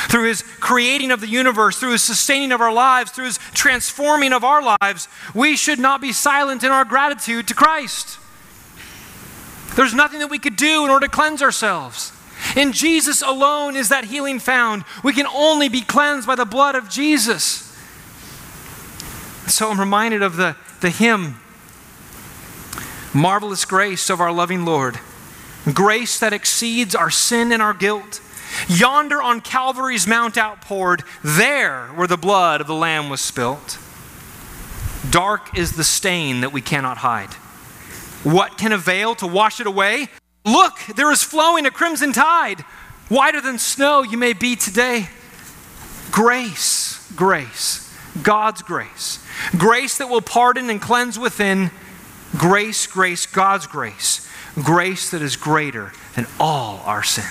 through 0.08 0.28
his 0.28 0.42
creating 0.60 1.10
of 1.10 1.20
the 1.20 1.28
universe, 1.28 1.78
through 1.78 1.92
his 1.92 2.02
sustaining 2.02 2.52
of 2.52 2.60
our 2.60 2.72
lives, 2.72 3.10
through 3.10 3.26
his 3.26 3.38
transforming 3.52 4.32
of 4.32 4.44
our 4.44 4.62
lives, 4.80 5.08
we 5.34 5.56
should 5.56 5.78
not 5.78 6.00
be 6.00 6.12
silent 6.12 6.64
in 6.64 6.70
our 6.70 6.84
gratitude 6.84 7.46
to 7.48 7.54
Christ. 7.54 8.18
There's 9.76 9.94
nothing 9.94 10.20
that 10.20 10.30
we 10.30 10.38
could 10.38 10.56
do 10.56 10.84
in 10.84 10.90
order 10.90 11.06
to 11.06 11.12
cleanse 11.12 11.42
ourselves. 11.42 12.12
In 12.56 12.72
Jesus 12.72 13.22
alone 13.22 13.76
is 13.76 13.88
that 13.88 14.04
healing 14.04 14.38
found. 14.38 14.84
We 15.02 15.12
can 15.12 15.26
only 15.26 15.68
be 15.68 15.80
cleansed 15.80 16.26
by 16.26 16.34
the 16.34 16.44
blood 16.44 16.74
of 16.74 16.88
Jesus. 16.88 17.72
So 19.46 19.70
I'm 19.70 19.80
reminded 19.80 20.22
of 20.22 20.36
the, 20.36 20.56
the 20.80 20.90
hymn, 20.90 21.36
Marvelous 23.12 23.64
Grace 23.64 24.10
of 24.10 24.20
Our 24.20 24.32
Loving 24.32 24.64
Lord. 24.64 24.98
Grace 25.72 26.18
that 26.18 26.32
exceeds 26.32 26.94
our 26.94 27.10
sin 27.10 27.50
and 27.52 27.62
our 27.62 27.74
guilt 27.74 28.20
Yonder 28.68 29.22
on 29.22 29.40
Calvary's 29.40 30.06
mount 30.06 30.38
outpoured, 30.38 31.02
there 31.22 31.86
where 31.88 32.06
the 32.06 32.16
blood 32.16 32.60
of 32.60 32.66
the 32.66 32.74
Lamb 32.74 33.08
was 33.08 33.20
spilt. 33.20 33.78
Dark 35.08 35.56
is 35.56 35.72
the 35.72 35.84
stain 35.84 36.40
that 36.40 36.52
we 36.52 36.60
cannot 36.60 36.98
hide. 36.98 37.34
What 38.24 38.58
can 38.58 38.72
avail 38.72 39.14
to 39.16 39.26
wash 39.26 39.60
it 39.60 39.66
away? 39.66 40.08
Look, 40.44 40.78
there 40.96 41.12
is 41.12 41.22
flowing 41.22 41.66
a 41.66 41.70
crimson 41.70 42.12
tide. 42.12 42.62
Whiter 43.08 43.40
than 43.40 43.58
snow 43.58 44.02
you 44.02 44.16
may 44.16 44.32
be 44.32 44.56
today. 44.56 45.08
Grace, 46.10 47.10
grace, 47.14 47.94
God's 48.22 48.62
grace. 48.62 49.24
Grace 49.56 49.98
that 49.98 50.08
will 50.08 50.22
pardon 50.22 50.70
and 50.70 50.80
cleanse 50.80 51.18
within. 51.18 51.70
Grace, 52.36 52.86
grace, 52.86 53.26
God's 53.26 53.66
grace. 53.66 54.28
Grace 54.54 55.10
that 55.10 55.20
is 55.20 55.36
greater 55.36 55.92
than 56.14 56.26
all 56.40 56.82
our 56.86 57.02
sin. 57.02 57.24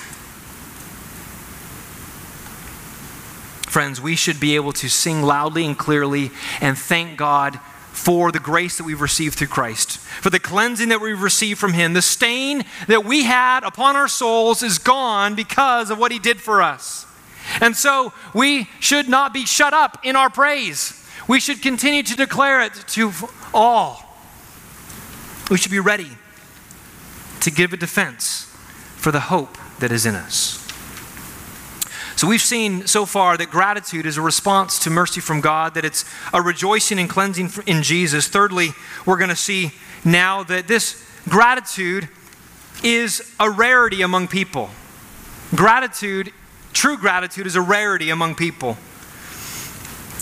Friends, 3.68 4.00
we 4.00 4.14
should 4.14 4.38
be 4.38 4.54
able 4.54 4.72
to 4.74 4.88
sing 4.88 5.22
loudly 5.22 5.66
and 5.66 5.76
clearly 5.76 6.30
and 6.60 6.78
thank 6.78 7.18
God 7.18 7.58
for 7.94 8.32
the 8.32 8.40
grace 8.40 8.76
that 8.76 8.84
we've 8.84 9.00
received 9.00 9.36
through 9.36 9.46
Christ, 9.46 9.98
for 9.98 10.28
the 10.28 10.40
cleansing 10.40 10.88
that 10.88 11.00
we've 11.00 11.22
received 11.22 11.60
from 11.60 11.74
Him. 11.74 11.92
The 11.92 12.02
stain 12.02 12.64
that 12.88 13.04
we 13.04 13.22
had 13.22 13.62
upon 13.62 13.94
our 13.94 14.08
souls 14.08 14.62
is 14.64 14.78
gone 14.78 15.36
because 15.36 15.90
of 15.90 15.98
what 15.98 16.10
He 16.10 16.18
did 16.18 16.40
for 16.40 16.60
us. 16.60 17.06
And 17.60 17.76
so 17.76 18.12
we 18.34 18.68
should 18.80 19.08
not 19.08 19.32
be 19.32 19.46
shut 19.46 19.72
up 19.72 20.00
in 20.02 20.16
our 20.16 20.28
praise. 20.28 21.00
We 21.28 21.38
should 21.38 21.62
continue 21.62 22.02
to 22.02 22.16
declare 22.16 22.62
it 22.62 22.74
to 22.88 23.12
all. 23.54 24.18
We 25.48 25.56
should 25.56 25.70
be 25.70 25.80
ready 25.80 26.10
to 27.40 27.50
give 27.50 27.72
a 27.72 27.76
defense 27.76 28.50
for 28.96 29.12
the 29.12 29.20
hope 29.20 29.56
that 29.78 29.92
is 29.92 30.04
in 30.04 30.14
us. 30.14 30.63
So 32.24 32.28
we've 32.30 32.40
seen 32.40 32.86
so 32.86 33.04
far 33.04 33.36
that 33.36 33.50
gratitude 33.50 34.06
is 34.06 34.16
a 34.16 34.22
response 34.22 34.78
to 34.78 34.88
mercy 34.88 35.20
from 35.20 35.42
God, 35.42 35.74
that 35.74 35.84
it's 35.84 36.06
a 36.32 36.40
rejoicing 36.40 36.98
and 36.98 37.06
cleansing 37.06 37.50
in 37.66 37.82
Jesus. 37.82 38.28
Thirdly, 38.28 38.70
we're 39.04 39.18
going 39.18 39.28
to 39.28 39.36
see 39.36 39.72
now 40.06 40.42
that 40.44 40.66
this 40.66 41.04
gratitude 41.28 42.08
is 42.82 43.30
a 43.38 43.50
rarity 43.50 44.00
among 44.00 44.28
people. 44.28 44.70
Gratitude, 45.54 46.32
true 46.72 46.96
gratitude, 46.96 47.46
is 47.46 47.56
a 47.56 47.60
rarity 47.60 48.08
among 48.08 48.36
people. 48.36 48.78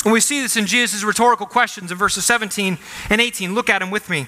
And 0.02 0.12
we 0.12 0.18
see 0.18 0.40
this 0.40 0.56
in 0.56 0.66
Jesus' 0.66 1.04
rhetorical 1.04 1.46
questions 1.46 1.92
in 1.92 1.98
verses 1.98 2.24
17 2.24 2.78
and 3.10 3.20
18. 3.20 3.54
Look 3.54 3.70
at 3.70 3.78
them 3.78 3.92
with 3.92 4.10
me. 4.10 4.26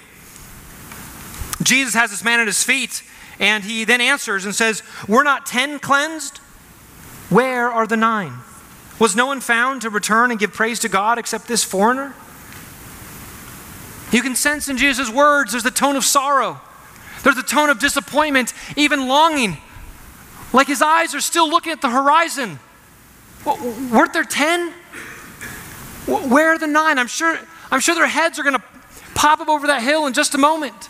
Jesus 1.61 1.93
has 1.93 2.09
this 2.09 2.23
man 2.23 2.39
at 2.39 2.47
his 2.47 2.63
feet, 2.63 3.03
And 3.37 3.65
he 3.65 3.83
then 3.83 3.99
answers 3.99 4.45
and 4.45 4.55
says, 4.55 4.81
Were 5.09 5.25
not 5.25 5.45
ten 5.45 5.77
cleansed? 5.77 6.39
Where 7.29 7.71
are 7.71 7.87
the 7.87 7.97
nine? 7.97 8.33
Was 8.99 9.15
no 9.15 9.25
one 9.25 9.41
found 9.41 9.81
to 9.81 9.89
return 9.89 10.31
and 10.31 10.39
give 10.39 10.53
praise 10.53 10.79
to 10.79 10.89
God 10.89 11.17
except 11.17 11.47
this 11.47 11.63
foreigner? 11.63 12.13
You 14.11 14.21
can 14.21 14.35
sense 14.35 14.69
in 14.69 14.77
Jesus' 14.77 15.09
words 15.09 15.51
there's 15.51 15.65
a 15.65 15.71
tone 15.71 15.95
of 15.95 16.05
sorrow, 16.05 16.61
there's 17.23 17.37
a 17.37 17.43
tone 17.43 17.69
of 17.69 17.79
disappointment, 17.79 18.53
even 18.75 19.07
longing. 19.07 19.57
Like 20.53 20.67
his 20.67 20.81
eyes 20.81 21.13
are 21.13 21.19
still 21.19 21.49
looking 21.49 21.73
at 21.73 21.81
the 21.81 21.89
horizon. 21.89 22.59
Weren't 23.45 24.13
there 24.13 24.23
10? 24.23 24.71
Where 26.07 26.49
are 26.49 26.57
the 26.57 26.67
nine? 26.67 26.97
I'm 26.97 27.07
sure, 27.07 27.37
I'm 27.71 27.79
sure 27.79 27.95
their 27.95 28.07
heads 28.07 28.39
are 28.39 28.43
going 28.43 28.55
to 28.55 28.63
pop 29.15 29.39
up 29.41 29.49
over 29.49 29.67
that 29.67 29.81
hill 29.81 30.05
in 30.05 30.13
just 30.13 30.35
a 30.35 30.37
moment. 30.37 30.89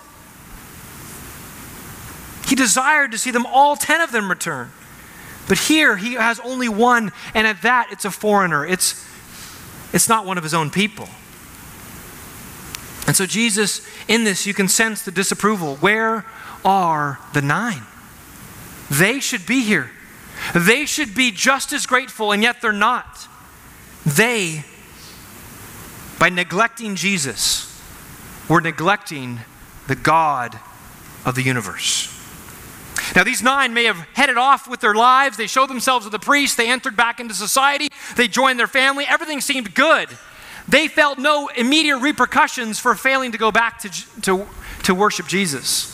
He 2.48 2.56
desired 2.56 3.12
to 3.12 3.18
see 3.18 3.32
them 3.32 3.46
all 3.46 3.76
10 3.76 4.02
of 4.02 4.12
them 4.12 4.30
return. 4.30 4.72
But 5.48 5.60
here 5.60 5.98
he 5.98 6.14
has 6.14 6.40
only 6.40 6.70
one, 6.70 7.12
and 7.34 7.46
at 7.46 7.62
that 7.62 7.90
it's 7.92 8.06
a 8.06 8.12
foreigner. 8.12 8.66
It's, 8.66 9.06
it's 9.94 10.10
not 10.10 10.26
one 10.26 10.38
of 10.38 10.44
his 10.44 10.54
own 10.54 10.70
people. 10.70 11.08
And 13.08 13.16
so, 13.16 13.26
Jesus, 13.26 13.86
in 14.08 14.24
this, 14.24 14.48
you 14.48 14.54
can 14.54 14.68
sense 14.68 15.04
the 15.04 15.12
disapproval. 15.12 15.76
Where 15.76 16.26
are 16.64 17.20
the 17.34 17.42
nine? 17.42 17.84
They 18.90 19.20
should 19.20 19.46
be 19.46 19.62
here. 19.62 19.92
They 20.56 20.86
should 20.86 21.14
be 21.14 21.32
just 21.32 21.72
as 21.72 21.86
grateful, 21.86 22.32
and 22.32 22.42
yet 22.42 22.62
they're 22.62 22.72
not. 22.74 23.28
They, 24.06 24.64
by 26.20 26.30
neglecting 26.30 26.96
Jesus, 26.96 27.72
were 28.50 28.62
neglecting 28.62 29.40
the 29.88 29.96
God 29.96 30.60
of 31.26 31.36
the 31.36 31.44
universe. 31.44 32.15
Now, 33.14 33.24
these 33.24 33.44
nine 33.44 33.74
may 33.74 33.84
have 33.86 33.98
headed 34.14 34.38
off 34.38 34.68
with 34.68 34.80
their 34.80 34.96
lives. 34.96 35.38
They 35.38 35.48
showed 35.48 35.70
themselves 35.70 36.06
to 36.06 36.10
the 36.10 36.20
priest. 36.20 36.58
They 36.58 36.70
entered 36.70 36.96
back 36.96 37.20
into 37.20 37.34
society. 37.34 37.90
They 38.16 38.28
joined 38.28 38.58
their 38.58 38.68
family. 38.68 39.06
Everything 39.08 39.42
seemed 39.42 39.76
good. 39.76 40.10
They 40.68 40.88
felt 40.88 41.20
no 41.20 41.50
immediate 41.56 42.00
repercussions 42.00 42.80
for 42.80 42.96
failing 42.96 43.32
to 43.34 43.38
go 43.38 43.52
back 43.52 43.80
to, 43.80 44.22
to, 44.22 44.48
to 44.84 44.96
worship 44.96 45.28
Jesus. 45.28 45.92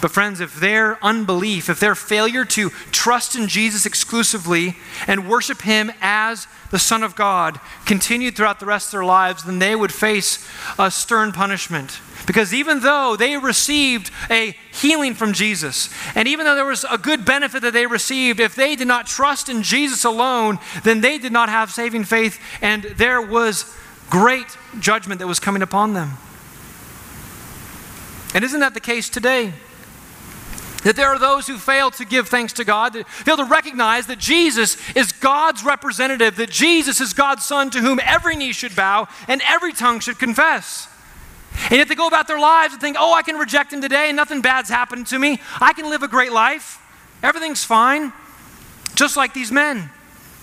But, 0.00 0.10
friends, 0.10 0.40
if 0.40 0.56
their 0.56 1.02
unbelief, 1.02 1.70
if 1.70 1.80
their 1.80 1.94
failure 1.94 2.44
to 2.44 2.70
trust 2.92 3.36
in 3.36 3.48
Jesus 3.48 3.86
exclusively 3.86 4.76
and 5.06 5.28
worship 5.28 5.62
Him 5.62 5.90
as 6.02 6.46
the 6.70 6.78
Son 6.78 7.02
of 7.02 7.16
God 7.16 7.58
continued 7.86 8.36
throughout 8.36 8.60
the 8.60 8.66
rest 8.66 8.88
of 8.88 8.92
their 8.92 9.04
lives, 9.04 9.44
then 9.44 9.60
they 9.60 9.74
would 9.74 9.92
face 9.92 10.46
a 10.78 10.90
stern 10.90 11.32
punishment. 11.32 12.00
Because 12.26 12.54
even 12.54 12.80
though 12.80 13.16
they 13.16 13.36
received 13.36 14.10
a 14.30 14.56
healing 14.72 15.14
from 15.14 15.32
Jesus, 15.32 15.90
and 16.14 16.26
even 16.26 16.46
though 16.46 16.54
there 16.54 16.64
was 16.64 16.84
a 16.90 16.96
good 16.96 17.24
benefit 17.24 17.62
that 17.62 17.72
they 17.72 17.86
received, 17.86 18.40
if 18.40 18.54
they 18.54 18.76
did 18.76 18.88
not 18.88 19.06
trust 19.06 19.48
in 19.48 19.62
Jesus 19.62 20.04
alone, 20.04 20.58
then 20.84 21.00
they 21.00 21.18
did 21.18 21.32
not 21.32 21.48
have 21.48 21.70
saving 21.70 22.04
faith, 22.04 22.40
and 22.62 22.84
there 22.84 23.20
was 23.20 23.74
great 24.08 24.56
judgment 24.80 25.18
that 25.18 25.26
was 25.26 25.38
coming 25.38 25.62
upon 25.62 25.92
them. 25.92 26.12
And 28.34 28.42
isn't 28.42 28.60
that 28.60 28.74
the 28.74 28.80
case 28.80 29.08
today? 29.08 29.52
That 30.82 30.96
there 30.96 31.08
are 31.08 31.18
those 31.18 31.46
who 31.46 31.56
fail 31.56 31.90
to 31.92 32.04
give 32.04 32.28
thanks 32.28 32.52
to 32.54 32.64
God, 32.64 32.92
that 32.94 33.08
fail 33.08 33.36
to 33.36 33.44
recognize 33.44 34.06
that 34.06 34.18
Jesus 34.18 34.76
is 34.94 35.12
God's 35.12 35.64
representative, 35.64 36.36
that 36.36 36.50
Jesus 36.50 37.00
is 37.00 37.12
God's 37.12 37.44
Son 37.44 37.70
to 37.70 37.80
whom 37.80 38.00
every 38.02 38.36
knee 38.36 38.52
should 38.52 38.76
bow 38.76 39.08
and 39.28 39.40
every 39.46 39.72
tongue 39.72 40.00
should 40.00 40.18
confess. 40.18 40.88
And 41.64 41.72
yet 41.72 41.88
they 41.88 41.94
go 41.94 42.06
about 42.06 42.26
their 42.26 42.38
lives 42.38 42.74
and 42.74 42.80
think, 42.80 42.96
oh, 42.98 43.14
I 43.14 43.22
can 43.22 43.36
reject 43.36 43.72
him 43.72 43.80
today 43.80 44.08
and 44.08 44.16
nothing 44.16 44.40
bad's 44.40 44.68
happened 44.68 45.06
to 45.08 45.18
me. 45.18 45.40
I 45.60 45.72
can 45.72 45.88
live 45.88 46.02
a 46.02 46.08
great 46.08 46.32
life. 46.32 46.80
Everything's 47.22 47.64
fine. 47.64 48.12
Just 48.94 49.16
like 49.16 49.34
these 49.34 49.50
men. 49.50 49.90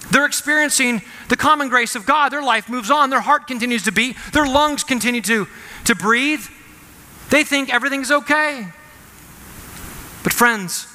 They're 0.10 0.26
experiencing 0.26 1.02
the 1.30 1.38
common 1.38 1.70
grace 1.70 1.96
of 1.96 2.06
God. 2.06 2.30
Their 2.30 2.42
life 2.42 2.68
moves 2.70 2.90
on. 2.90 3.10
Their 3.10 3.22
heart 3.22 3.48
continues 3.48 3.84
to 3.84 3.92
beat. 3.92 4.18
Their 4.34 4.48
lungs 4.48 4.84
continue 4.84 5.22
to, 5.22 5.48
to 5.86 5.96
breathe. 5.96 6.44
They 7.30 7.44
think 7.44 7.74
everything's 7.74 8.12
okay. 8.12 8.68
But, 10.24 10.34
friends, 10.34 10.88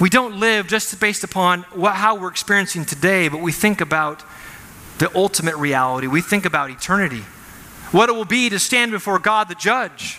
we 0.00 0.08
don't 0.08 0.38
live 0.38 0.68
just 0.68 0.98
based 1.00 1.24
upon 1.24 1.62
what, 1.72 1.94
how 1.94 2.16
we're 2.16 2.30
experiencing 2.30 2.84
today, 2.84 3.28
but 3.28 3.40
we 3.40 3.52
think 3.52 3.80
about 3.80 4.22
the 4.98 5.10
ultimate 5.16 5.56
reality. 5.56 6.06
We 6.06 6.20
think 6.20 6.44
about 6.44 6.70
eternity, 6.70 7.24
what 7.92 8.08
it 8.08 8.12
will 8.12 8.24
be 8.24 8.50
to 8.50 8.58
stand 8.58 8.90
before 8.90 9.18
God 9.18 9.48
the 9.48 9.54
judge. 9.54 10.18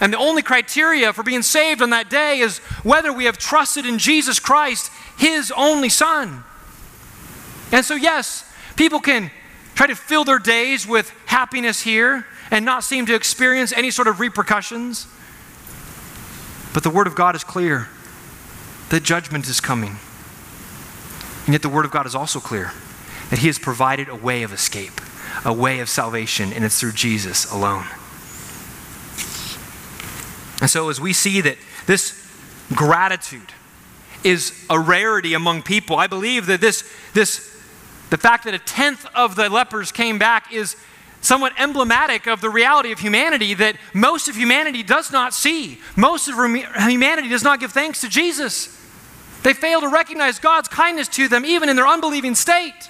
And 0.00 0.12
the 0.12 0.18
only 0.18 0.42
criteria 0.42 1.12
for 1.12 1.22
being 1.22 1.42
saved 1.42 1.82
on 1.82 1.90
that 1.90 2.08
day 2.08 2.38
is 2.38 2.58
whether 2.82 3.12
we 3.12 3.24
have 3.24 3.36
trusted 3.36 3.84
in 3.84 3.98
Jesus 3.98 4.38
Christ, 4.38 4.90
His 5.18 5.52
only 5.54 5.90
Son. 5.90 6.44
And 7.72 7.84
so, 7.84 7.94
yes, 7.94 8.44
people 8.76 9.00
can 9.00 9.30
try 9.74 9.86
to 9.86 9.94
fill 9.94 10.24
their 10.24 10.38
days 10.38 10.86
with 10.86 11.12
happiness 11.26 11.82
here 11.82 12.26
and 12.50 12.64
not 12.64 12.82
seem 12.82 13.06
to 13.06 13.14
experience 13.14 13.72
any 13.72 13.90
sort 13.90 14.08
of 14.08 14.20
repercussions. 14.20 15.06
But 16.72 16.82
the 16.82 16.90
Word 16.90 17.06
of 17.06 17.14
God 17.14 17.34
is 17.34 17.44
clear 17.44 17.88
that 18.88 19.02
judgment 19.02 19.48
is 19.48 19.60
coming. 19.60 19.96
And 21.44 21.54
yet 21.54 21.62
the 21.62 21.68
Word 21.68 21.84
of 21.84 21.90
God 21.90 22.06
is 22.06 22.14
also 22.14 22.40
clear 22.40 22.72
that 23.30 23.38
He 23.38 23.46
has 23.46 23.58
provided 23.58 24.08
a 24.08 24.16
way 24.16 24.42
of 24.42 24.52
escape, 24.52 25.00
a 25.44 25.52
way 25.52 25.80
of 25.80 25.88
salvation, 25.88 26.52
and 26.52 26.64
it's 26.64 26.80
through 26.80 26.92
Jesus 26.92 27.50
alone. 27.50 27.86
And 30.60 30.68
so, 30.68 30.90
as 30.90 31.00
we 31.00 31.12
see 31.12 31.40
that 31.40 31.56
this 31.86 32.16
gratitude 32.74 33.52
is 34.22 34.52
a 34.68 34.78
rarity 34.78 35.34
among 35.34 35.62
people, 35.62 35.96
I 35.96 36.06
believe 36.06 36.46
that 36.46 36.60
this, 36.60 36.84
this 37.14 37.50
the 38.10 38.18
fact 38.18 38.44
that 38.44 38.54
a 38.54 38.58
tenth 38.58 39.06
of 39.14 39.36
the 39.36 39.48
lepers 39.48 39.92
came 39.92 40.18
back 40.18 40.52
is 40.52 40.76
somewhat 41.22 41.52
emblematic 41.58 42.26
of 42.26 42.40
the 42.40 42.50
reality 42.50 42.92
of 42.92 42.98
humanity 42.98 43.54
that 43.54 43.76
most 43.94 44.28
of 44.28 44.36
humanity 44.36 44.82
does 44.82 45.12
not 45.12 45.32
see. 45.32 45.80
Most 45.96 46.28
of 46.28 46.34
humanity 46.34 47.28
does 47.28 47.44
not 47.44 47.60
give 47.60 47.72
thanks 47.72 48.00
to 48.00 48.08
Jesus. 48.08 48.76
They 49.42 49.54
fail 49.54 49.80
to 49.80 49.88
recognize 49.88 50.38
God's 50.38 50.68
kindness 50.68 51.08
to 51.08 51.28
them, 51.28 51.44
even 51.44 51.68
in 51.68 51.76
their 51.76 51.86
unbelieving 51.86 52.34
state. 52.34 52.89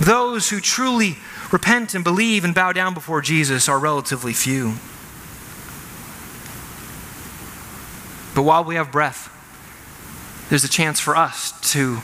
Those 0.00 0.48
who 0.48 0.60
truly 0.60 1.18
repent 1.52 1.94
and 1.94 2.02
believe 2.02 2.42
and 2.42 2.54
bow 2.54 2.72
down 2.72 2.94
before 2.94 3.20
Jesus 3.20 3.68
are 3.68 3.78
relatively 3.78 4.32
few. 4.32 4.74
But 8.34 8.42
while 8.42 8.64
we 8.64 8.76
have 8.76 8.90
breath, 8.90 9.28
there's 10.48 10.64
a 10.64 10.68
chance 10.68 10.98
for 10.98 11.16
us 11.16 11.52
to 11.72 11.98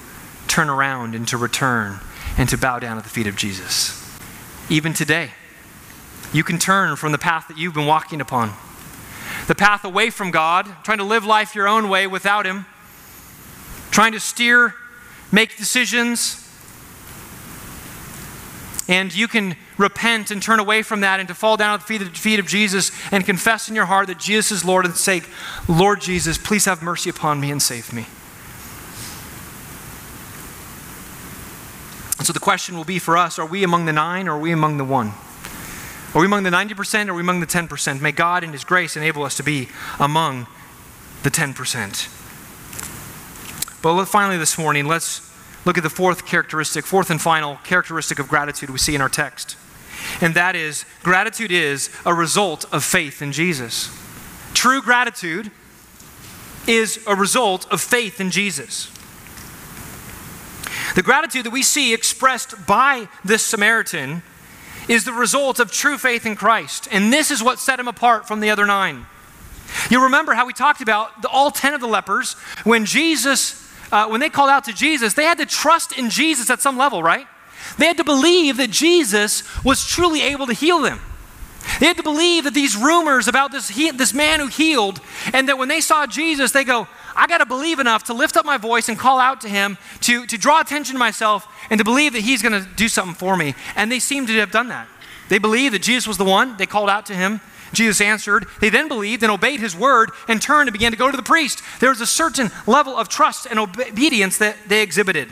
turn 0.46 0.68
around 0.68 1.14
and 1.14 1.26
to 1.28 1.38
return 1.38 2.00
and 2.36 2.48
to 2.50 2.58
bow 2.58 2.78
down 2.78 2.98
at 2.98 3.04
the 3.04 3.10
feet 3.10 3.26
of 3.26 3.34
Jesus. 3.34 4.02
Even 4.68 4.92
today, 4.92 5.30
you 6.32 6.44
can 6.44 6.58
turn 6.58 6.96
from 6.96 7.12
the 7.12 7.18
path 7.18 7.48
that 7.48 7.56
you've 7.56 7.74
been 7.74 7.86
walking 7.86 8.20
upon, 8.20 8.52
the 9.46 9.54
path 9.54 9.84
away 9.84 10.10
from 10.10 10.30
God, 10.30 10.66
trying 10.84 10.98
to 10.98 11.04
live 11.04 11.24
life 11.24 11.54
your 11.54 11.66
own 11.66 11.88
way 11.88 12.06
without 12.06 12.44
Him, 12.44 12.66
trying 13.90 14.12
to 14.12 14.20
steer, 14.20 14.74
make 15.32 15.56
decisions. 15.56 16.45
And 18.88 19.14
you 19.14 19.26
can 19.26 19.56
repent 19.78 20.30
and 20.30 20.40
turn 20.40 20.60
away 20.60 20.82
from 20.82 21.00
that 21.00 21.18
and 21.18 21.28
to 21.28 21.34
fall 21.34 21.56
down 21.56 21.74
at 21.74 21.80
the 21.80 21.86
feet 21.86 22.38
of, 22.38 22.46
Jesus 22.46 22.92
and 23.10 23.24
confess 23.26 23.68
in 23.68 23.74
your 23.74 23.86
heart 23.86 24.06
that 24.06 24.18
Jesus 24.18 24.52
is 24.52 24.64
Lord 24.64 24.84
and 24.84 24.96
say, 24.96 25.22
Lord 25.68 26.00
Jesus, 26.00 26.38
please 26.38 26.66
have 26.66 26.82
mercy 26.82 27.10
upon 27.10 27.40
me 27.40 27.50
and 27.50 27.60
save 27.60 27.92
me. 27.92 28.06
And 32.18 32.26
so 32.26 32.32
the 32.32 32.40
question 32.40 32.76
will 32.76 32.84
be 32.84 32.98
for 32.98 33.16
us 33.16 33.38
are 33.38 33.46
we 33.46 33.64
among 33.64 33.86
the 33.86 33.92
nine 33.92 34.28
or 34.28 34.32
are 34.32 34.40
we 34.40 34.52
among 34.52 34.78
the 34.78 34.84
one? 34.84 35.12
Are 36.14 36.20
we 36.20 36.26
among 36.26 36.44
the 36.44 36.50
90% 36.50 37.08
or 37.08 37.10
are 37.10 37.14
we 37.14 37.20
among 37.20 37.40
the 37.40 37.46
10%? 37.46 38.00
May 38.00 38.12
God 38.12 38.42
in 38.42 38.52
His 38.52 38.64
grace 38.64 38.96
enable 38.96 39.24
us 39.24 39.36
to 39.36 39.42
be 39.42 39.68
among 39.98 40.46
the 41.24 41.30
10%. 41.30 42.08
But 43.82 44.04
finally, 44.06 44.38
this 44.38 44.56
morning, 44.58 44.86
let's 44.86 45.25
look 45.66 45.76
at 45.76 45.82
the 45.82 45.90
fourth 45.90 46.24
characteristic, 46.24 46.86
fourth 46.86 47.10
and 47.10 47.20
final 47.20 47.56
characteristic 47.64 48.18
of 48.18 48.28
gratitude 48.28 48.70
we 48.70 48.78
see 48.78 48.94
in 48.94 49.02
our 49.02 49.08
text. 49.08 49.56
And 50.20 50.34
that 50.34 50.56
is 50.56 50.86
gratitude 51.02 51.50
is 51.52 51.90
a 52.06 52.14
result 52.14 52.64
of 52.72 52.84
faith 52.84 53.20
in 53.20 53.32
Jesus. 53.32 53.90
True 54.54 54.80
gratitude 54.80 55.50
is 56.66 57.04
a 57.06 57.14
result 57.14 57.70
of 57.70 57.80
faith 57.80 58.20
in 58.20 58.30
Jesus. 58.30 58.90
The 60.94 61.02
gratitude 61.02 61.44
that 61.44 61.52
we 61.52 61.62
see 61.62 61.92
expressed 61.92 62.66
by 62.66 63.08
this 63.24 63.44
Samaritan 63.44 64.22
is 64.88 65.04
the 65.04 65.12
result 65.12 65.58
of 65.58 65.70
true 65.70 65.98
faith 65.98 66.24
in 66.24 66.36
Christ. 66.36 66.88
And 66.90 67.12
this 67.12 67.30
is 67.30 67.42
what 67.42 67.58
set 67.58 67.80
him 67.80 67.88
apart 67.88 68.28
from 68.28 68.40
the 68.40 68.50
other 68.50 68.66
nine. 68.66 69.06
You 69.90 70.04
remember 70.04 70.34
how 70.34 70.46
we 70.46 70.52
talked 70.52 70.80
about 70.80 71.22
the, 71.22 71.28
all 71.28 71.50
10 71.50 71.74
of 71.74 71.80
the 71.80 71.88
lepers 71.88 72.34
when 72.64 72.84
Jesus, 72.84 73.65
uh, 73.92 74.08
when 74.08 74.20
they 74.20 74.30
called 74.30 74.50
out 74.50 74.64
to 74.64 74.72
Jesus, 74.72 75.14
they 75.14 75.24
had 75.24 75.38
to 75.38 75.46
trust 75.46 75.98
in 75.98 76.10
Jesus 76.10 76.50
at 76.50 76.60
some 76.60 76.76
level, 76.76 77.02
right? 77.02 77.26
They 77.78 77.86
had 77.86 77.96
to 77.96 78.04
believe 78.04 78.56
that 78.58 78.70
Jesus 78.70 79.42
was 79.64 79.84
truly 79.86 80.22
able 80.22 80.46
to 80.46 80.52
heal 80.52 80.80
them. 80.80 81.00
They 81.80 81.86
had 81.86 81.96
to 81.96 82.02
believe 82.02 82.44
that 82.44 82.54
these 82.54 82.76
rumors 82.76 83.28
about 83.28 83.50
this, 83.50 83.68
he, 83.68 83.90
this 83.90 84.14
man 84.14 84.40
who 84.40 84.46
healed, 84.46 85.00
and 85.32 85.48
that 85.48 85.58
when 85.58 85.68
they 85.68 85.80
saw 85.80 86.06
Jesus, 86.06 86.52
they 86.52 86.64
go, 86.64 86.86
I 87.14 87.26
got 87.26 87.38
to 87.38 87.46
believe 87.46 87.80
enough 87.80 88.04
to 88.04 88.14
lift 88.14 88.36
up 88.36 88.46
my 88.46 88.56
voice 88.56 88.88
and 88.88 88.98
call 88.98 89.18
out 89.18 89.40
to 89.40 89.48
him, 89.48 89.76
to, 90.02 90.26
to 90.26 90.38
draw 90.38 90.60
attention 90.60 90.94
to 90.94 90.98
myself, 90.98 91.46
and 91.70 91.78
to 91.78 91.84
believe 91.84 92.12
that 92.12 92.22
he's 92.22 92.42
going 92.42 92.52
to 92.52 92.68
do 92.76 92.88
something 92.88 93.14
for 93.14 93.36
me. 93.36 93.54
And 93.74 93.90
they 93.90 93.98
seem 93.98 94.26
to 94.26 94.32
have 94.38 94.50
done 94.52 94.68
that. 94.68 94.86
They 95.28 95.38
believed 95.38 95.74
that 95.74 95.82
Jesus 95.82 96.06
was 96.06 96.18
the 96.18 96.24
one. 96.24 96.56
They 96.56 96.66
called 96.66 96.90
out 96.90 97.06
to 97.06 97.14
him. 97.14 97.40
Jesus 97.72 98.00
answered. 98.00 98.46
They 98.60 98.70
then 98.70 98.88
believed 98.88 99.22
and 99.22 99.32
obeyed 99.32 99.60
his 99.60 99.74
word 99.74 100.10
and 100.28 100.40
turned 100.40 100.68
and 100.68 100.72
began 100.72 100.92
to 100.92 100.98
go 100.98 101.10
to 101.10 101.16
the 101.16 101.22
priest. 101.22 101.62
There 101.80 101.90
was 101.90 102.00
a 102.00 102.06
certain 102.06 102.50
level 102.66 102.96
of 102.96 103.08
trust 103.08 103.46
and 103.46 103.58
obedience 103.58 104.38
that 104.38 104.56
they 104.68 104.82
exhibited. 104.82 105.28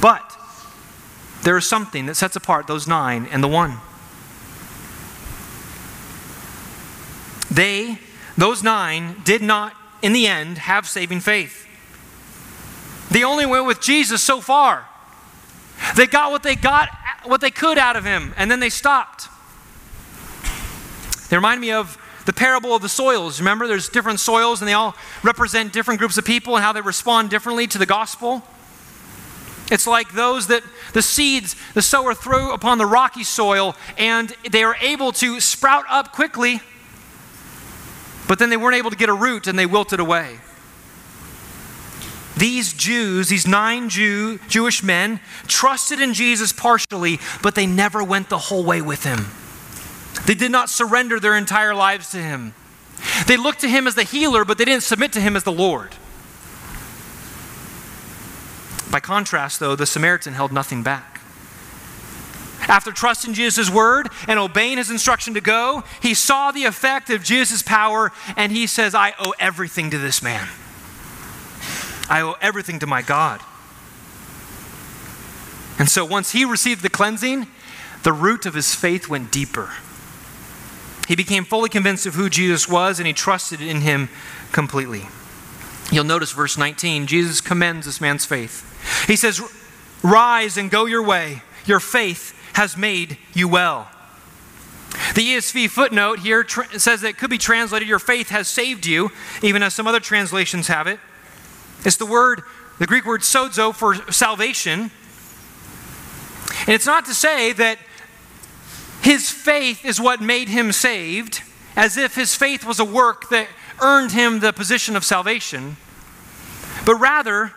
But 0.00 0.36
there 1.42 1.56
is 1.56 1.66
something 1.66 2.06
that 2.06 2.16
sets 2.16 2.36
apart 2.36 2.66
those 2.66 2.86
nine 2.86 3.26
and 3.30 3.42
the 3.42 3.48
one. 3.48 3.78
They, 7.50 7.98
those 8.36 8.62
nine, 8.62 9.16
did 9.24 9.42
not, 9.42 9.74
in 10.02 10.12
the 10.12 10.26
end, 10.26 10.58
have 10.58 10.86
saving 10.86 11.20
faith. 11.20 11.66
They 13.10 13.24
only 13.24 13.46
went 13.46 13.66
with 13.66 13.80
Jesus 13.80 14.22
so 14.22 14.40
far. 14.40 14.86
They 15.96 16.06
got 16.06 16.30
what 16.30 16.42
they 16.42 16.56
got, 16.56 16.88
what 17.24 17.40
they 17.40 17.50
could 17.50 17.78
out 17.78 17.96
of 17.96 18.04
him, 18.04 18.34
and 18.36 18.50
then 18.50 18.60
they 18.60 18.70
stopped. 18.70 19.28
They 21.28 21.36
remind 21.36 21.60
me 21.60 21.72
of 21.72 21.98
the 22.24 22.32
parable 22.32 22.74
of 22.74 22.82
the 22.82 22.88
soils. 22.88 23.40
Remember, 23.40 23.66
there's 23.66 23.88
different 23.88 24.20
soils, 24.20 24.60
and 24.60 24.68
they 24.68 24.72
all 24.72 24.94
represent 25.22 25.72
different 25.72 25.98
groups 25.98 26.18
of 26.18 26.24
people 26.24 26.56
and 26.56 26.64
how 26.64 26.72
they 26.72 26.80
respond 26.80 27.30
differently 27.30 27.66
to 27.66 27.78
the 27.78 27.86
gospel. 27.86 28.42
It's 29.70 29.86
like 29.86 30.12
those 30.12 30.46
that 30.46 30.62
the 30.94 31.02
seeds 31.02 31.54
the 31.74 31.82
sower 31.82 32.14
threw 32.14 32.52
upon 32.52 32.78
the 32.78 32.86
rocky 32.86 33.24
soil, 33.24 33.76
and 33.96 34.34
they 34.50 34.62
are 34.62 34.76
able 34.80 35.12
to 35.12 35.40
sprout 35.40 35.84
up 35.88 36.12
quickly 36.12 36.60
but 38.28 38.38
then 38.38 38.50
they 38.50 38.56
weren't 38.56 38.76
able 38.76 38.90
to 38.90 38.96
get 38.96 39.08
a 39.08 39.14
root 39.14 39.46
and 39.48 39.58
they 39.58 39.66
wilted 39.66 39.98
away. 39.98 40.38
These 42.38 42.72
Jews, 42.72 43.28
these 43.28 43.46
nine 43.46 43.88
Jew, 43.88 44.38
Jewish 44.48 44.82
men, 44.82 45.18
trusted 45.48 46.00
in 46.00 46.14
Jesus 46.14 46.52
partially, 46.52 47.18
but 47.42 47.56
they 47.56 47.66
never 47.66 48.04
went 48.04 48.28
the 48.28 48.38
whole 48.38 48.64
way 48.64 48.80
with 48.80 49.02
him. 49.02 49.26
They 50.26 50.34
did 50.34 50.52
not 50.52 50.70
surrender 50.70 51.18
their 51.18 51.36
entire 51.36 51.74
lives 51.74 52.10
to 52.10 52.18
him. 52.18 52.54
They 53.26 53.36
looked 53.36 53.60
to 53.60 53.68
him 53.68 53.86
as 53.86 53.94
the 53.94 54.04
healer, 54.04 54.44
but 54.44 54.56
they 54.56 54.64
didn't 54.64 54.84
submit 54.84 55.12
to 55.14 55.20
him 55.20 55.36
as 55.36 55.42
the 55.42 55.52
Lord. 55.52 55.96
By 58.90 59.00
contrast, 59.00 59.58
though, 59.58 59.74
the 59.74 59.86
Samaritan 59.86 60.34
held 60.34 60.52
nothing 60.52 60.82
back. 60.82 61.20
After 62.68 62.92
trusting 62.92 63.34
Jesus' 63.34 63.70
word 63.70 64.08
and 64.28 64.38
obeying 64.38 64.76
his 64.78 64.90
instruction 64.90 65.34
to 65.34 65.40
go, 65.40 65.82
he 66.00 66.14
saw 66.14 66.52
the 66.52 66.64
effect 66.64 67.10
of 67.10 67.22
Jesus' 67.24 67.62
power 67.62 68.12
and 68.36 68.52
he 68.52 68.66
says, 68.66 68.94
I 68.94 69.14
owe 69.18 69.34
everything 69.38 69.90
to 69.90 69.98
this 69.98 70.22
man. 70.22 70.48
I 72.08 72.22
owe 72.22 72.36
everything 72.40 72.78
to 72.80 72.86
my 72.86 73.02
God. 73.02 73.40
And 75.78 75.88
so 75.88 76.04
once 76.04 76.32
he 76.32 76.44
received 76.44 76.82
the 76.82 76.88
cleansing, 76.88 77.46
the 78.02 78.12
root 78.12 78.46
of 78.46 78.54
his 78.54 78.74
faith 78.74 79.08
went 79.08 79.30
deeper. 79.30 79.72
He 81.06 81.16
became 81.16 81.44
fully 81.44 81.68
convinced 81.68 82.06
of 82.06 82.14
who 82.14 82.28
Jesus 82.28 82.68
was 82.68 82.98
and 82.98 83.06
he 83.06 83.12
trusted 83.12 83.60
in 83.60 83.80
him 83.80 84.08
completely. 84.52 85.08
You'll 85.90 86.04
notice 86.04 86.32
verse 86.32 86.58
19, 86.58 87.06
Jesus 87.06 87.40
commends 87.40 87.86
this 87.86 88.00
man's 88.00 88.26
faith. 88.26 89.06
He 89.06 89.16
says, 89.16 89.40
Rise 90.02 90.56
and 90.56 90.70
go 90.70 90.86
your 90.86 91.02
way. 91.02 91.42
Your 91.64 91.80
faith 91.80 92.34
has 92.54 92.76
made 92.76 93.16
you 93.32 93.48
well. 93.48 93.88
The 95.14 95.22
ESV 95.22 95.70
footnote 95.70 96.20
here 96.20 96.44
tr- 96.44 96.78
says 96.78 97.00
that 97.00 97.08
it 97.08 97.18
could 97.18 97.30
be 97.30 97.38
translated, 97.38 97.88
Your 97.88 97.98
faith 97.98 98.28
has 98.28 98.48
saved 98.48 98.86
you, 98.86 99.10
even 99.42 99.62
as 99.62 99.74
some 99.74 99.86
other 99.86 100.00
translations 100.00 100.68
have 100.68 100.86
it. 100.86 100.98
It's 101.84 101.96
the 101.96 102.06
word, 102.06 102.42
the 102.78 102.86
Greek 102.86 103.04
word 103.04 103.20
sozo 103.22 103.74
for 103.74 103.94
salvation. 104.12 104.90
And 106.60 106.68
it's 106.68 106.86
not 106.86 107.04
to 107.06 107.14
say 107.14 107.52
that 107.52 107.78
his 109.02 109.30
faith 109.30 109.84
is 109.84 110.00
what 110.00 110.20
made 110.20 110.48
him 110.48 110.72
saved, 110.72 111.42
as 111.76 111.96
if 111.96 112.14
his 112.14 112.34
faith 112.34 112.64
was 112.64 112.80
a 112.80 112.84
work 112.84 113.28
that 113.30 113.48
earned 113.80 114.12
him 114.12 114.40
the 114.40 114.52
position 114.52 114.96
of 114.96 115.04
salvation, 115.04 115.76
but 116.84 116.96
rather, 116.96 117.52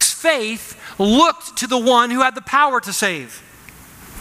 his 0.00 0.12
faith 0.12 0.80
looked 0.98 1.56
to 1.58 1.66
the 1.66 1.78
one 1.78 2.10
who 2.10 2.20
had 2.20 2.34
the 2.34 2.40
power 2.42 2.80
to 2.80 2.92
save. 2.92 3.42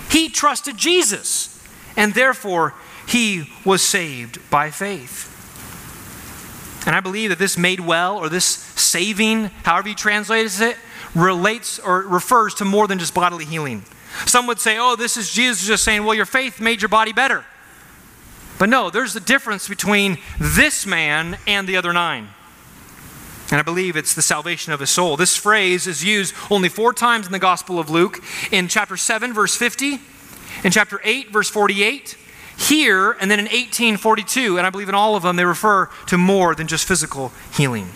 He 0.09 0.29
trusted 0.29 0.77
Jesus, 0.77 1.63
and 1.95 2.13
therefore 2.13 2.73
he 3.07 3.49
was 3.63 3.81
saved 3.81 4.39
by 4.49 4.69
faith. 4.69 5.33
And 6.87 6.95
I 6.95 7.01
believe 7.01 7.29
that 7.29 7.37
this 7.37 7.57
made 7.57 7.81
well, 7.81 8.17
or 8.17 8.29
this 8.29 8.45
saving, 8.45 9.45
however 9.63 9.89
you 9.89 9.95
translate 9.95 10.49
it, 10.61 10.77
relates 11.13 11.79
or 11.79 12.03
refers 12.03 12.55
to 12.55 12.65
more 12.65 12.87
than 12.87 12.97
just 12.97 13.13
bodily 13.13 13.43
healing. 13.43 13.83
Some 14.25 14.47
would 14.47 14.61
say, 14.61 14.77
oh, 14.79 14.95
this 14.95 15.17
is 15.17 15.29
Jesus 15.29 15.67
just 15.67 15.83
saying, 15.83 16.05
well, 16.05 16.15
your 16.15 16.25
faith 16.25 16.61
made 16.61 16.81
your 16.81 16.87
body 16.87 17.11
better. 17.11 17.43
But 18.57 18.69
no, 18.69 18.89
there's 18.89 19.17
a 19.17 19.19
difference 19.19 19.67
between 19.67 20.17
this 20.39 20.85
man 20.85 21.37
and 21.45 21.67
the 21.67 21.75
other 21.75 21.91
nine. 21.91 22.29
And 23.51 23.59
I 23.59 23.63
believe 23.63 23.97
it's 23.97 24.13
the 24.13 24.21
salvation 24.21 24.71
of 24.71 24.79
his 24.79 24.89
soul. 24.89 25.17
This 25.17 25.35
phrase 25.35 25.87
is 25.87 26.05
used 26.05 26.33
only 26.49 26.69
four 26.69 26.93
times 26.93 27.25
in 27.25 27.33
the 27.33 27.39
Gospel 27.39 27.79
of 27.79 27.89
Luke 27.89 28.23
in 28.49 28.69
chapter 28.69 28.95
7, 28.95 29.33
verse 29.33 29.57
50, 29.57 29.99
in 30.63 30.71
chapter 30.71 31.01
8, 31.03 31.31
verse 31.31 31.49
48, 31.49 32.17
here, 32.57 33.11
and 33.13 33.29
then 33.29 33.39
in 33.39 33.45
1842. 33.45 34.57
And 34.57 34.65
I 34.65 34.69
believe 34.69 34.89
in 34.89 34.95
all 34.95 35.15
of 35.15 35.23
them 35.23 35.35
they 35.35 35.45
refer 35.45 35.89
to 36.07 36.17
more 36.17 36.55
than 36.55 36.67
just 36.67 36.87
physical 36.87 37.31
healing. 37.53 37.89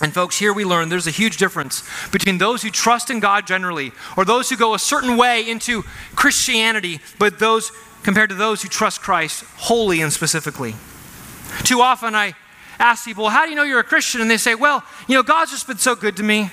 And 0.00 0.14
folks, 0.14 0.38
here 0.38 0.52
we 0.52 0.64
learn 0.64 0.88
there's 0.88 1.08
a 1.08 1.12
huge 1.12 1.38
difference 1.38 1.82
between 2.12 2.38
those 2.38 2.62
who 2.62 2.70
trust 2.70 3.10
in 3.10 3.20
God 3.20 3.46
generally, 3.46 3.92
or 4.16 4.24
those 4.24 4.48
who 4.48 4.56
go 4.56 4.74
a 4.74 4.78
certain 4.78 5.16
way 5.16 5.48
into 5.48 5.82
Christianity, 6.14 7.00
but 7.18 7.38
those 7.38 7.72
compared 8.04 8.30
to 8.30 8.36
those 8.36 8.62
who 8.62 8.68
trust 8.68 9.00
Christ 9.02 9.44
wholly 9.56 10.00
and 10.00 10.12
specifically. 10.12 10.74
Too 11.64 11.80
often 11.80 12.14
I 12.14 12.34
ask 12.78 13.04
people, 13.04 13.24
well, 13.24 13.32
how 13.32 13.44
do 13.44 13.50
you 13.50 13.56
know 13.56 13.64
you're 13.64 13.80
a 13.80 13.84
Christian? 13.84 14.20
And 14.20 14.30
they 14.30 14.36
say, 14.36 14.54
well, 14.54 14.84
you 15.08 15.16
know, 15.16 15.22
God's 15.22 15.50
just 15.50 15.66
been 15.66 15.78
so 15.78 15.96
good 15.96 16.16
to 16.18 16.22
me. 16.22 16.50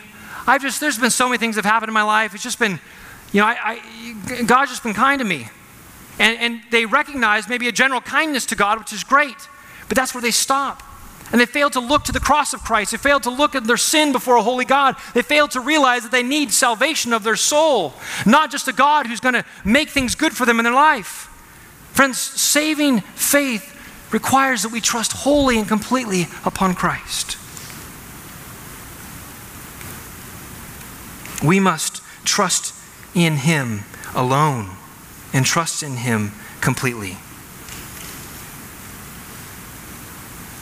I've 0.48 0.62
just, 0.62 0.80
there's 0.80 0.98
been 0.98 1.12
so 1.12 1.28
many 1.28 1.38
things 1.38 1.56
that 1.56 1.66
have 1.66 1.72
happened 1.72 1.90
in 1.90 1.94
my 1.94 2.04
life. 2.04 2.34
It's 2.34 2.44
just 2.44 2.60
been, 2.60 2.80
you 3.32 3.42
know, 3.42 3.48
I, 3.48 3.80
I, 4.38 4.44
God's 4.44 4.72
just 4.72 4.84
been 4.84 4.94
kind 4.94 5.20
to 5.20 5.26
me. 5.26 5.48
And, 6.20 6.38
and 6.40 6.62
they 6.72 6.86
recognize 6.86 7.50
maybe 7.50 7.68
a 7.68 7.72
general 7.72 8.02
kindness 8.02 8.46
to 8.48 8.56
God, 8.56 8.80
which 8.80 8.94
is 8.94 9.04
great. 9.04 9.50
But 9.88 9.96
that's 9.96 10.14
where 10.14 10.22
they 10.22 10.32
stop. 10.32 10.82
And 11.32 11.42
they 11.42 11.46
fail 11.46 11.70
to 11.72 11.80
look 11.80 12.04
to 12.06 12.12
the 12.12 12.20
cross 12.20 12.54
of 12.54 12.62
Christ. 12.62 12.92
They 12.92 12.98
fail 12.98 13.20
to 13.22 13.30
look 13.30 13.56
at 13.56 13.66
their 13.66 13.78
sin 13.78 14.12
before 14.12 14.36
a 14.36 14.44
holy 14.44 14.66
God. 14.66 14.96
They 15.14 15.22
fail 15.22 15.48
to 15.50 15.60
realize 15.60 16.04
that 16.04 16.12
they 16.12 16.24
need 16.24 16.52
salvation 16.52 17.14
of 17.14 17.24
their 17.24 17.36
soul, 17.36 17.94
not 18.26 18.52
just 18.52 18.68
a 18.68 18.74
God 18.74 19.08
who's 19.08 19.20
going 19.20 19.34
to 19.34 19.46
make 19.64 19.90
things 19.90 20.16
good 20.16 20.34
for 20.34 20.46
them 20.46 20.60
in 20.60 20.64
their 20.64 20.74
life. 20.74 21.32
Friends, 21.94 22.20
saving 22.20 23.02
faith 23.02 23.72
requires 24.14 24.62
that 24.64 24.72
we 24.72 24.82
trust 24.82 25.14
wholly 25.14 25.58
and 25.58 25.68
completely 25.68 26.28
upon 26.46 26.76
Christ. 26.76 27.38
We 31.44 31.60
must 31.60 32.02
trust 32.24 32.74
in 33.16 33.38
Him 33.38 33.82
alone 34.14 34.70
and 35.36 35.46
trust 35.46 35.84
in 35.84 35.98
Him 35.98 36.32
completely. 36.62 37.18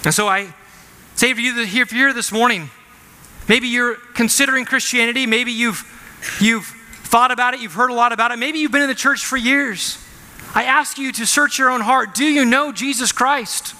And 0.03 0.13
so 0.13 0.27
I 0.27 0.53
say 1.15 1.31
to 1.31 1.41
you 1.41 1.55
that 1.55 1.61
if 1.61 1.73
you're 1.73 1.85
here 1.85 2.11
this 2.13 2.31
morning, 2.31 2.69
maybe 3.47 3.67
you're 3.67 3.95
considering 4.15 4.65
Christianity, 4.65 5.27
maybe 5.27 5.51
you've, 5.51 5.85
you've 6.41 6.65
thought 6.65 7.31
about 7.31 7.53
it, 7.53 7.59
you've 7.61 7.73
heard 7.73 7.91
a 7.91 7.93
lot 7.93 8.11
about 8.11 8.31
it, 8.31 8.39
maybe 8.39 8.57
you've 8.57 8.71
been 8.71 8.81
in 8.81 8.89
the 8.89 8.95
church 8.95 9.23
for 9.23 9.37
years. 9.37 10.03
I 10.55 10.63
ask 10.63 10.97
you 10.97 11.11
to 11.13 11.25
search 11.27 11.59
your 11.59 11.69
own 11.69 11.81
heart. 11.81 12.15
Do 12.15 12.25
you 12.25 12.43
know 12.43 12.71
Jesus 12.71 13.11
Christ? 13.11 13.75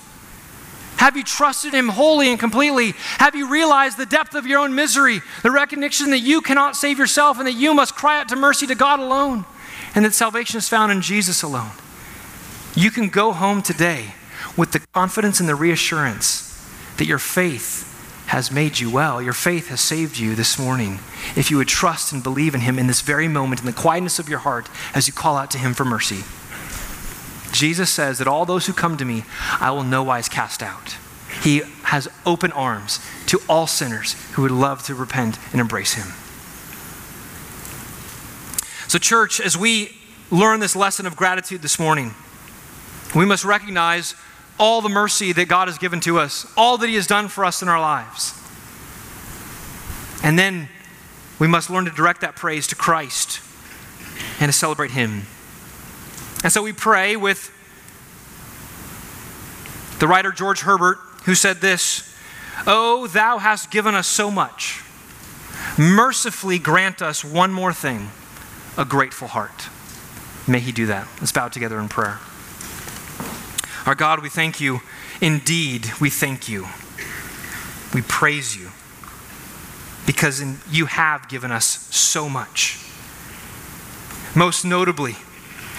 Have 0.98 1.18
you 1.18 1.24
trusted 1.24 1.74
Him 1.74 1.90
wholly 1.90 2.30
and 2.30 2.40
completely? 2.40 2.94
Have 3.18 3.36
you 3.36 3.50
realized 3.50 3.98
the 3.98 4.06
depth 4.06 4.36
of 4.36 4.46
your 4.46 4.60
own 4.60 4.76
misery, 4.76 5.22
the 5.42 5.52
recognition 5.52 6.12
that 6.12 6.20
you 6.20 6.40
cannot 6.40 6.76
save 6.76 7.00
yourself 7.00 7.40
and 7.40 7.48
that 7.48 7.54
you 7.54 7.74
must 7.74 7.96
cry 7.96 8.20
out 8.20 8.30
to 8.30 8.36
mercy 8.36 8.68
to 8.68 8.76
God 8.76 9.00
alone, 9.00 9.44
and 9.96 10.06
that 10.06 10.14
salvation 10.14 10.58
is 10.58 10.70
found 10.70 10.92
in 10.92 11.02
Jesus 11.02 11.44
alone? 11.44 11.72
You 12.76 12.92
can 12.92 13.10
go 13.10 13.32
home 13.32 13.62
today 13.62 14.16
with 14.58 14.72
the 14.72 14.80
confidence 14.94 15.40
and 15.40 15.48
the 15.48 15.56
reassurance 15.56 16.50
that 16.98 17.06
your 17.06 17.20
faith 17.20 17.90
has 18.28 18.52
made 18.52 18.80
you 18.80 18.90
well. 18.90 19.22
Your 19.22 19.34
faith 19.34 19.68
has 19.68 19.82
saved 19.82 20.18
you 20.18 20.36
this 20.36 20.58
morning. 20.58 21.00
If 21.36 21.52
you 21.52 21.58
would 21.58 21.68
trust 21.68 22.12
and 22.12 22.24
believe 22.24 22.56
in 22.56 22.62
Him 22.62 22.80
in 22.80 22.88
this 22.88 23.02
very 23.02 23.28
moment, 23.28 23.62
in 23.62 23.68
the 23.68 23.74
quietness 23.74 24.18
of 24.18 24.30
your 24.30 24.40
heart, 24.40 24.70
as 24.96 25.08
you 25.08 25.14
call 25.14 25.38
out 25.38 25.52
to 25.52 25.58
Him 25.58 25.74
for 25.74 25.86
mercy. 25.86 26.24
Jesus 27.54 27.90
says 27.90 28.18
that 28.18 28.28
all 28.28 28.46
those 28.46 28.66
who 28.66 28.74
come 28.74 28.98
to 28.98 29.06
me, 29.06 29.24
I 29.60 29.72
will 29.72 29.84
no 29.84 30.04
wise 30.04 30.28
cast 30.28 30.64
out. 30.64 30.98
He 31.42 31.62
has 31.84 32.08
open 32.26 32.52
arms 32.52 33.00
to 33.28 33.40
all 33.48 33.68
sinners 33.68 34.14
who 34.34 34.42
would 34.42 34.52
love 34.52 34.84
to 34.84 34.96
repent 34.96 35.38
and 35.52 35.62
embrace 35.62 35.94
him. 35.94 36.23
So, 38.94 39.00
church, 39.00 39.42
as 39.42 39.58
we 39.58 39.90
learn 40.30 40.60
this 40.60 40.76
lesson 40.76 41.08
of 41.08 41.16
gratitude 41.16 41.64
this 41.64 41.80
morning, 41.80 42.14
we 43.16 43.26
must 43.26 43.44
recognize 43.44 44.14
all 44.60 44.82
the 44.82 44.90
mercy 44.90 45.34
that 45.34 45.48
God 45.48 45.68
has 45.68 45.80
given 45.80 46.00
to 46.02 46.20
us, 46.20 46.46
all 46.56 46.78
that 46.78 46.88
He 46.88 46.94
has 46.94 47.08
done 47.08 47.28
for 47.28 47.44
us 47.44 47.64
in 47.64 47.70
our 47.70 47.82
lives. 47.82 48.40
And 50.24 50.38
then 50.38 50.70
we 51.40 51.48
must 51.48 51.72
learn 51.72 51.86
to 51.86 51.90
direct 51.90 52.22
that 52.22 52.36
praise 52.36 52.68
to 52.68 52.76
Christ 52.76 53.42
and 54.40 54.48
to 54.48 54.54
celebrate 54.54 54.92
Him. 54.92 55.24
And 56.44 56.54
so 56.54 56.62
we 56.62 56.72
pray 56.72 57.16
with 57.16 57.50
the 59.98 60.08
writer 60.08 60.32
George 60.32 60.60
Herbert, 60.60 61.00
who 61.26 61.34
said 61.34 61.62
this 61.62 62.14
Oh, 62.68 63.08
thou 63.08 63.40
hast 63.40 63.72
given 63.72 63.96
us 63.96 64.06
so 64.06 64.30
much. 64.30 64.84
Mercifully 65.80 66.60
grant 66.60 67.02
us 67.02 67.26
one 67.26 67.52
more 67.52 67.74
thing 67.74 68.12
a 68.78 68.86
grateful 68.86 69.28
heart. 69.28 69.70
May 70.48 70.60
He 70.60 70.72
do 70.72 70.88
that. 70.88 71.08
Let's 71.20 71.32
bow 71.32 71.48
together 71.48 71.80
in 71.80 71.90
prayer. 71.90 72.20
Our 73.86 73.96
God, 73.96 74.22
we 74.22 74.30
thank 74.30 74.62
you. 74.62 74.82
Indeed, 75.22 75.90
we 76.00 76.10
thank 76.10 76.48
you. 76.48 76.68
We 77.94 78.02
praise 78.02 78.56
you 78.56 78.70
because 80.06 80.40
in, 80.40 80.58
you 80.70 80.86
have 80.86 81.30
given 81.30 81.52
us 81.52 81.66
so 81.96 82.28
much. 82.28 82.80
Most 84.36 84.66
notably, 84.66 85.16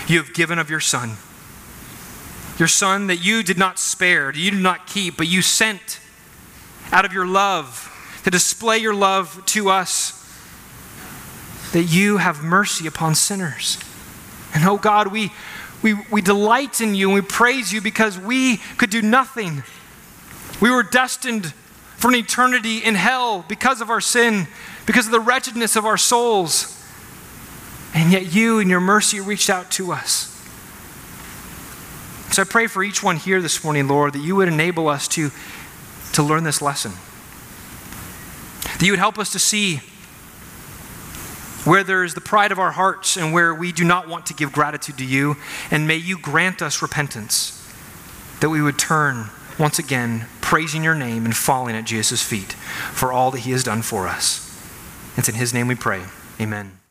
you 0.07 0.19
have 0.19 0.33
given 0.33 0.59
of 0.59 0.71
your 0.71 0.81
Son. 0.81 1.17
Your 2.59 2.69
Son 2.69 3.09
that 3.09 3.17
you 3.17 3.43
did 3.43 3.59
not 3.59 3.79
spare, 3.79 4.33
you 4.33 4.51
did 4.51 4.61
not 4.61 4.87
keep, 4.87 5.17
but 5.17 5.27
you 5.27 5.43
sent 5.43 6.01
out 6.93 7.05
of 7.05 7.13
your 7.13 7.27
love 7.27 7.91
to 8.25 8.31
display 8.31 8.79
your 8.79 8.95
love 8.95 9.45
to 9.47 9.69
us, 9.69 10.24
that 11.75 11.83
you 11.83 12.19
have 12.19 12.45
mercy 12.45 12.87
upon 12.87 13.17
sinners. 13.17 13.79
And 14.55 14.65
oh 14.65 14.77
God, 14.77 15.09
we, 15.09 15.33
we, 15.83 15.95
we 16.09 16.23
delight 16.23 16.81
in 16.81 16.95
you 16.95 17.09
and 17.09 17.15
we 17.17 17.21
praise 17.21 17.73
you 17.73 17.81
because 17.81 18.17
we 18.17 18.59
could 18.79 18.91
do 18.91 19.03
nothing. 19.03 19.65
We 20.61 20.71
were 20.71 20.85
destined 20.85 21.53
for 21.97 22.11
an 22.11 22.15
eternity 22.15 22.79
in 22.79 22.95
hell 22.95 23.45
because 23.49 23.81
of 23.81 23.91
our 23.91 24.01
sin, 24.01 24.47
because 24.87 25.07
of 25.07 25.13
the 25.13 25.19
wretchedness 25.19 25.75
of 25.75 25.85
our 25.85 25.97
souls. 25.97 26.81
And 27.93 28.13
yet 28.13 28.33
you, 28.33 28.61
in 28.61 28.69
your 28.69 28.81
mercy, 28.81 29.19
reached 29.19 29.51
out 29.51 29.73
to 29.73 29.91
us. 29.91 30.31
So 32.31 32.43
I 32.43 32.45
pray 32.45 32.69
for 32.69 32.85
each 32.85 33.03
one 33.03 33.17
here 33.17 33.43
this 33.43 33.65
morning, 33.65 33.89
Lord, 33.89 34.13
that 34.13 34.23
you 34.23 34.37
would 34.37 34.47
enable 34.47 34.87
us 34.87 35.09
to, 35.09 35.33
to 36.13 36.23
learn 36.23 36.45
this 36.45 36.63
lesson. 36.63 36.93
That 38.63 38.83
you 38.83 38.93
would 38.93 39.01
help 39.01 39.19
us 39.19 39.33
to 39.33 39.41
see 39.41 39.81
where 41.65 41.85
there 41.85 42.05
is 42.05 42.15
the 42.15 42.21
pride 42.21 42.53
of 42.53 42.59
our 42.59 42.73
hearts 42.73 43.17
and 43.17 43.33
where 43.33 43.55
we 43.55 43.73
do 43.73 43.85
not 43.85 44.09
want 44.09 44.27
to 44.27 44.35
give 44.35 44.53
gratitude 44.53 44.99
to 44.99 45.05
you. 45.05 45.37
And 45.71 45.87
may 45.87 45.97
you 45.97 46.19
grant 46.19 46.63
us 46.63 46.83
repentance, 46.83 47.61
that 48.41 48.51
we 48.51 48.63
would 48.63 48.79
turn 48.79 49.31
once 49.59 49.79
again, 49.79 50.27
praising 50.41 50.83
your 50.83 50.95
name 50.95 51.25
and 51.25 51.37
falling 51.37 51.77
at 51.77 51.85
Jesus' 51.85 52.23
feet 52.23 52.53
for 52.93 53.13
all 53.13 53.31
that 53.31 53.41
he 53.41 53.53
has 53.53 53.63
done 53.63 53.83
for 53.83 54.09
us. 54.09 54.41
It's 55.17 55.29
in 55.29 55.37
his 55.37 55.55
name 55.55 55.69
we 55.69 55.75
pray. 55.75 56.03
Amen. 56.41 56.84